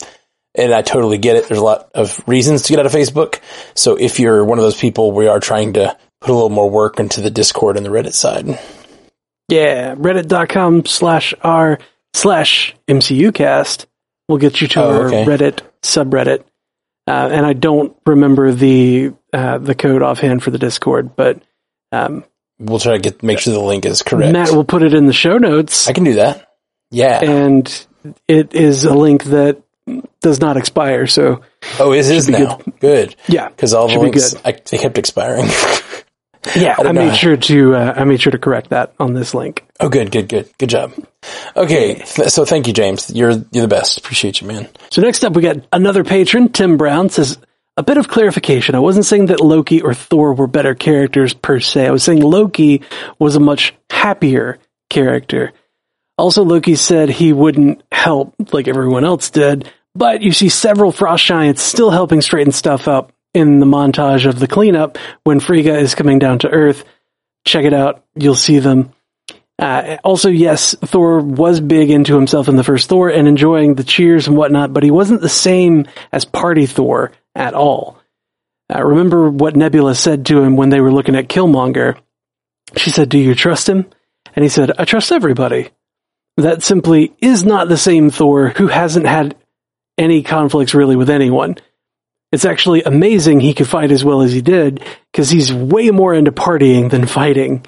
And 0.56 0.74
I 0.74 0.82
totally 0.82 1.18
get 1.18 1.36
it. 1.36 1.48
There's 1.48 1.60
a 1.60 1.64
lot 1.64 1.90
of 1.94 2.22
reasons 2.28 2.64
to 2.64 2.70
get 2.74 2.80
out 2.80 2.86
of 2.86 2.92
Facebook. 2.92 3.40
So 3.76 3.96
if 3.96 4.20
you're 4.20 4.44
one 4.46 4.58
of 4.60 4.64
those 4.64 4.80
people, 4.80 5.12
we 5.12 5.28
are 5.28 5.40
trying 5.40 5.74
to 5.74 5.98
put 6.22 6.30
a 6.30 6.34
little 6.34 6.50
more 6.50 6.70
work 6.70 7.00
into 7.00 7.22
the 7.22 7.30
Discord 7.32 7.78
and 7.78 7.86
the 7.86 7.90
Reddit 7.90 8.14
side. 8.14 8.60
Yeah, 9.50 9.96
reddit.com 9.96 10.86
slash 10.86 11.34
r 11.42 11.80
slash 12.14 12.76
MCUcast 12.88 13.86
will 14.30 14.38
get 14.38 14.62
you 14.62 14.68
to 14.70 14.82
Oh, 14.84 14.90
our 15.02 15.08
okay. 15.08 15.26
Reddit 15.26 15.60
subreddit. 15.82 16.44
Uh, 17.06 17.30
and 17.32 17.46
I 17.46 17.52
don't 17.54 17.96
remember 18.06 18.54
the 18.54 19.12
uh, 19.34 19.58
the 19.58 19.76
code 19.76 20.02
offhand 20.02 20.42
for 20.44 20.52
the 20.52 20.58
Discord, 20.58 21.16
but 21.16 21.42
um, 21.92 22.24
We'll 22.60 22.80
try 22.80 22.94
to 22.94 23.00
get 23.00 23.22
make 23.24 23.40
sure 23.40 23.52
the 23.54 23.60
link 23.60 23.86
is 23.86 24.04
correct. 24.04 24.32
Matt 24.32 24.52
will 24.52 24.64
put 24.64 24.84
it 24.84 24.94
in 24.94 25.06
the 25.08 25.14
show 25.14 25.38
notes, 25.38 25.90
I 25.90 25.94
can 25.94 26.06
do 26.06 26.14
that. 26.14 26.50
Yeah. 26.92 27.20
and 27.22 27.86
it 28.28 28.54
is 28.54 28.86
a 28.86 28.94
link 28.94 29.24
that 29.26 29.63
does 30.22 30.40
not 30.40 30.58
expire. 30.58 31.08
So 31.08 31.42
oh, 31.80 31.94
it 31.94 32.06
is 32.06 32.30
now. 32.30 32.60
Good. 32.80 33.16
yeah, 33.28 33.50
Because 33.50 33.74
all 33.74 33.88
the 33.88 34.00
links 34.00 34.34
good. 34.34 34.42
I, 34.46 34.52
they 34.52 34.78
kept 34.78 34.98
expiring. 34.98 35.46
yeah, 36.56 36.76
I, 36.80 36.84
don't 36.84 36.96
made 36.96 37.16
sure 37.16 37.38
to 37.38 37.76
uh, 37.76 37.94
I 37.96 38.04
made 38.04 38.22
sure 38.22 38.32
to 38.32 38.38
correct 38.38 38.70
that 38.70 38.94
on 39.00 39.14
this 39.14 39.34
link. 39.34 39.66
oh, 39.80 39.90
good, 39.90 40.12
good, 40.12 40.30
good, 40.30 40.50
good 40.58 40.70
job. 40.70 40.94
Okay, 41.56 41.96
th- 41.96 42.30
so 42.30 42.46
thank 42.46 42.68
you, 42.68 42.74
James. 42.74 43.10
You're 43.14 43.32
you're 43.52 43.62
the 43.62 43.68
best. 43.68 43.98
Appreciate 43.98 44.42
you, 44.42 44.48
man. 44.48 44.70
So 44.92 45.02
next 45.02 45.24
up, 45.24 45.34
we 45.34 45.42
got 45.42 45.58
another 45.72 46.04
patron, 46.04 46.52
Tim 46.52 46.78
Brown 46.78 47.10
says, 47.10 47.38
a 47.76 47.84
bit 47.84 47.98
of 47.98 48.08
clarification. 48.08 48.76
I 48.76 48.80
wasn't 48.80 49.06
saying 49.06 49.28
that 49.28 49.40
Loki 49.40 49.82
or 49.82 49.94
Thor 49.94 50.34
were 50.34 50.48
better 50.48 50.76
characters 50.76 51.34
per 51.34 51.60
se. 51.60 51.88
I 51.88 51.92
was 51.92 52.04
saying 52.04 52.22
Loki 52.22 52.82
was 53.20 53.36
a 53.36 53.40
much 53.40 53.74
happier 53.90 54.60
character. 54.90 55.54
Also, 56.18 56.44
Loki 56.44 56.76
said 56.76 57.10
he 57.10 57.34
wouldn't 57.34 57.82
help 57.92 58.36
like 58.52 58.68
everyone 58.68 59.04
else 59.04 59.30
did, 59.30 59.72
but 59.96 60.22
you 60.22 60.32
see 60.32 60.50
several 60.50 60.92
frost 60.92 61.26
giants 61.26 61.62
still 61.62 61.90
helping 61.90 62.22
straighten 62.22 62.52
stuff 62.52 62.88
up 62.88 63.12
in 63.34 63.60
the 63.60 63.66
montage 63.66 64.28
of 64.28 64.40
the 64.40 64.48
cleanup 64.48 64.98
when 65.24 65.40
Frigga 65.40 65.78
is 65.78 65.96
coming 65.96 66.20
down 66.20 66.40
to 66.40 66.50
Earth. 66.50 66.84
Check 67.46 67.66
it 67.66 67.74
out. 67.74 68.04
You'll 68.16 68.36
see 68.36 68.60
them. 68.60 68.92
Uh, 69.60 69.98
also, 70.04 70.30
yes, 70.30 70.76
Thor 70.86 71.20
was 71.20 71.60
big 71.60 71.90
into 71.90 72.16
himself 72.16 72.48
in 72.48 72.56
the 72.56 72.64
first 72.64 72.90
Thor 72.90 73.10
and 73.10 73.28
enjoying 73.28 73.76
the 73.76 73.84
cheers 73.84 74.28
and 74.28 74.38
whatnot, 74.38 74.74
but 74.74 74.84
he 74.84 74.92
wasn't 74.92 75.22
the 75.22 75.30
same 75.30 75.88
as 76.12 76.26
Party 76.26 76.66
Thor 76.66 77.12
at 77.36 77.54
all. 77.54 78.00
Uh, 78.74 78.84
remember 78.84 79.30
what 79.30 79.56
Nebula 79.56 79.96
said 79.96 80.26
to 80.28 80.42
him 80.42 80.56
when 80.56 80.70
they 80.70 80.82
were 80.82 80.92
looking 80.92 81.16
at 81.16 81.28
Killmonger? 81.28 81.98
She 82.78 82.90
said, 82.90 83.10
Do 83.10 83.18
you 83.18 83.36
trust 83.36 83.70
him? 83.70 83.86
And 84.36 84.44
he 84.44 84.50
said, 84.50 84.72
I 84.80 84.86
trust 84.86 85.12
everybody. 85.12 85.70
That 86.38 86.64
simply 86.64 87.14
is 87.20 87.44
not 87.44 87.68
the 87.68 87.78
same 87.78 88.10
Thor 88.10 88.50
who 88.50 88.68
hasn't 88.68 89.06
had 89.06 89.36
any 89.98 90.24
conflicts 90.24 90.74
really 90.74 90.96
with 90.96 91.10
anyone. 91.10 91.58
It's 92.32 92.46
actually 92.46 92.82
amazing 92.82 93.40
he 93.40 93.54
could 93.54 93.68
fight 93.68 93.92
as 93.92 94.04
well 94.04 94.22
as 94.22 94.34
he 94.34 94.42
did, 94.42 94.84
because 95.12 95.30
he's 95.30 95.54
way 95.54 95.92
more 95.92 96.16
into 96.16 96.32
partying 96.32 96.90
than 96.90 97.06
fighting. 97.06 97.64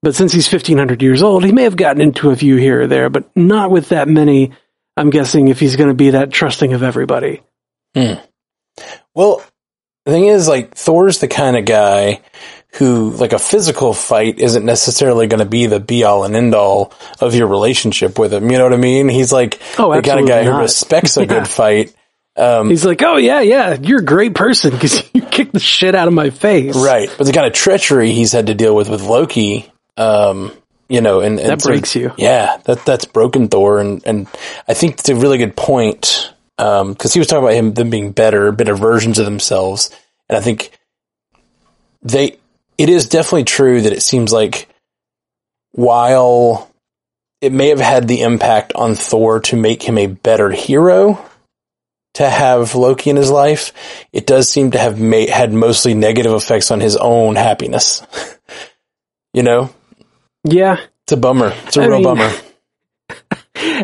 But 0.00 0.14
since 0.14 0.32
he's 0.32 0.50
1500 0.50 1.02
years 1.02 1.22
old, 1.22 1.44
he 1.44 1.52
may 1.52 1.64
have 1.64 1.76
gotten 1.76 2.00
into 2.00 2.30
a 2.30 2.36
few 2.36 2.56
here 2.56 2.82
or 2.82 2.86
there, 2.86 3.10
but 3.10 3.36
not 3.36 3.70
with 3.70 3.90
that 3.90 4.08
many. 4.08 4.52
I'm 4.96 5.10
guessing 5.10 5.48
if 5.48 5.60
he's 5.60 5.76
going 5.76 5.90
to 5.90 5.94
be 5.94 6.10
that 6.10 6.30
trusting 6.30 6.72
of 6.72 6.82
everybody. 6.82 7.42
Hmm. 7.94 8.14
Well, 9.14 9.44
the 10.06 10.12
thing 10.12 10.26
is, 10.26 10.48
like, 10.48 10.74
Thor's 10.74 11.18
the 11.18 11.28
kind 11.28 11.56
of 11.56 11.66
guy 11.66 12.22
who, 12.78 13.10
like, 13.10 13.32
a 13.32 13.38
physical 13.38 13.92
fight 13.92 14.38
isn't 14.38 14.64
necessarily 14.64 15.26
going 15.26 15.40
to 15.40 15.44
be 15.48 15.66
the 15.66 15.80
be 15.80 16.04
all 16.04 16.24
and 16.24 16.34
end 16.36 16.54
all 16.54 16.92
of 17.20 17.34
your 17.34 17.46
relationship 17.48 18.18
with 18.18 18.32
him. 18.32 18.50
You 18.50 18.58
know 18.58 18.64
what 18.64 18.72
I 18.72 18.76
mean? 18.78 19.08
He's 19.08 19.32
like 19.32 19.60
Oh, 19.78 19.94
the 19.94 20.02
kind 20.02 20.20
of 20.20 20.26
guy 20.28 20.44
who 20.44 20.56
respects 20.58 21.16
a 21.16 21.20
Yeah. 21.22 21.26
good 21.26 21.48
fight. 21.48 21.94
Um, 22.36 22.70
He's 22.70 22.84
like, 22.84 23.02
oh 23.02 23.16
yeah, 23.16 23.40
yeah, 23.40 23.74
you're 23.74 23.98
a 23.98 24.04
great 24.04 24.34
person 24.34 24.70
because 24.70 25.02
you 25.12 25.22
kicked 25.22 25.52
the 25.54 25.58
shit 25.58 25.94
out 25.96 26.06
of 26.06 26.14
my 26.14 26.30
face. 26.30 26.76
right. 26.76 27.12
But 27.18 27.26
the 27.26 27.32
kind 27.32 27.46
of 27.48 27.52
treachery 27.52 28.12
he's 28.12 28.30
had 28.30 28.46
to 28.46 28.54
deal 28.54 28.76
with 28.76 28.88
with 28.88 29.02
Loki, 29.02 29.72
um, 29.96 30.52
you 30.88 31.00
know, 31.00 31.20
and, 31.20 31.40
and 31.40 31.48
That 31.50 31.60
so- 31.62 31.70
breaks 31.70 31.96
you. 31.96 32.12
Yeah, 32.16 32.58
that 32.66 32.84
that's 32.84 33.06
broken 33.06 33.48
Thor, 33.48 33.80
and 33.80 34.02
and 34.06 34.28
I 34.68 34.74
think 34.74 35.00
it's 35.00 35.08
a 35.08 35.16
really 35.16 35.38
good 35.38 35.56
point 35.56 36.32
because 36.56 37.12
he 37.12 37.18
was 37.18 37.26
talking 37.26 37.42
about 37.44 37.54
him 37.54 37.74
them 37.74 37.90
being 37.90 38.12
better, 38.12 38.52
better 38.52 38.76
versions 38.76 39.18
of 39.18 39.24
themselves, 39.24 39.90
and 40.28 40.38
I 40.38 40.40
think 40.40 40.70
they 42.02 42.38
it 42.78 42.88
is 42.88 43.08
definitely 43.08 43.44
true 43.44 43.82
that 43.82 43.92
it 43.92 44.02
seems 44.02 44.32
like 44.32 44.68
while 45.72 46.70
it 47.40 47.52
may 47.52 47.68
have 47.68 47.80
had 47.80 48.08
the 48.08 48.22
impact 48.22 48.72
on 48.74 48.94
Thor 48.94 49.40
to 49.40 49.56
make 49.56 49.82
him 49.82 49.98
a 49.98 50.06
better 50.06 50.50
hero 50.50 51.24
to 52.14 52.28
have 52.28 52.74
Loki 52.74 53.10
in 53.10 53.16
his 53.16 53.30
life, 53.30 53.72
it 54.12 54.26
does 54.26 54.48
seem 54.48 54.72
to 54.72 54.78
have 54.78 54.98
ma- 55.00 55.26
had 55.30 55.52
mostly 55.52 55.94
negative 55.94 56.32
effects 56.32 56.70
on 56.70 56.80
his 56.80 56.96
own 56.96 57.36
happiness. 57.36 58.02
you 59.34 59.42
know, 59.42 59.70
Yeah. 60.44 60.78
it's 61.04 61.12
a 61.12 61.16
bummer. 61.16 61.52
It's 61.66 61.76
a 61.76 61.82
I 61.82 61.86
real 61.86 61.96
mean- 61.98 62.04
bummer. 62.04 62.32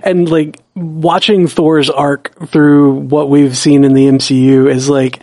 And 0.05 0.29
like 0.31 0.61
watching 0.77 1.47
Thor's 1.49 1.91
arc 1.91 2.49
through 2.49 2.93
what 2.95 3.29
we've 3.29 3.57
seen 3.57 3.83
in 3.85 3.93
the 3.93 4.07
MCU 4.07 4.71
is 4.71 4.89
like 4.89 5.21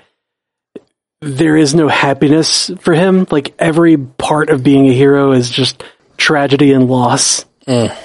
there 1.21 1.55
is 1.55 1.73
no 1.75 1.87
happiness 1.87 2.71
for 2.79 2.93
him. 2.93 3.27
Like 3.29 3.53
every 3.59 3.97
part 3.97 4.49
of 4.49 4.63
being 4.63 4.87
a 4.87 4.93
hero 4.93 5.31
is 5.31 5.49
just 5.49 5.83
tragedy 6.17 6.73
and 6.73 6.89
loss. 6.89 7.45
Mm. 7.67 7.95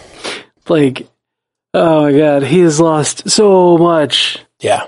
Like, 0.69 1.09
oh 1.75 2.03
my 2.03 2.17
god, 2.17 2.43
he 2.43 2.61
has 2.61 2.81
lost 2.81 3.31
so 3.31 3.79
much. 3.79 4.39
Yeah, 4.61 4.87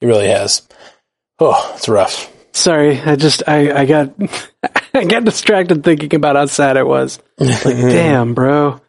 he 0.00 0.06
really 0.06 0.28
has. 0.28 0.66
Oh, 1.38 1.72
it's 1.76 1.88
rough. 1.88 2.30
Sorry, 2.52 3.00
I 3.00 3.16
just 3.16 3.42
I 3.48 3.80
I 3.80 3.86
got 3.86 4.14
I 4.94 5.04
got 5.04 5.24
distracted 5.24 5.82
thinking 5.84 6.14
about 6.14 6.36
how 6.36 6.46
sad 6.46 6.76
it 6.76 6.86
was. 6.86 7.18
Like, 7.38 7.62
damn, 7.64 8.34
bro, 8.34 8.80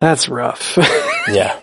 that's 0.00 0.28
rough. 0.28 0.78
Yeah, 1.28 1.58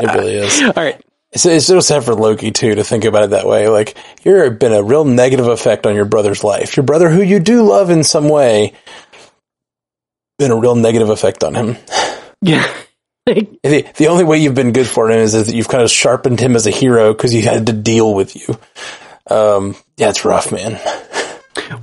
it 0.00 0.06
really 0.14 0.36
is. 0.36 0.62
All 0.62 0.72
right, 0.74 0.98
It's, 1.32 1.44
it's 1.44 1.66
so 1.66 1.80
sad 1.80 2.04
for 2.04 2.14
Loki 2.14 2.50
too 2.50 2.74
to 2.76 2.84
think 2.84 3.04
about 3.04 3.24
it 3.24 3.30
that 3.30 3.46
way. 3.46 3.68
Like 3.68 3.96
you're 4.24 4.50
been 4.50 4.72
a 4.72 4.82
real 4.82 5.04
negative 5.04 5.48
effect 5.48 5.86
on 5.86 5.94
your 5.94 6.04
brother's 6.04 6.44
life. 6.44 6.76
Your 6.76 6.84
brother, 6.84 7.08
who 7.10 7.22
you 7.22 7.40
do 7.40 7.62
love 7.62 7.90
in 7.90 8.04
some 8.04 8.28
way, 8.28 8.74
been 10.38 10.50
a 10.50 10.56
real 10.56 10.74
negative 10.74 11.08
effect 11.10 11.44
on 11.44 11.54
him. 11.54 11.76
yeah, 12.42 12.72
like, 13.26 13.60
The, 13.62 13.86
the 13.96 14.08
only 14.08 14.24
way 14.24 14.38
you've 14.38 14.54
been 14.54 14.72
good 14.72 14.86
for 14.86 15.10
him 15.10 15.18
is 15.18 15.32
that 15.32 15.52
you've 15.54 15.68
kind 15.68 15.82
of 15.82 15.90
sharpened 15.90 16.40
him 16.40 16.56
as 16.56 16.66
a 16.66 16.70
hero 16.70 17.12
because 17.12 17.32
he 17.32 17.40
had 17.40 17.66
to 17.66 17.72
deal 17.72 18.14
with 18.14 18.36
you. 18.36 18.58
Um, 19.28 19.74
yeah, 19.96 20.10
it's 20.10 20.24
rough, 20.24 20.52
man. 20.52 20.80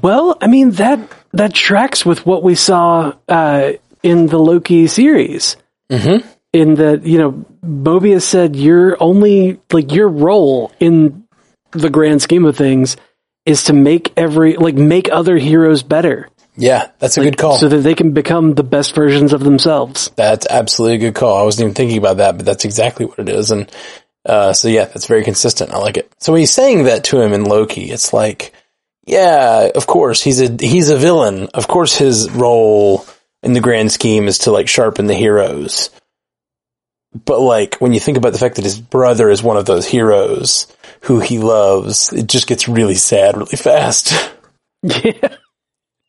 Well, 0.02 0.38
I 0.40 0.48
mean 0.48 0.72
that 0.72 1.00
that 1.34 1.54
tracks 1.54 2.06
with 2.06 2.26
what 2.26 2.44
we 2.44 2.56
saw 2.56 3.14
uh, 3.28 3.74
in 4.02 4.28
the 4.28 4.40
Loki 4.40 4.88
series. 4.88 5.58
Mm-hmm. 5.92 6.28
In 6.54 6.76
that, 6.76 7.04
you 7.06 7.18
know, 7.18 7.46
Mobius 7.66 8.22
said 8.22 8.56
your 8.56 8.96
only 9.02 9.60
like 9.72 9.92
your 9.92 10.08
role 10.08 10.72
in 10.80 11.26
the 11.72 11.90
grand 11.90 12.22
scheme 12.22 12.46
of 12.46 12.56
things 12.56 12.96
is 13.46 13.64
to 13.64 13.74
make 13.74 14.14
every 14.16 14.56
like 14.56 14.76
make 14.76 15.12
other 15.12 15.36
heroes 15.38 15.82
better, 15.82 16.30
Yeah, 16.56 16.92
that's 17.00 17.18
a 17.18 17.22
good 17.22 17.38
call. 17.38 17.58
so 17.58 17.68
that 17.68 17.80
they 17.80 17.96
can 17.96 18.12
become 18.12 18.54
the 18.54 18.64
best 18.64 18.94
versions 18.94 19.34
of 19.34 19.44
themselves. 19.44 20.12
That's 20.16 20.46
absolutely 20.48 20.96
a 20.98 21.00
good 21.10 21.16
call. 21.16 21.38
I 21.42 21.44
wasn't 21.44 21.64
even 21.66 21.74
thinking 21.76 21.98
about 21.98 22.18
that, 22.18 22.38
but 22.38 22.46
that's 22.46 22.66
exactly 22.66 23.08
what 23.08 23.18
it 23.20 23.30
is. 23.30 23.50
And 23.50 23.70
uh, 24.26 24.54
so 24.54 24.68
yeah, 24.68 24.86
that's 24.86 25.08
very 25.08 25.24
consistent. 25.24 25.72
I 25.72 25.80
like 25.80 25.98
it. 25.98 26.14
So 26.20 26.32
when 26.34 26.40
he's 26.40 26.54
saying 26.54 26.84
that 26.84 27.06
to 27.06 27.20
him 27.20 27.34
in 27.34 27.46
Loki, 27.46 27.90
it's 27.92 28.14
like, 28.14 28.54
yeah, 29.06 29.70
of 29.74 29.88
course 29.88 30.22
he's 30.22 30.40
a 30.40 30.56
he's 30.60 30.90
a 30.90 30.98
villain. 30.98 31.48
Of 31.56 31.68
course 31.68 31.98
his 31.98 32.30
role 32.32 33.06
in 33.42 33.54
the 33.54 33.60
grand 33.60 33.92
scheme 33.92 34.28
is 34.28 34.38
to 34.40 34.52
like 34.52 34.68
sharpen 34.70 35.08
the 35.08 35.16
heroes. 35.16 35.90
But 37.26 37.40
like 37.40 37.76
when 37.76 37.94
you 37.94 38.00
think 38.00 38.18
about 38.18 38.34
the 38.34 38.40
fact 38.40 38.56
that 38.56 38.66
his 38.66 38.80
brother 38.80 39.30
is 39.30 39.44
one 39.44 39.58
of 39.58 39.66
those 39.66 39.86
heroes 39.86 40.68
who 41.02 41.20
he 41.20 41.40
loves, 41.40 42.12
it 42.12 42.28
just 42.28 42.48
gets 42.48 42.68
really 42.68 42.96
sad 42.96 43.38
really 43.38 43.58
fast. 43.58 44.14
Yeah. 44.86 45.38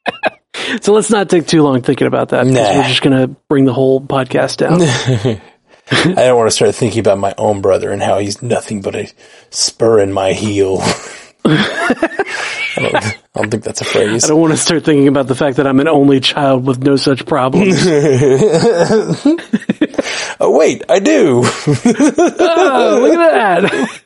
so 0.81 0.93
let's 0.93 1.09
not 1.09 1.31
take 1.31 1.47
too 1.47 1.63
long 1.63 1.81
thinking 1.81 2.09
about 2.09 2.31
that. 2.31 2.45
Nah. 2.45 2.75
We're 2.75 2.89
just 2.89 3.03
gonna 3.03 3.29
bring 3.29 3.67
the 3.67 3.73
whole 3.73 4.01
podcast 4.01 4.57
down. 4.57 4.83
I 5.93 6.15
don't 6.15 6.37
want 6.37 6.49
to 6.49 6.57
start 6.57 6.75
thinking 6.75 6.99
about 6.99 7.19
my 7.19 7.35
own 7.39 7.61
brother 7.61 7.93
and 7.93 8.03
how 8.03 8.19
he's 8.19 8.43
nothing 8.43 8.81
but 8.83 8.97
a 8.97 9.13
spur 9.51 10.01
in 10.01 10.13
my 10.13 10.33
heel. 10.33 10.83
I, 12.77 12.81
don't, 12.81 12.95
I 12.95 13.15
don't 13.35 13.51
think 13.51 13.65
that's 13.65 13.81
a 13.81 13.85
phrase. 13.85 14.25
I 14.25 14.29
don't 14.29 14.41
want 14.41 14.53
to 14.53 14.57
start 14.57 14.85
thinking 14.85 15.09
about 15.09 15.27
the 15.27 15.35
fact 15.35 15.57
that 15.57 15.67
I'm 15.67 15.81
an 15.81 15.89
only 15.89 16.21
child 16.21 16.67
with 16.67 16.83
no 16.83 16.97
such 16.97 17.27
problems. 17.27 17.75
Oh 20.41 20.51
wait, 20.59 20.83
I 20.89 20.99
do. 20.99 21.43
oh, 21.45 22.99
look 23.03 23.15
at 23.15 23.63
that. 23.63 24.01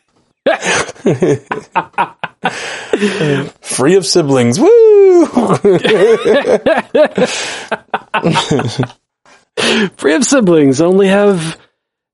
Free 3.61 3.97
of 3.97 4.07
siblings. 4.07 4.59
Woo! 4.61 5.27
Free 9.97 10.15
of 10.15 10.25
siblings, 10.25 10.81
only 10.81 11.09
have 11.09 11.59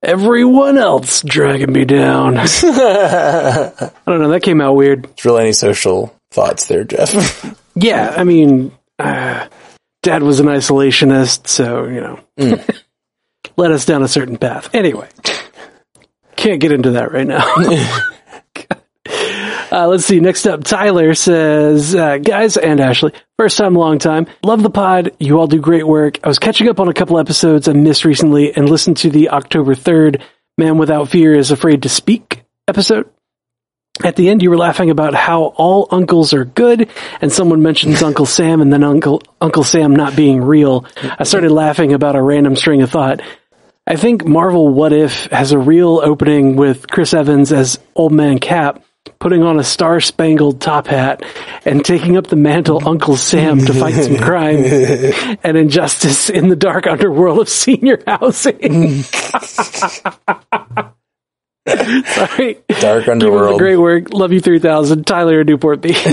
everyone 0.03 0.79
else 0.79 1.23
dragging 1.23 1.73
me 1.73 1.85
down. 1.85 2.39
I 2.39 2.47
don't 4.07 4.21
know, 4.21 4.31
that 4.31 4.43
came 4.43 4.61
out 4.61 4.75
weird. 4.75 5.15
Drill 5.17 5.39
any 5.39 5.53
social 5.53 6.15
thoughts 6.35 6.67
there, 6.67 6.85
Jeff? 6.85 7.57
Yeah, 7.77 8.15
I 8.17 8.23
mean, 8.23 8.71
uh, 9.01 9.49
dad 10.05 10.23
was 10.23 10.39
an 10.39 10.47
isolationist, 10.47 11.49
so, 11.49 11.87
you 11.87 12.01
know, 12.01 12.21
led 13.57 13.73
us 13.73 13.85
down 13.85 14.05
a 14.05 14.07
certain 14.09 14.37
path. 14.39 14.73
Anyway, 14.73 15.09
can't 16.37 16.61
get 16.61 16.71
into 16.71 16.93
that 16.93 17.11
right 17.11 17.27
now. 17.27 17.45
Uh, 19.73 19.89
let's 19.89 20.05
see. 20.05 20.21
Next 20.21 20.47
up, 20.47 20.63
Tyler 20.63 21.15
says, 21.17 21.97
uh, 21.97 22.19
guys 22.19 22.57
and 22.57 22.79
Ashley, 22.79 23.13
first 23.37 23.59
time, 23.59 23.75
long 23.75 23.99
time. 23.99 24.29
Love 24.45 24.63
the 24.63 24.71
pod. 24.71 25.17
You 25.19 25.41
all 25.41 25.49
do 25.49 25.61
great 25.61 25.85
work. 25.85 26.21
I 26.23 26.29
was 26.29 26.39
catching 26.39 26.69
up 26.69 26.79
on 26.79 26.87
a 26.87 26.95
couple 26.95 27.19
episodes 27.19 27.67
I 27.67 27.73
missed 27.73 28.05
recently 28.05 28.55
and 28.55 28.69
listened 28.69 28.99
to 28.99 29.11
the 29.11 29.31
October 29.31 29.75
3rd 29.75 30.23
Man 30.57 30.79
Without 30.79 31.09
Fear 31.09 31.35
is 31.35 31.51
Afraid 31.51 31.83
to 31.83 31.89
Speak 31.89 32.45
episode. 32.69 33.11
At 34.03 34.17
the 34.17 34.29
end, 34.29 34.43
you 34.43 34.51
were 34.51 34.57
laughing 34.57 34.91
about 34.91 35.15
how 35.15 35.45
all 35.57 35.87
uncles 35.91 36.35
are 36.35 36.45
good, 36.45 36.89
and 37.21 37.33
someone 37.33 37.63
mentions 37.63 38.03
Uncle 38.03 38.27
Sam 38.27 38.61
and 38.61 38.73
then 38.73 38.83
Uncle 38.83 39.23
Uncle 39.41 39.63
Sam 39.63 39.95
not 39.95 40.17
being 40.17 40.43
real. 40.43 40.85
I 41.19 41.25
started 41.25 41.53
laughing 41.53 41.93
about 41.93 42.17
a 42.17 42.23
random 42.23 42.57
string 42.57 42.83
of 42.83 42.91
thought. 42.91 43.21
I 43.87 43.97
think 43.97 44.25
Marvel 44.25 44.71
What 44.71 44.93
If 44.93 45.27
has 45.27 45.53
a 45.53 45.59
real 45.59 46.01
opening 46.03 46.57
with 46.57 46.91
Chris 46.91 47.15
Evans 47.15 47.53
as 47.53 47.79
Old 47.95 48.13
Man 48.13 48.39
Cap 48.39 48.83
putting 49.19 49.43
on 49.43 49.59
a 49.59 49.65
star 49.65 50.01
spangled 50.01 50.61
top 50.61 50.87
hat 50.87 51.23
and 51.65 51.85
taking 51.85 52.17
up 52.17 52.27
the 52.27 52.37
mantle 52.37 52.87
Uncle 52.87 53.17
Sam 53.17 53.59
to 53.59 53.73
fight 53.75 53.95
some 53.95 54.17
crime 54.17 54.65
and 55.43 55.57
injustice 55.57 56.31
in 56.31 56.49
the 56.49 56.57
dark 56.57 56.87
underworld 56.87 57.41
of 57.41 57.49
senior 57.49 58.03
housing. 58.07 59.05
Sorry. 61.67 62.59
Dark 62.69 62.69
Keep 62.69 62.69
up 62.69 63.05
the 63.07 63.11
underworld. 63.13 63.59
great 63.59 63.77
work. 63.77 64.13
Love 64.13 64.33
you 64.33 64.41
3000. 64.41 65.07
Tyler 65.07 65.45
Newport 65.45 65.81
Beach. 65.81 65.97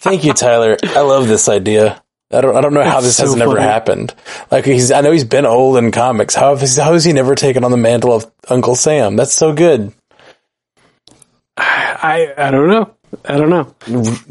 Thank 0.00 0.24
you, 0.24 0.32
Tyler. 0.34 0.76
I 0.82 1.00
love 1.00 1.26
this 1.28 1.48
idea. 1.48 2.02
I 2.32 2.40
don't. 2.42 2.56
I 2.56 2.60
don't 2.60 2.74
know 2.74 2.84
how 2.84 2.98
It's 2.98 3.06
this 3.08 3.16
so 3.16 3.24
has 3.24 3.36
never 3.36 3.52
funny. 3.56 3.64
happened. 3.64 4.14
Like 4.50 4.64
he's. 4.64 4.92
I 4.92 5.00
know 5.00 5.10
he's 5.10 5.24
been 5.24 5.46
old 5.46 5.78
in 5.78 5.90
comics. 5.90 6.34
How 6.34 6.54
has, 6.54 6.76
how 6.76 6.92
has 6.92 7.04
he 7.04 7.12
never 7.12 7.34
taken 7.34 7.64
on 7.64 7.70
the 7.70 7.76
mantle 7.76 8.12
of 8.12 8.30
Uncle 8.48 8.76
Sam? 8.76 9.16
That's 9.16 9.32
so 9.32 9.52
good. 9.52 9.92
I, 11.56 12.32
I 12.36 12.50
don't 12.50 12.68
know. 12.68 12.94
I 13.24 13.36
don't 13.36 13.50
know. 13.50 13.74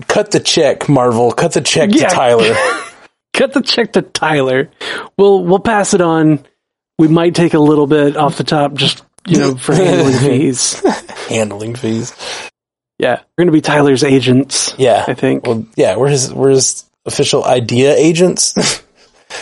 Cut 0.07 0.31
the 0.31 0.39
check, 0.39 0.87
Marvel. 0.87 1.31
Cut 1.31 1.51
the 1.53 1.61
check 1.61 1.89
Yeah. 1.91 2.07
to 2.07 2.15
Tyler. 2.15 2.55
Cut 3.33 3.53
the 3.53 3.61
check 3.61 3.93
to 3.93 4.01
Tyler. 4.01 4.69
We'll, 5.17 5.43
we'll 5.43 5.59
pass 5.59 5.93
it 5.93 6.01
on. 6.01 6.39
We 6.99 7.07
might 7.07 7.33
take 7.33 7.53
a 7.53 7.59
little 7.59 7.87
bit 7.87 8.17
off 8.17 8.37
the 8.37 8.43
top 8.43 8.73
just, 8.73 9.03
you 9.25 9.39
know, 9.39 9.55
for 9.55 9.73
handling 9.73 10.13
fees. 10.19 10.83
Handling 11.29 11.75
fees. 11.75 12.13
Yeah. 12.99 13.21
We're 13.21 13.45
going 13.45 13.47
to 13.47 13.53
be 13.53 13.61
Tyler's 13.61 14.03
agents. 14.03 14.75
Yeah. 14.77 15.05
I 15.07 15.13
think. 15.13 15.47
Well, 15.47 15.65
yeah. 15.75 15.95
We're 15.95 16.09
his. 16.09 16.33
We're 16.33 16.49
his 16.49 16.83
official 17.05 17.45
idea 17.45 17.95
agents. 17.95 18.53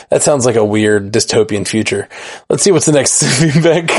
that 0.09 0.21
sounds 0.21 0.45
like 0.45 0.55
a 0.55 0.63
weird 0.63 1.11
dystopian 1.11 1.67
future. 1.67 2.07
Let's 2.49 2.61
see 2.63 2.71
what's 2.71 2.85
the 2.85 2.91
next 2.91 3.23
feedback. 3.39 3.89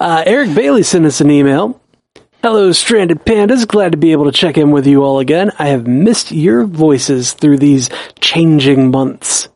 Uh, 0.00 0.22
Eric 0.24 0.54
Bailey 0.54 0.84
sent 0.84 1.06
us 1.06 1.20
an 1.20 1.30
email. 1.30 1.80
Hello, 2.42 2.72
Stranded 2.72 3.24
Pandas. 3.24 3.66
Glad 3.66 3.92
to 3.92 3.98
be 3.98 4.12
able 4.12 4.24
to 4.24 4.32
check 4.32 4.56
in 4.56 4.70
with 4.70 4.86
you 4.86 5.02
all 5.02 5.18
again. 5.18 5.50
I 5.58 5.68
have 5.68 5.86
missed 5.86 6.32
your 6.32 6.64
voices 6.64 7.32
through 7.34 7.58
these 7.58 7.90
changing 8.20 8.90
months. 8.92 9.48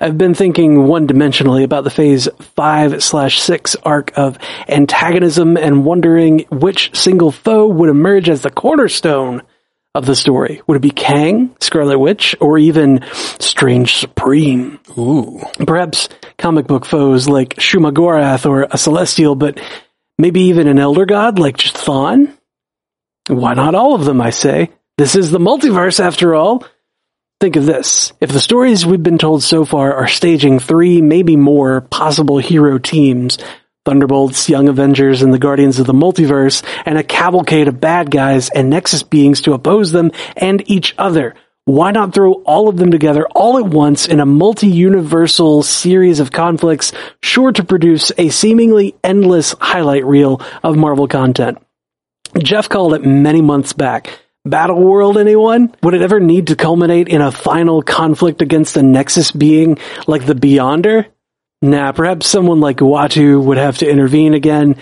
I've 0.00 0.18
been 0.18 0.34
thinking 0.34 0.86
one 0.86 1.08
dimensionally 1.08 1.64
about 1.64 1.84
the 1.84 1.90
phase 1.90 2.28
5 2.40 3.02
slash 3.02 3.40
6 3.40 3.76
arc 3.82 4.16
of 4.16 4.38
antagonism 4.68 5.56
and 5.56 5.84
wondering 5.84 6.46
which 6.50 6.96
single 6.96 7.32
foe 7.32 7.66
would 7.66 7.88
emerge 7.88 8.28
as 8.28 8.42
the 8.42 8.50
cornerstone 8.50 9.42
of 9.94 10.06
the 10.06 10.14
story? 10.14 10.62
Would 10.66 10.76
it 10.76 10.80
be 10.80 10.90
Kang, 10.90 11.54
Scarlet 11.60 11.98
Witch, 11.98 12.36
or 12.40 12.58
even 12.58 13.04
Strange 13.12 13.96
Supreme? 13.96 14.78
Ooh. 14.96 15.40
Perhaps 15.66 16.08
comic 16.38 16.66
book 16.66 16.84
foes 16.84 17.28
like 17.28 17.56
Shuma-Gorath 17.56 18.46
or 18.48 18.68
a 18.70 18.78
Celestial, 18.78 19.34
but 19.34 19.60
maybe 20.16 20.42
even 20.42 20.68
an 20.68 20.78
Elder 20.78 21.06
God 21.06 21.38
like 21.38 21.56
just 21.56 21.76
Chthon? 21.76 22.32
Why 23.28 23.54
not 23.54 23.74
all 23.74 23.94
of 23.94 24.04
them, 24.04 24.20
I 24.20 24.30
say? 24.30 24.70
This 24.96 25.14
is 25.14 25.30
the 25.30 25.38
multiverse 25.38 26.00
after 26.00 26.34
all. 26.34 26.64
Think 27.40 27.54
of 27.54 27.66
this. 27.66 28.12
If 28.20 28.32
the 28.32 28.40
stories 28.40 28.84
we've 28.84 29.02
been 29.02 29.16
told 29.16 29.44
so 29.44 29.64
far 29.64 29.94
are 29.94 30.08
staging 30.08 30.58
three, 30.58 31.00
maybe 31.00 31.36
more 31.36 31.82
possible 31.82 32.38
hero 32.38 32.78
teams, 32.78 33.38
Thunderbolts, 33.84 34.48
Young 34.48 34.68
Avengers, 34.68 35.22
and 35.22 35.32
the 35.32 35.38
Guardians 35.38 35.78
of 35.78 35.86
the 35.86 35.92
Multiverse, 35.92 36.64
and 36.84 36.98
a 36.98 37.04
cavalcade 37.04 37.68
of 37.68 37.80
bad 37.80 38.10
guys 38.10 38.48
and 38.48 38.70
Nexus 38.70 39.04
beings 39.04 39.42
to 39.42 39.52
oppose 39.52 39.92
them 39.92 40.10
and 40.36 40.68
each 40.68 40.96
other. 40.98 41.36
Why 41.64 41.92
not 41.92 42.12
throw 42.12 42.32
all 42.44 42.68
of 42.68 42.76
them 42.76 42.90
together 42.90 43.24
all 43.28 43.56
at 43.58 43.66
once 43.66 44.08
in 44.08 44.18
a 44.18 44.26
multi-universal 44.26 45.62
series 45.62 46.18
of 46.18 46.32
conflicts 46.32 46.92
sure 47.22 47.52
to 47.52 47.62
produce 47.62 48.10
a 48.18 48.30
seemingly 48.30 48.96
endless 49.04 49.54
highlight 49.60 50.04
reel 50.04 50.40
of 50.64 50.76
Marvel 50.76 51.06
content? 51.06 51.58
Jeff 52.36 52.68
called 52.68 52.94
it 52.94 53.04
many 53.04 53.42
months 53.42 53.74
back. 53.74 54.22
Battle 54.44 54.80
World, 54.80 55.18
anyone? 55.18 55.74
Would 55.82 55.94
it 55.94 56.02
ever 56.02 56.20
need 56.20 56.48
to 56.48 56.56
culminate 56.56 57.08
in 57.08 57.20
a 57.20 57.32
final 57.32 57.82
conflict 57.82 58.40
against 58.40 58.76
a 58.76 58.82
Nexus 58.82 59.30
being 59.30 59.78
like 60.06 60.26
the 60.26 60.34
Beyonder? 60.34 61.06
Nah, 61.60 61.92
perhaps 61.92 62.28
someone 62.28 62.60
like 62.60 62.78
Uatu 62.78 63.42
would 63.42 63.58
have 63.58 63.78
to 63.78 63.90
intervene 63.90 64.34
again 64.34 64.76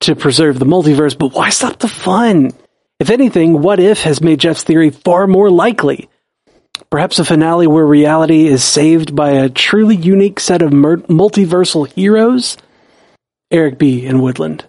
to 0.00 0.16
preserve 0.16 0.58
the 0.58 0.64
multiverse, 0.66 1.16
but 1.16 1.32
why 1.32 1.50
stop 1.50 1.78
the 1.78 1.88
fun? 1.88 2.50
If 2.98 3.10
anything, 3.10 3.60
What 3.62 3.80
If 3.80 4.02
has 4.02 4.20
made 4.20 4.40
Jeff's 4.40 4.62
theory 4.62 4.90
far 4.90 5.26
more 5.26 5.50
likely. 5.50 6.08
Perhaps 6.90 7.18
a 7.18 7.24
finale 7.24 7.66
where 7.66 7.86
reality 7.86 8.46
is 8.46 8.64
saved 8.64 9.14
by 9.14 9.30
a 9.32 9.48
truly 9.48 9.96
unique 9.96 10.40
set 10.40 10.62
of 10.62 10.72
mer- 10.72 10.98
multiversal 10.98 11.90
heroes? 11.92 12.56
Eric 13.50 13.78
B. 13.78 14.04
in 14.04 14.20
Woodland. 14.20 14.64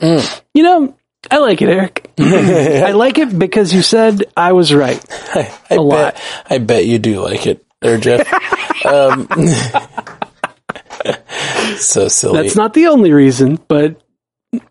Mm. 0.00 0.42
You 0.54 0.62
know, 0.62 0.96
I 1.30 1.38
like 1.38 1.62
it, 1.62 1.68
Eric. 1.68 2.10
I 2.18 2.92
like 2.92 3.18
it 3.18 3.38
because 3.38 3.72
you 3.72 3.82
said 3.82 4.24
I 4.36 4.52
was 4.52 4.72
right. 4.72 5.02
I, 5.34 5.40
I 5.70 5.74
A 5.74 5.76
bet, 5.76 5.80
lot. 5.80 6.22
I 6.48 6.58
bet 6.58 6.86
you 6.86 6.98
do 6.98 7.20
like 7.20 7.46
it 7.46 7.64
there, 7.80 7.98
Jeff. 7.98 8.26
um, 8.86 9.28
so 11.76 12.08
silly. 12.08 12.42
That's 12.42 12.56
not 12.56 12.74
the 12.74 12.88
only 12.88 13.12
reason, 13.12 13.58
but 13.68 14.00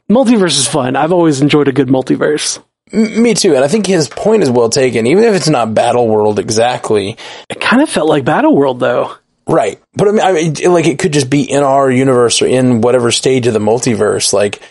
multiverse 0.10 0.58
is 0.58 0.68
fun. 0.68 0.96
I've 0.96 1.12
always 1.12 1.42
enjoyed 1.42 1.68
a 1.68 1.72
good 1.72 1.88
multiverse. 1.88 2.62
M- 2.92 3.22
Me 3.22 3.34
too. 3.34 3.56
And 3.56 3.64
I 3.64 3.68
think 3.68 3.88
his 3.88 4.08
point 4.08 4.44
is 4.44 4.50
well 4.50 4.70
taken, 4.70 5.08
even 5.08 5.24
if 5.24 5.36
it's 5.36 5.50
not 5.50 5.74
Battle 5.74 6.08
World 6.08 6.40
exactly. 6.40 7.18
It 7.50 7.62
kind 7.62 7.82
of 7.82 7.90
felt 7.90 8.10
like 8.10 8.26
Battle 8.26 8.56
World, 8.56 8.80
though. 8.80 9.16
Right. 9.48 9.80
But 9.94 10.08
I 10.08 10.12
mean, 10.12 10.22
I 10.22 10.34
mean, 10.34 10.74
like 10.74 10.88
it 10.88 11.00
could 11.00 11.14
just 11.14 11.30
be 11.30 11.44
in 11.44 11.62
our 11.62 11.92
universe 11.92 12.42
or 12.42 12.48
in 12.48 12.82
whatever 12.82 13.12
stage 13.12 13.46
of 13.48 13.54
the 13.54 13.60
multiverse. 13.60 14.34
Like 14.34 14.62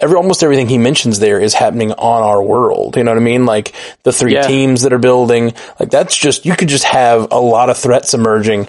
every, 0.00 0.16
almost 0.16 0.42
everything 0.42 0.68
he 0.68 0.78
mentions 0.78 1.18
there 1.18 1.40
is 1.40 1.54
happening 1.54 1.92
on 1.92 2.22
our 2.22 2.42
world. 2.42 2.96
You 2.96 3.04
know 3.04 3.10
what 3.10 3.18
I 3.18 3.24
mean? 3.24 3.46
Like 3.46 3.74
the 4.04 4.12
three 4.12 4.34
Yeah. 4.34 4.42
teams 4.42 4.82
that 4.82 4.92
are 4.92 4.98
building, 4.98 5.54
like 5.80 5.90
that's 5.90 6.16
just, 6.16 6.46
you 6.46 6.54
could 6.54 6.68
just 6.68 6.84
have 6.84 7.28
a 7.32 7.40
lot 7.40 7.70
of 7.70 7.76
threats 7.76 8.14
emerging. 8.14 8.68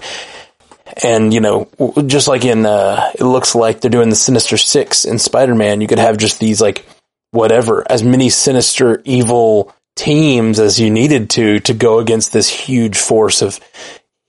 And, 1.04 1.32
you 1.32 1.40
know, 1.40 1.68
just 2.06 2.26
like 2.26 2.44
in, 2.44 2.66
uh, 2.66 3.12
it 3.14 3.22
looks 3.24 3.54
like 3.54 3.80
they're 3.80 3.90
doing 3.90 4.10
the 4.10 4.16
Sinister 4.16 4.56
Six 4.56 5.04
in 5.04 5.18
Spider-Man, 5.20 5.80
you 5.80 5.86
could 5.86 6.00
have 6.00 6.16
just 6.18 6.40
these 6.40 6.60
like, 6.60 6.84
whatever, 7.30 7.84
as 7.88 8.02
many 8.02 8.28
sinister, 8.28 9.00
evil 9.04 9.72
teams 9.94 10.58
as 10.58 10.80
you 10.80 10.90
needed 10.90 11.30
to, 11.30 11.60
to 11.60 11.74
go 11.74 12.00
against 12.00 12.32
this 12.32 12.48
huge 12.48 12.98
force 12.98 13.40
of 13.40 13.60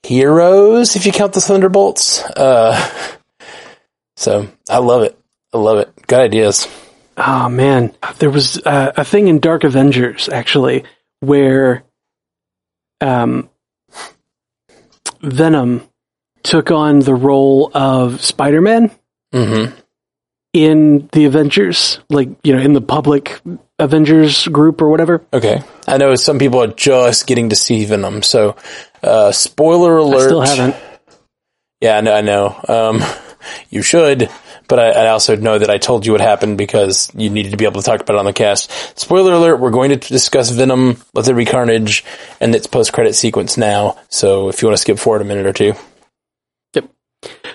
heroes, 0.04 0.94
if 0.94 1.04
you 1.04 1.10
count 1.10 1.32
the 1.32 1.40
Thunderbolts. 1.40 2.22
Uh, 2.22 2.90
so 4.16 4.48
I 4.70 4.78
love 4.78 5.02
it. 5.02 5.18
I 5.52 5.58
love 5.58 5.78
it. 5.78 5.90
Good 6.06 6.20
ideas. 6.20 6.68
Oh 7.16 7.48
man, 7.48 7.92
there 8.18 8.30
was 8.30 8.58
uh, 8.64 8.92
a 8.96 9.04
thing 9.04 9.28
in 9.28 9.38
Dark 9.38 9.64
Avengers 9.64 10.28
actually 10.28 10.84
where 11.20 11.84
um, 13.00 13.48
Venom 15.20 15.82
took 16.42 16.70
on 16.70 17.00
the 17.00 17.14
role 17.14 17.70
of 17.74 18.22
Spider-Man 18.22 18.90
Mm-hmm. 19.32 19.74
in 20.52 21.08
the 21.12 21.24
Avengers, 21.24 22.00
like 22.10 22.28
you 22.44 22.54
know, 22.54 22.60
in 22.60 22.74
the 22.74 22.82
public 22.82 23.40
Avengers 23.78 24.46
group 24.48 24.82
or 24.82 24.90
whatever. 24.90 25.24
Okay. 25.32 25.62
I 25.88 25.96
know 25.96 26.14
some 26.16 26.38
people 26.38 26.62
are 26.62 26.66
just 26.66 27.26
getting 27.26 27.48
to 27.48 27.56
see 27.56 27.86
Venom. 27.86 28.22
So, 28.22 28.56
uh, 29.02 29.32
spoiler 29.32 29.98
I 29.98 30.02
alert. 30.02 30.20
still 30.24 30.40
haven't. 30.42 30.76
Yeah, 31.80 31.96
I 31.96 32.00
know. 32.02 32.14
I 32.14 32.20
know. 32.20 32.60
Um, 32.68 33.02
you 33.70 33.80
should, 33.80 34.28
but 34.72 34.78
I, 34.78 35.04
I 35.04 35.08
also 35.08 35.36
know 35.36 35.58
that 35.58 35.68
I 35.68 35.76
told 35.76 36.06
you 36.06 36.12
what 36.12 36.22
happened 36.22 36.56
because 36.56 37.10
you 37.14 37.28
needed 37.28 37.50
to 37.50 37.58
be 37.58 37.66
able 37.66 37.82
to 37.82 37.86
talk 37.86 38.00
about 38.00 38.14
it 38.14 38.18
on 38.20 38.24
the 38.24 38.32
cast. 38.32 38.70
Spoiler 38.98 39.34
alert: 39.34 39.56
We're 39.56 39.68
going 39.68 39.90
to 39.90 39.96
discuss 39.96 40.48
Venom, 40.48 40.96
Let 41.12 41.26
There 41.26 41.34
Be 41.34 41.44
Carnage, 41.44 42.06
and 42.40 42.54
its 42.54 42.66
post-credit 42.66 43.14
sequence 43.14 43.58
now. 43.58 43.98
So, 44.08 44.48
if 44.48 44.62
you 44.62 44.68
want 44.68 44.78
to 44.78 44.80
skip 44.80 44.98
forward 44.98 45.20
a 45.20 45.26
minute 45.26 45.44
or 45.44 45.52
two, 45.52 45.74
Yep. 46.72 46.88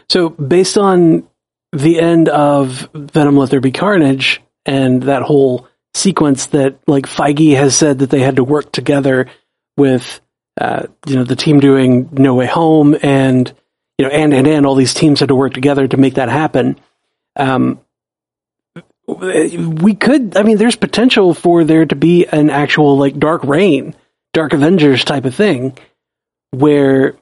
So 0.07 0.29
based 0.29 0.77
on 0.77 1.27
the 1.71 1.99
end 1.99 2.29
of 2.29 2.87
Venom 2.93 3.35
Let 3.35 3.49
There 3.49 3.61
Be 3.61 3.71
Carnage 3.71 4.39
and 4.67 5.01
that 5.01 5.23
whole 5.23 5.67
sequence 5.95 6.45
that 6.47 6.77
like 6.85 7.07
Feige 7.07 7.55
has 7.55 7.75
said 7.75 7.97
that 7.97 8.11
they 8.11 8.19
had 8.19 8.35
to 8.35 8.43
work 8.43 8.71
together 8.71 9.25
with 9.75 10.21
uh, 10.61 10.85
you 11.07 11.15
know 11.15 11.23
the 11.23 11.35
team 11.35 11.59
doing 11.59 12.09
No 12.11 12.35
Way 12.35 12.45
Home 12.45 12.95
and 13.01 13.51
you 13.97 14.05
know 14.05 14.11
and 14.11 14.35
and 14.35 14.45
and 14.45 14.67
all 14.67 14.75
these 14.75 14.93
teams 14.93 15.21
had 15.21 15.29
to 15.29 15.35
work 15.35 15.55
together 15.55 15.87
to 15.87 15.97
make 15.97 16.13
that 16.13 16.29
happen. 16.29 16.79
Um, 17.37 17.79
we 19.07 19.95
could 19.95 20.35
I 20.35 20.43
mean 20.43 20.57
there's 20.57 20.75
potential 20.75 21.33
for 21.33 21.63
there 21.63 21.85
to 21.85 21.95
be 21.95 22.25
an 22.25 22.49
actual 22.49 22.97
like 22.97 23.17
Dark 23.17 23.43
Reign, 23.45 23.95
Dark 24.33 24.53
Avengers 24.53 25.03
type 25.05 25.25
of 25.25 25.33
thing 25.33 25.77
where 26.51 27.15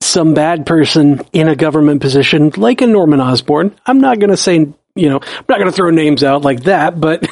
some 0.00 0.34
bad 0.34 0.66
person 0.66 1.20
in 1.32 1.48
a 1.48 1.56
government 1.56 2.00
position, 2.00 2.52
like 2.56 2.80
a 2.80 2.86
Norman 2.86 3.20
Osborn. 3.20 3.74
I'm 3.86 4.00
not 4.00 4.18
going 4.18 4.30
to 4.30 4.36
say, 4.36 4.54
you 4.94 5.08
know, 5.08 5.20
I'm 5.20 5.44
not 5.48 5.58
going 5.58 5.70
to 5.70 5.72
throw 5.72 5.90
names 5.90 6.24
out 6.24 6.42
like 6.42 6.64
that, 6.64 7.00
but 7.00 7.26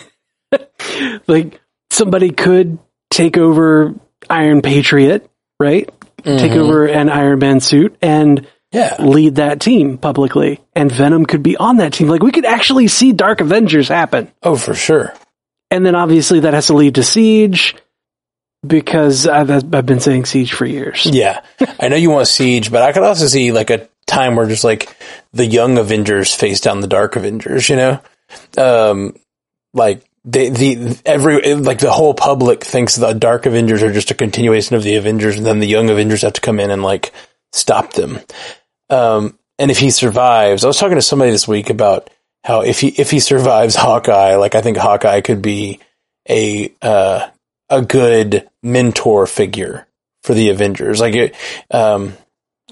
like 1.27 1.61
somebody 1.91 2.31
could 2.31 2.79
take 3.11 3.37
over 3.37 3.95
Iron 4.29 4.63
Patriot, 4.63 5.29
right? 5.59 5.91
Take 6.39 6.53
over 6.53 6.87
an 6.87 7.09
Iron 7.09 7.39
Man 7.39 7.61
suit 7.61 7.97
and 8.03 8.47
yeah, 8.73 8.97
lead 9.01 9.37
that 9.37 9.61
team 9.61 9.99
publicly. 9.99 10.61
And 10.75 10.91
Venom 10.91 11.27
could 11.27 11.43
be 11.43 11.57
on 11.57 11.79
that 11.79 11.93
team. 11.93 12.09
Like 12.09 12.23
we 12.23 12.33
could 12.33 12.45
actually 12.45 12.89
see 12.89 13.13
Dark 13.13 13.41
Avengers 13.41 13.89
happen. 13.89 14.31
oh 14.43 14.57
for 14.57 14.75
sure. 14.75 15.15
And 15.71 15.87
then 15.87 15.95
obviously 15.95 16.41
that 16.41 16.55
has 16.55 16.67
to 16.69 16.75
lead 16.75 16.97
to 16.97 17.03
Siege 17.03 17.77
because 18.67 19.27
I've, 19.27 19.51
I've 19.51 19.87
been 19.87 20.01
saying 20.01 20.27
Siege 20.27 20.53
for 20.53 20.67
years. 20.67 21.07
Yeah, 21.07 21.43
I 21.81 21.89
know 21.89 21.97
you 21.97 22.11
want 22.11 22.29
Siege, 22.29 22.71
but 22.71 22.83
I 22.83 22.93
could 22.93 23.03
also 23.03 23.27
see 23.27 23.53
like 23.53 23.71
a 23.71 23.89
time 24.07 24.37
where 24.37 24.47
just 24.47 24.65
like 24.65 24.95
the 25.33 25.47
young 25.47 25.79
Avengers 25.79 26.35
face 26.35 26.61
down 26.61 26.81
the 26.81 26.87
Dark 26.87 27.17
Avengers. 27.17 27.69
You 27.69 27.77
know, 27.77 28.01
um, 28.59 29.17
like 29.73 30.05
the 30.25 30.51
the 30.51 31.01
every 31.07 31.55
like 31.55 31.79
the 31.79 31.93
whole 31.93 32.15
public 32.15 32.65
thinks 32.65 32.97
the 32.97 33.13
Dark 33.15 33.47
Avengers 33.47 33.83
are 33.83 33.93
just 33.93 34.11
a 34.11 34.15
continuation 34.15 34.77
of 34.77 34.83
the 34.83 34.97
Avengers, 34.97 35.37
and 35.37 35.47
then 35.47 35.61
the 35.61 35.67
young 35.67 35.89
Avengers 35.89 36.23
have 36.23 36.35
to 36.35 36.41
come 36.41 36.61
in 36.61 36.71
and 36.71 36.83
like 36.83 37.13
stop 37.53 37.93
them. 37.95 38.21
Um, 38.91 39.39
and 39.59 39.71
if 39.71 39.79
he 39.79 39.91
survives, 39.91 40.65
I 40.65 40.69
was 40.69 40.79
talking 40.79 40.97
to 40.97 41.03
somebody 41.03 41.31
this 41.31 41.49
week 41.49 41.71
about 41.71 42.11
how 42.45 42.63
if 42.63 42.81
he 42.81 42.89
if 42.89 43.11
he 43.11 43.21
survives 43.21 43.75
Hawkeye, 43.77 44.37
like 44.37 44.55
I 44.55 44.63
think 44.63 44.77
Hawkeye 44.77 45.21
could 45.21 45.43
be 45.43 45.81
a 46.29 46.73
uh, 46.83 47.29
a 47.69 47.83
good 47.83 48.49
mentor 48.63 49.27
figure 49.27 49.87
for 50.23 50.35
the 50.35 50.51
Avengers. 50.51 51.01
Like 51.01 51.15
it, 51.15 51.35
um, 51.71 52.15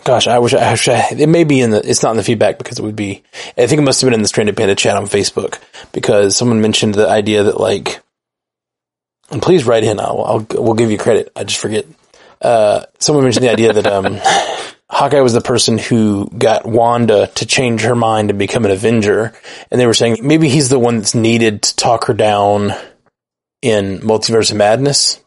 gosh, 0.05 0.27
I 0.27 0.39
wish 0.39 0.55
I, 0.55 0.73
wish 0.73 0.89
I, 0.89 1.09
it 1.11 1.29
may 1.29 1.45
be 1.45 1.61
in 1.61 1.71
the, 1.71 1.89
it's 1.89 2.03
not 2.03 2.13
in 2.13 2.17
the 2.17 2.25
feedback 2.25 2.59
because 2.59 2.79
it 2.79 2.83
would 2.83 2.97
be, 2.97 3.23
I 3.57 3.67
think 3.67 3.81
it 3.81 3.85
must 3.85 4.01
have 4.01 4.07
been 4.07 4.15
in 4.15 4.23
the 4.23 4.29
Stranded 4.29 4.57
Panda 4.57 4.75
chat 4.75 4.97
on 4.97 5.05
Facebook 5.05 5.59
because 5.93 6.37
someone 6.37 6.61
mentioned 6.61 6.95
the 6.95 7.09
idea 7.09 7.45
that 7.45 7.61
like, 7.61 8.01
and 9.31 9.43
please 9.43 9.67
write 9.67 9.85
in, 9.85 10.01
I'll, 10.01 10.25
I'll 10.25 10.63
we'll 10.63 10.75
give 10.75 10.91
you 10.91 10.99
credit. 10.99 11.31
I 11.37 11.45
just 11.45 11.61
forget. 11.61 11.87
Uh, 12.41 12.85
someone 12.99 13.25
mentioned 13.25 13.45
the 13.45 13.53
idea 13.53 13.73
that, 13.73 13.87
um, 13.87 14.19
Hawkeye 14.91 15.21
was 15.21 15.35
the 15.35 15.41
person 15.41 15.77
who 15.77 16.29
got 16.31 16.65
Wanda 16.65 17.27
to 17.27 17.47
change 17.47 17.83
her 17.83 17.95
mind 17.95 18.31
and 18.31 18.39
become 18.39 18.65
an 18.65 18.71
Avenger. 18.71 19.35
And 19.71 19.81
they 19.81 19.87
were 19.87 19.95
saying 19.95 20.19
maybe 20.23 20.49
he's 20.49 20.71
the 20.71 20.79
one 20.79 20.99
that's 20.99 21.15
needed 21.15 21.63
to 21.63 21.77
talk 21.77 22.07
her 22.07 22.15
down 22.15 22.73
in 23.61 23.99
Multiverse 23.99 24.51
of 24.51 24.57
Madness. 24.57 25.23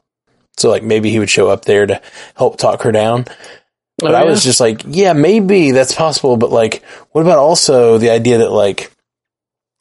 So 0.58 0.70
like 0.70 0.84
maybe 0.84 1.12
he 1.12 1.20
would 1.20 1.30
show 1.30 1.50
up 1.50 1.66
there 1.66 1.86
to 1.86 2.02
help 2.36 2.58
talk 2.58 2.82
her 2.84 2.92
down. 2.92 3.26
But 3.98 4.16
Oh, 4.16 4.18
I 4.18 4.24
was 4.24 4.44
just 4.44 4.60
like, 4.60 4.82
yeah, 4.88 5.14
maybe 5.14 5.72
that's 5.72 5.94
possible. 5.94 6.38
But 6.38 6.50
like, 6.50 6.84
what 7.12 7.22
about 7.22 7.38
also 7.38 8.00
the 8.00 8.10
idea 8.10 8.40
that 8.40 8.52
like, 8.52 8.92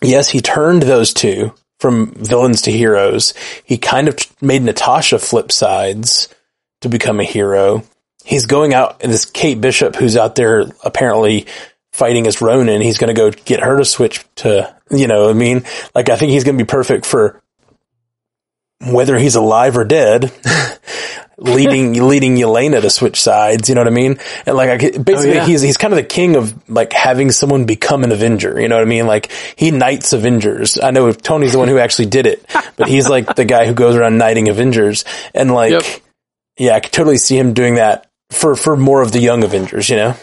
yes, 0.02 0.28
he 0.28 0.40
turned 0.40 0.82
those 0.82 1.14
two 1.14 1.54
from 1.78 2.12
villains 2.12 2.62
to 2.62 2.70
heroes. 2.70 3.32
He 3.64 3.78
kind 3.78 4.08
of 4.08 4.18
made 4.42 4.62
Natasha 4.62 5.18
flip 5.18 5.50
sides 5.50 6.28
to 6.82 6.90
become 6.90 7.18
a 7.18 7.24
hero. 7.24 7.82
He's 8.24 8.46
going 8.46 8.74
out 8.74 9.02
and 9.02 9.12
this 9.12 9.24
Kate 9.24 9.60
Bishop 9.60 9.96
who's 9.96 10.16
out 10.16 10.34
there 10.34 10.64
apparently 10.84 11.46
fighting 11.92 12.26
as 12.26 12.40
Ronin. 12.40 12.80
He's 12.80 12.98
going 12.98 13.14
to 13.14 13.18
go 13.18 13.30
get 13.30 13.60
her 13.60 13.78
to 13.78 13.84
switch 13.84 14.24
to, 14.36 14.74
you 14.90 15.06
know, 15.06 15.30
I 15.30 15.32
mean, 15.32 15.64
like 15.94 16.08
I 16.08 16.16
think 16.16 16.32
he's 16.32 16.44
going 16.44 16.56
to 16.56 16.64
be 16.64 16.68
perfect 16.68 17.06
for 17.06 17.42
whether 18.80 19.18
he's 19.18 19.34
alive 19.34 19.76
or 19.76 19.84
dead. 19.84 20.32
leading 21.40 21.94
leading 21.94 22.36
Yelena 22.36 22.82
to 22.82 22.90
switch 22.90 23.20
sides. 23.20 23.68
You 23.68 23.74
know 23.74 23.80
what 23.80 23.88
I 23.88 23.90
mean? 23.90 24.18
And 24.46 24.56
like, 24.56 24.68
I, 24.68 24.74
oh, 24.74 25.02
basically, 25.02 25.30
oh, 25.30 25.34
yeah. 25.34 25.46
he's 25.46 25.62
he's 25.62 25.76
kind 25.76 25.92
of 25.92 25.96
the 25.96 26.04
king 26.04 26.36
of 26.36 26.68
like 26.68 26.92
having 26.92 27.30
someone 27.30 27.64
become 27.64 28.04
an 28.04 28.12
Avenger. 28.12 28.60
You 28.60 28.68
know 28.68 28.76
what 28.76 28.82
I 28.82 28.88
mean? 28.88 29.06
Like 29.06 29.32
he 29.56 29.70
knights 29.70 30.12
Avengers. 30.12 30.78
I 30.80 30.90
know 30.90 31.10
Tony's 31.12 31.52
the 31.52 31.58
one 31.58 31.68
who 31.68 31.78
actually 31.78 32.06
did 32.06 32.26
it, 32.26 32.44
but 32.76 32.88
he's 32.88 33.08
like 33.08 33.34
the 33.34 33.44
guy 33.44 33.66
who 33.66 33.74
goes 33.74 33.96
around 33.96 34.18
knighting 34.18 34.48
Avengers. 34.48 35.04
And 35.34 35.52
like, 35.52 35.72
yep. 35.72 35.82
yeah, 36.58 36.74
I 36.74 36.80
could 36.80 36.92
totally 36.92 37.18
see 37.18 37.38
him 37.38 37.54
doing 37.54 37.76
that 37.76 38.09
for 38.30 38.56
for 38.56 38.76
more 38.76 39.02
of 39.02 39.12
the 39.12 39.20
young 39.20 39.44
Avengers. 39.44 39.88
You 39.90 39.96
know? 39.96 40.16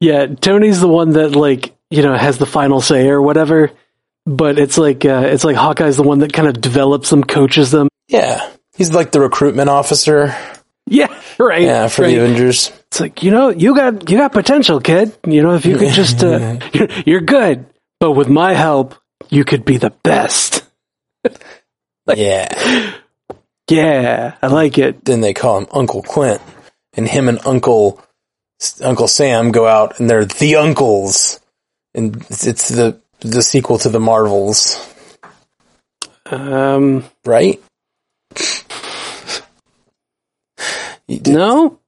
Yeah, 0.00 0.26
Tony's 0.26 0.80
the 0.80 0.88
one 0.88 1.10
that 1.10 1.36
like 1.36 1.74
you 1.90 2.02
know 2.02 2.16
has 2.16 2.38
the 2.38 2.46
final 2.46 2.80
say 2.80 3.08
or 3.08 3.20
whatever. 3.20 3.70
But 4.26 4.58
it's 4.58 4.78
like 4.78 5.04
uh, 5.04 5.24
it's 5.26 5.44
like 5.44 5.56
Hawkeye's 5.56 5.96
the 5.96 6.02
one 6.02 6.20
that 6.20 6.32
kind 6.32 6.46
of 6.48 6.60
develops 6.60 7.10
them, 7.10 7.24
coaches 7.24 7.70
them. 7.70 7.88
Yeah, 8.06 8.50
He's 8.80 8.94
like 8.94 9.12
the 9.12 9.20
recruitment 9.20 9.68
officer. 9.68 10.34
Yeah, 10.86 11.14
right. 11.38 11.60
Yeah, 11.60 11.88
for 11.88 12.00
right. 12.00 12.14
the 12.14 12.24
Avengers. 12.24 12.72
It's 12.86 12.98
like 12.98 13.22
you 13.22 13.30
know, 13.30 13.50
you 13.50 13.74
got 13.74 14.08
you 14.08 14.16
got 14.16 14.32
potential, 14.32 14.80
kid. 14.80 15.16
You 15.26 15.42
know, 15.42 15.54
if 15.54 15.66
you 15.66 15.76
could 15.76 15.92
just, 15.92 16.24
uh, 16.24 16.58
you're, 16.72 16.88
you're 17.04 17.20
good, 17.20 17.66
but 17.98 18.12
with 18.12 18.30
my 18.30 18.54
help, 18.54 18.94
you 19.28 19.44
could 19.44 19.66
be 19.66 19.76
the 19.76 19.90
best. 20.02 20.64
like, 22.06 22.16
yeah, 22.16 22.94
yeah, 23.68 24.36
I 24.40 24.46
like 24.46 24.78
it. 24.78 25.04
Then 25.04 25.20
they 25.20 25.34
call 25.34 25.58
him 25.58 25.66
Uncle 25.72 26.02
Clint, 26.02 26.40
and 27.00 27.08
him 27.08 27.28
and 27.30 27.40
Uncle 27.46 28.00
Uncle 28.82 29.08
Sam 29.08 29.52
go 29.52 29.66
out, 29.66 29.98
and 29.98 30.08
they're 30.08 30.26
the 30.26 30.56
uncles, 30.56 31.40
and 31.94 32.16
it's 32.28 32.68
the 32.68 33.00
the 33.20 33.42
sequel 33.42 33.78
to 33.78 33.88
the 33.88 33.98
Marvels. 33.98 34.86
Um, 36.26 37.04
right? 37.24 37.60
No, 41.08 41.80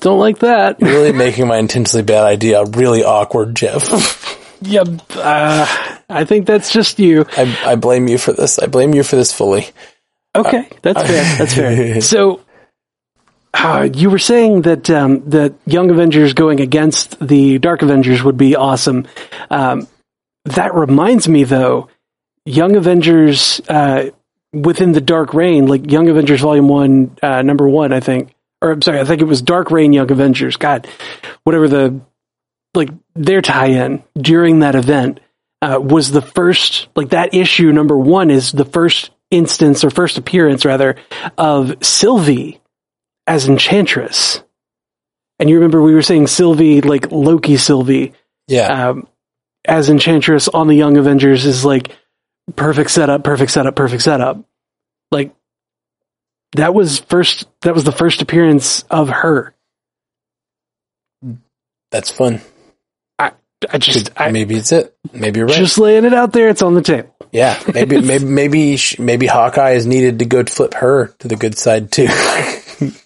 don't 0.00 0.18
like 0.18 0.40
that. 0.40 0.80
You're 0.80 0.90
really 0.90 1.12
making 1.26 1.46
my 1.46 1.56
intentionally 1.56 2.04
bad 2.04 2.24
idea 2.24 2.64
really 2.64 3.04
awkward, 3.04 3.54
Jeff. 3.54 4.58
yeah, 4.60 4.82
uh, 5.14 5.66
I 6.08 6.24
think 6.24 6.46
that's 6.46 6.72
just 6.72 6.98
you. 6.98 7.24
I, 7.36 7.58
I 7.64 7.76
blame 7.76 8.08
you 8.08 8.18
for 8.18 8.32
this. 8.32 8.58
I 8.58 8.66
blame 8.66 8.92
you 8.92 9.04
for 9.04 9.14
this 9.16 9.32
fully. 9.32 9.68
Okay, 10.34 10.68
that's 10.82 11.00
fair. 11.00 11.38
That's 11.38 11.54
fair. 11.54 12.00
So, 12.00 12.40
uh, 13.54 13.88
you 13.92 14.10
were 14.10 14.18
saying 14.18 14.62
that 14.62 14.88
um, 14.90 15.28
that 15.30 15.54
Young 15.66 15.90
Avengers 15.90 16.32
going 16.32 16.60
against 16.60 17.18
the 17.20 17.58
Dark 17.58 17.82
Avengers 17.82 18.22
would 18.22 18.36
be 18.36 18.56
awesome. 18.56 19.06
Um, 19.50 19.86
that 20.46 20.74
reminds 20.74 21.28
me, 21.28 21.44
though, 21.44 21.88
Young 22.44 22.76
Avengers 22.76 23.60
uh, 23.68 24.10
within 24.52 24.92
the 24.92 25.00
Dark 25.00 25.34
Reign, 25.34 25.66
like 25.66 25.90
Young 25.90 26.08
Avengers 26.08 26.40
Volume 26.40 26.68
One, 26.68 27.16
uh, 27.22 27.42
Number 27.42 27.68
One, 27.68 27.92
I 27.92 28.00
think, 28.00 28.34
or 28.60 28.72
I'm 28.72 28.82
sorry, 28.82 29.00
I 29.00 29.04
think 29.04 29.20
it 29.20 29.26
was 29.26 29.42
Dark 29.42 29.70
Reign 29.70 29.92
Young 29.92 30.10
Avengers. 30.10 30.56
God, 30.56 30.88
whatever 31.44 31.68
the 31.68 32.00
like 32.74 32.88
their 33.14 33.42
tie-in 33.42 34.02
during 34.16 34.60
that 34.60 34.74
event 34.74 35.20
uh, 35.60 35.78
was 35.80 36.10
the 36.10 36.22
first 36.22 36.88
like 36.96 37.10
that 37.10 37.34
issue 37.34 37.70
number 37.70 37.96
one 37.98 38.30
is 38.30 38.50
the 38.50 38.64
first 38.64 39.10
instance 39.30 39.84
or 39.84 39.90
first 39.90 40.16
appearance 40.16 40.64
rather 40.64 40.96
of 41.36 41.84
Sylvie 41.84 42.61
as 43.26 43.48
Enchantress. 43.48 44.42
And 45.38 45.48
you 45.48 45.56
remember 45.56 45.82
we 45.82 45.94
were 45.94 46.02
saying 46.02 46.28
Sylvie 46.28 46.80
like 46.80 47.10
Loki 47.10 47.56
Sylvie, 47.56 48.12
yeah, 48.46 48.90
um, 48.90 49.08
as 49.64 49.88
Enchantress 49.88 50.48
on 50.48 50.68
the 50.68 50.74
Young 50.74 50.96
Avengers 50.96 51.44
is 51.44 51.64
like 51.64 51.96
perfect 52.54 52.90
setup, 52.90 53.24
perfect 53.24 53.50
setup, 53.50 53.74
perfect 53.74 54.02
setup. 54.02 54.44
Like 55.10 55.34
that 56.52 56.74
was 56.74 57.00
first 57.00 57.48
that 57.62 57.74
was 57.74 57.84
the 57.84 57.92
first 57.92 58.22
appearance 58.22 58.82
of 58.90 59.08
her. 59.08 59.54
That's 61.90 62.10
fun. 62.10 62.40
I 63.18 63.32
I 63.70 63.78
just 63.78 64.10
I, 64.16 64.30
maybe 64.30 64.56
it's 64.56 64.72
it. 64.72 64.96
Maybe 65.12 65.38
you're 65.38 65.46
right. 65.46 65.56
Just 65.56 65.78
laying 65.78 66.04
it 66.04 66.14
out 66.14 66.32
there. 66.32 66.48
It's 66.48 66.62
on 66.62 66.74
the 66.74 66.82
table. 66.82 67.14
Yeah, 67.32 67.60
maybe 67.72 68.00
maybe 68.02 68.24
maybe 68.24 68.78
maybe 68.98 69.26
Hawkeye 69.26 69.72
is 69.72 69.86
needed 69.86 70.20
to 70.20 70.24
go 70.24 70.44
flip 70.44 70.74
her 70.74 71.08
to 71.18 71.28
the 71.28 71.36
good 71.36 71.58
side 71.58 71.90
too. 71.90 72.08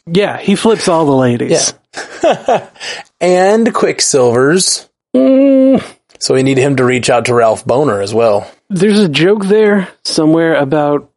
yeah, 0.06 0.38
he 0.38 0.56
flips 0.56 0.88
all 0.88 1.06
the 1.06 1.12
ladies. 1.12 1.74
Yeah. 2.22 2.68
and 3.20 3.72
Quicksilver's. 3.74 4.88
Mm. 5.14 5.84
So 6.18 6.34
we 6.34 6.42
need 6.42 6.58
him 6.58 6.76
to 6.76 6.84
reach 6.84 7.10
out 7.10 7.26
to 7.26 7.34
Ralph 7.34 7.64
Bohner 7.64 8.02
as 8.02 8.14
well. 8.14 8.50
There's 8.68 9.00
a 9.00 9.08
joke 9.08 9.44
there 9.44 9.88
somewhere 10.04 10.54
about 10.54 11.10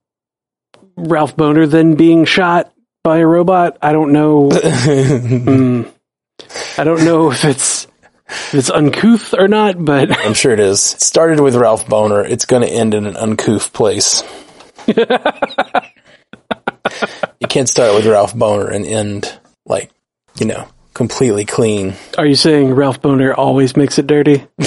Ralph 0.95 1.35
Bohner 1.35 1.69
then 1.69 1.95
being 1.95 2.25
shot 2.25 2.71
by 3.03 3.17
a 3.17 3.25
robot. 3.25 3.77
I 3.81 3.93
don't 3.93 4.11
know. 4.11 4.49
mm, 4.51 5.91
I 6.77 6.83
don't 6.83 7.05
know 7.05 7.31
if 7.31 7.45
it's 7.45 7.87
if 8.27 8.53
it's 8.53 8.69
uncouth 8.69 9.33
or 9.33 9.47
not, 9.47 9.83
but 9.83 10.15
I'm 10.25 10.33
sure 10.33 10.51
it 10.51 10.59
is. 10.59 10.93
It 10.93 11.01
started 11.01 11.39
with 11.39 11.55
Ralph 11.55 11.87
Bohner. 11.87 12.29
It's 12.29 12.45
going 12.45 12.61
to 12.61 12.69
end 12.69 12.93
in 12.93 13.05
an 13.05 13.17
uncouth 13.17 13.73
place. 13.73 14.23
You 17.39 17.47
can't 17.47 17.69
start 17.69 17.95
with 17.95 18.05
Ralph 18.05 18.33
Bohner 18.33 18.73
and 18.73 18.85
end 18.85 19.39
like 19.65 19.91
you 20.39 20.45
know 20.45 20.67
completely 20.93 21.45
clean. 21.45 21.93
Are 22.17 22.25
you 22.25 22.35
saying 22.35 22.73
Ralph 22.73 23.01
Bohner 23.01 23.33
always 23.37 23.77
makes 23.77 23.97
it 23.97 24.07
dirty? 24.07 24.45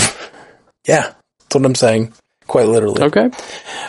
yeah, 0.87 1.12
that's 1.41 1.55
what 1.55 1.66
I'm 1.66 1.75
saying. 1.75 2.14
Quite 2.53 2.68
literally. 2.68 3.05
Okay. 3.05 3.30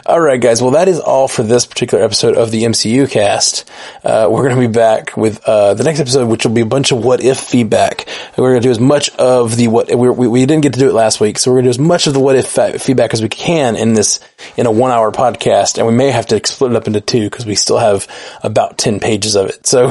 All 0.05 0.21
right, 0.21 0.39
guys. 0.39 0.61
Well, 0.61 0.71
that 0.71 0.87
is 0.87 0.97
all 0.97 1.27
for 1.27 1.43
this 1.43 1.65
particular 1.65 2.01
episode 2.01 2.37
of 2.37 2.49
the 2.49 2.63
MCU 2.63 3.11
cast. 3.11 3.69
Uh, 4.05 4.29
we're 4.31 4.43
going 4.47 4.55
to 4.55 4.67
be 4.69 4.71
back 4.71 5.17
with 5.17 5.43
uh, 5.43 5.73
the 5.73 5.83
next 5.83 5.99
episode, 5.99 6.29
which 6.29 6.45
will 6.45 6.53
be 6.53 6.61
a 6.61 6.65
bunch 6.65 6.93
of 6.93 7.03
what 7.03 7.21
if 7.21 7.37
feedback. 7.37 8.07
We're 8.37 8.51
going 8.51 8.61
to 8.61 8.65
do 8.65 8.71
as 8.71 8.79
much 8.79 9.09
of 9.17 9.57
the 9.57 9.67
what 9.67 9.93
we, 9.93 10.09
we, 10.09 10.27
we 10.29 10.45
didn't 10.45 10.61
get 10.63 10.75
to 10.75 10.79
do 10.79 10.87
it 10.87 10.93
last 10.93 11.19
week, 11.19 11.39
so 11.39 11.51
we're 11.51 11.57
going 11.57 11.65
to 11.65 11.67
do 11.71 11.81
as 11.81 11.85
much 11.85 12.07
of 12.07 12.13
the 12.13 12.21
what 12.21 12.37
if 12.37 12.81
feedback 12.81 13.13
as 13.13 13.21
we 13.21 13.27
can 13.27 13.75
in 13.75 13.95
this 13.95 14.21
in 14.55 14.65
a 14.65 14.71
one 14.71 14.91
hour 14.91 15.11
podcast, 15.11 15.77
and 15.77 15.85
we 15.85 15.91
may 15.91 16.09
have 16.09 16.27
to 16.27 16.39
split 16.47 16.71
it 16.71 16.77
up 16.77 16.87
into 16.87 17.01
two 17.01 17.29
because 17.29 17.45
we 17.45 17.55
still 17.55 17.79
have 17.79 18.07
about 18.43 18.77
ten 18.77 19.01
pages 19.01 19.35
of 19.35 19.47
it. 19.47 19.67
So 19.67 19.89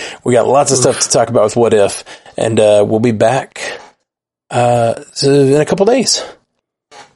we 0.24 0.32
got 0.32 0.48
lots 0.48 0.72
of 0.72 0.78
stuff 0.78 0.98
to 0.98 1.08
talk 1.10 1.28
about 1.28 1.44
with 1.44 1.54
what 1.54 1.74
if, 1.74 2.02
and 2.36 2.58
uh, 2.58 2.84
we'll 2.84 2.98
be 2.98 3.12
back 3.12 3.80
uh, 4.50 5.00
in 5.22 5.60
a 5.60 5.64
couple 5.64 5.86
days. 5.86 6.24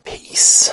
Peace. 0.05 0.73